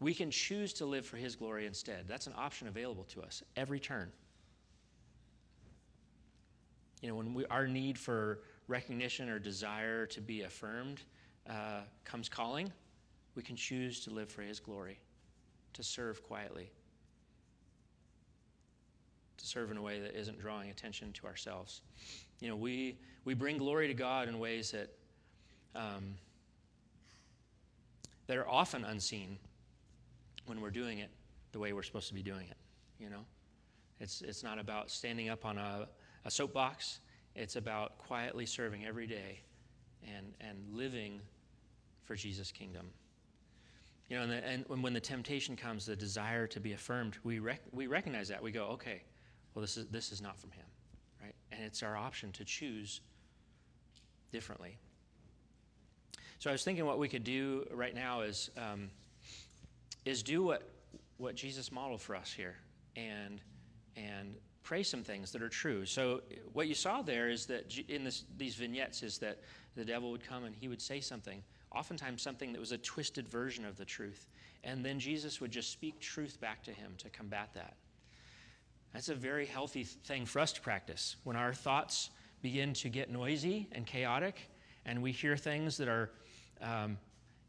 We 0.00 0.14
can 0.14 0.30
choose 0.30 0.72
to 0.74 0.86
live 0.86 1.06
for 1.06 1.16
His 1.16 1.36
glory 1.36 1.66
instead. 1.66 2.06
That's 2.08 2.26
an 2.26 2.34
option 2.36 2.68
available 2.68 3.04
to 3.14 3.22
us 3.22 3.42
every 3.56 3.80
turn. 3.80 4.10
You 7.00 7.08
know, 7.10 7.16
when 7.16 7.34
we, 7.34 7.46
our 7.46 7.66
need 7.66 7.98
for 7.98 8.40
recognition 8.66 9.28
or 9.28 9.38
desire 9.38 10.06
to 10.06 10.20
be 10.20 10.42
affirmed 10.42 11.02
uh, 11.48 11.80
comes 12.04 12.28
calling, 12.28 12.72
we 13.34 13.42
can 13.42 13.56
choose 13.56 14.00
to 14.04 14.10
live 14.10 14.30
for 14.30 14.42
His 14.42 14.58
glory, 14.58 14.98
to 15.74 15.82
serve 15.82 16.22
quietly, 16.22 16.70
to 19.36 19.46
serve 19.46 19.70
in 19.70 19.76
a 19.76 19.82
way 19.82 20.00
that 20.00 20.18
isn't 20.18 20.40
drawing 20.40 20.70
attention 20.70 21.12
to 21.12 21.26
ourselves. 21.26 21.82
You 22.40 22.48
know, 22.48 22.56
we, 22.56 22.98
we 23.24 23.34
bring 23.34 23.58
glory 23.58 23.88
to 23.88 23.94
God 23.94 24.28
in 24.28 24.38
ways 24.38 24.70
that, 24.70 24.88
um, 25.74 26.14
that 28.26 28.36
are 28.36 28.48
often 28.48 28.84
unseen 28.84 29.38
when 30.46 30.60
we're 30.60 30.70
doing 30.70 30.98
it 30.98 31.10
the 31.52 31.58
way 31.58 31.72
we're 31.72 31.82
supposed 31.82 32.08
to 32.08 32.14
be 32.14 32.22
doing 32.22 32.46
it, 32.48 32.56
you 32.98 33.08
know? 33.08 33.24
It's, 34.00 34.22
it's 34.22 34.42
not 34.42 34.58
about 34.58 34.90
standing 34.90 35.28
up 35.28 35.44
on 35.44 35.56
a, 35.56 35.88
a 36.24 36.30
soapbox. 36.30 36.98
It's 37.34 37.56
about 37.56 37.98
quietly 37.98 38.44
serving 38.44 38.84
every 38.84 39.06
day 39.06 39.40
and, 40.16 40.34
and 40.40 40.58
living 40.72 41.20
for 42.02 42.16
Jesus' 42.16 42.50
kingdom. 42.50 42.90
You 44.08 44.16
know, 44.16 44.22
and, 44.24 44.32
the, 44.32 44.46
and 44.72 44.82
when 44.82 44.92
the 44.92 45.00
temptation 45.00 45.56
comes, 45.56 45.86
the 45.86 45.96
desire 45.96 46.46
to 46.48 46.60
be 46.60 46.72
affirmed, 46.72 47.16
we, 47.24 47.38
rec- 47.38 47.62
we 47.72 47.86
recognize 47.86 48.28
that. 48.28 48.42
We 48.42 48.52
go, 48.52 48.66
okay, 48.66 49.02
well, 49.54 49.60
this 49.60 49.76
is, 49.76 49.86
this 49.86 50.12
is 50.12 50.20
not 50.20 50.38
from 50.38 50.50
Him, 50.50 50.66
right? 51.22 51.34
And 51.52 51.62
it's 51.64 51.82
our 51.82 51.96
option 51.96 52.30
to 52.32 52.44
choose 52.44 53.00
differently. 54.32 54.76
So 56.40 56.50
I 56.50 56.52
was 56.52 56.64
thinking 56.64 56.84
what 56.84 56.98
we 56.98 57.08
could 57.08 57.24
do 57.24 57.64
right 57.70 57.94
now 57.94 58.20
is, 58.22 58.50
um, 58.58 58.90
is 60.04 60.22
do 60.22 60.42
what, 60.42 60.62
what 61.18 61.34
Jesus 61.34 61.72
modeled 61.72 62.00
for 62.00 62.14
us 62.14 62.32
here 62.32 62.56
and, 62.96 63.40
and 63.96 64.34
pray 64.62 64.82
some 64.82 65.02
things 65.02 65.32
that 65.32 65.42
are 65.42 65.48
true. 65.48 65.84
So 65.86 66.22
what 66.52 66.68
you 66.68 66.74
saw 66.74 67.02
there 67.02 67.28
is 67.28 67.46
that 67.46 67.76
in 67.88 68.04
this, 68.04 68.24
these 68.36 68.54
vignettes 68.54 69.02
is 69.02 69.18
that 69.18 69.38
the 69.76 69.84
devil 69.84 70.10
would 70.10 70.26
come 70.26 70.44
and 70.44 70.54
he 70.54 70.68
would 70.68 70.82
say 70.82 71.00
something 71.00 71.42
oftentimes 71.74 72.22
something 72.22 72.52
that 72.52 72.60
was 72.60 72.72
a 72.72 72.78
twisted 72.78 73.28
version 73.28 73.64
of 73.64 73.76
the 73.76 73.84
truth. 73.84 74.28
And 74.62 74.84
then 74.84 74.98
Jesus 74.98 75.40
would 75.40 75.50
just 75.50 75.72
speak 75.72 76.00
truth 76.00 76.40
back 76.40 76.62
to 76.64 76.70
him 76.70 76.92
to 76.98 77.10
combat 77.10 77.50
that. 77.54 77.74
That's 78.92 79.08
a 79.08 79.14
very 79.14 79.46
healthy 79.46 79.84
thing 79.84 80.24
for 80.24 80.38
us 80.38 80.52
to 80.52 80.60
practice. 80.60 81.16
When 81.24 81.36
our 81.36 81.52
thoughts 81.52 82.10
begin 82.42 82.72
to 82.74 82.88
get 82.88 83.10
noisy 83.10 83.68
and 83.72 83.86
chaotic, 83.86 84.36
and 84.86 85.02
we 85.02 85.12
hear 85.12 85.36
things 85.36 85.76
that 85.78 85.88
are, 85.88 86.10
um, 86.62 86.96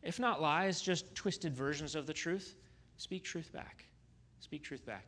if 0.06 0.20
not 0.20 0.42
lies, 0.42 0.82
just 0.82 1.14
twisted 1.16 1.56
versions 1.56 1.96
of 1.96 2.06
the 2.06 2.14
truth, 2.14 2.56
speak 2.96 3.24
truth 3.24 3.52
back. 3.52 3.86
Speak 4.40 4.64
truth 4.64 4.86
back. 4.86 5.08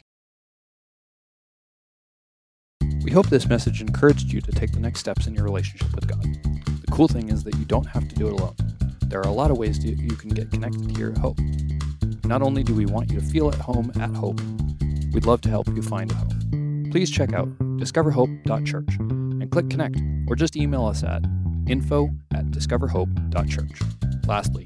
We 3.04 3.12
hope 3.12 3.28
this 3.28 3.48
message 3.48 3.80
encouraged 3.80 4.34
you 4.34 4.42
to 4.42 4.52
take 4.52 4.74
the 4.74 4.80
next 4.80 5.00
steps 5.00 5.28
in 5.28 5.36
your 5.36 5.44
relationship 5.44 5.94
with 5.94 6.08
God. 6.08 6.24
The 6.24 6.92
cool 6.92 7.08
thing 7.08 7.30
is 7.30 7.44
that 7.44 7.56
you 7.56 7.66
don't 7.66 7.86
have 7.86 8.10
to 8.10 8.16
do 8.16 8.28
it 8.28 8.34
alone. 8.34 8.56
There 9.04 9.20
are 9.20 9.30
a 9.30 9.32
lot 9.32 9.52
of 9.52 9.58
ways 9.58 9.78
to, 9.80 9.88
you 9.88 10.16
can 10.16 10.30
get 10.32 10.52
connected 10.52 10.98
here 10.98 11.12
at 11.12 11.18
Hope. 11.20 11.38
Not 12.26 12.42
only 12.42 12.64
do 12.64 12.74
we 12.74 12.86
want 12.86 13.12
you 13.12 13.20
to 13.20 13.26
feel 13.26 13.48
at 13.50 13.56
home 13.56 13.92
at 14.02 14.10
Hope, 14.16 14.42
we'd 15.14 15.26
love 15.26 15.42
to 15.42 15.50
help 15.50 15.68
you 15.70 15.82
find 15.82 16.12
a 16.12 16.16
home. 16.16 16.90
Please 16.92 17.12
check 17.12 17.34
out 17.34 17.48
discoverhope.church 17.78 18.96
and 19.00 19.52
click 19.52 19.70
connect 19.70 19.98
or 20.28 20.36
just 20.36 20.58
email 20.58 20.86
us 20.86 21.04
at 21.04 21.24
info 21.70 22.10
at 22.34 22.46
discoverhope.church. 22.48 23.82
Lastly, 24.28 24.66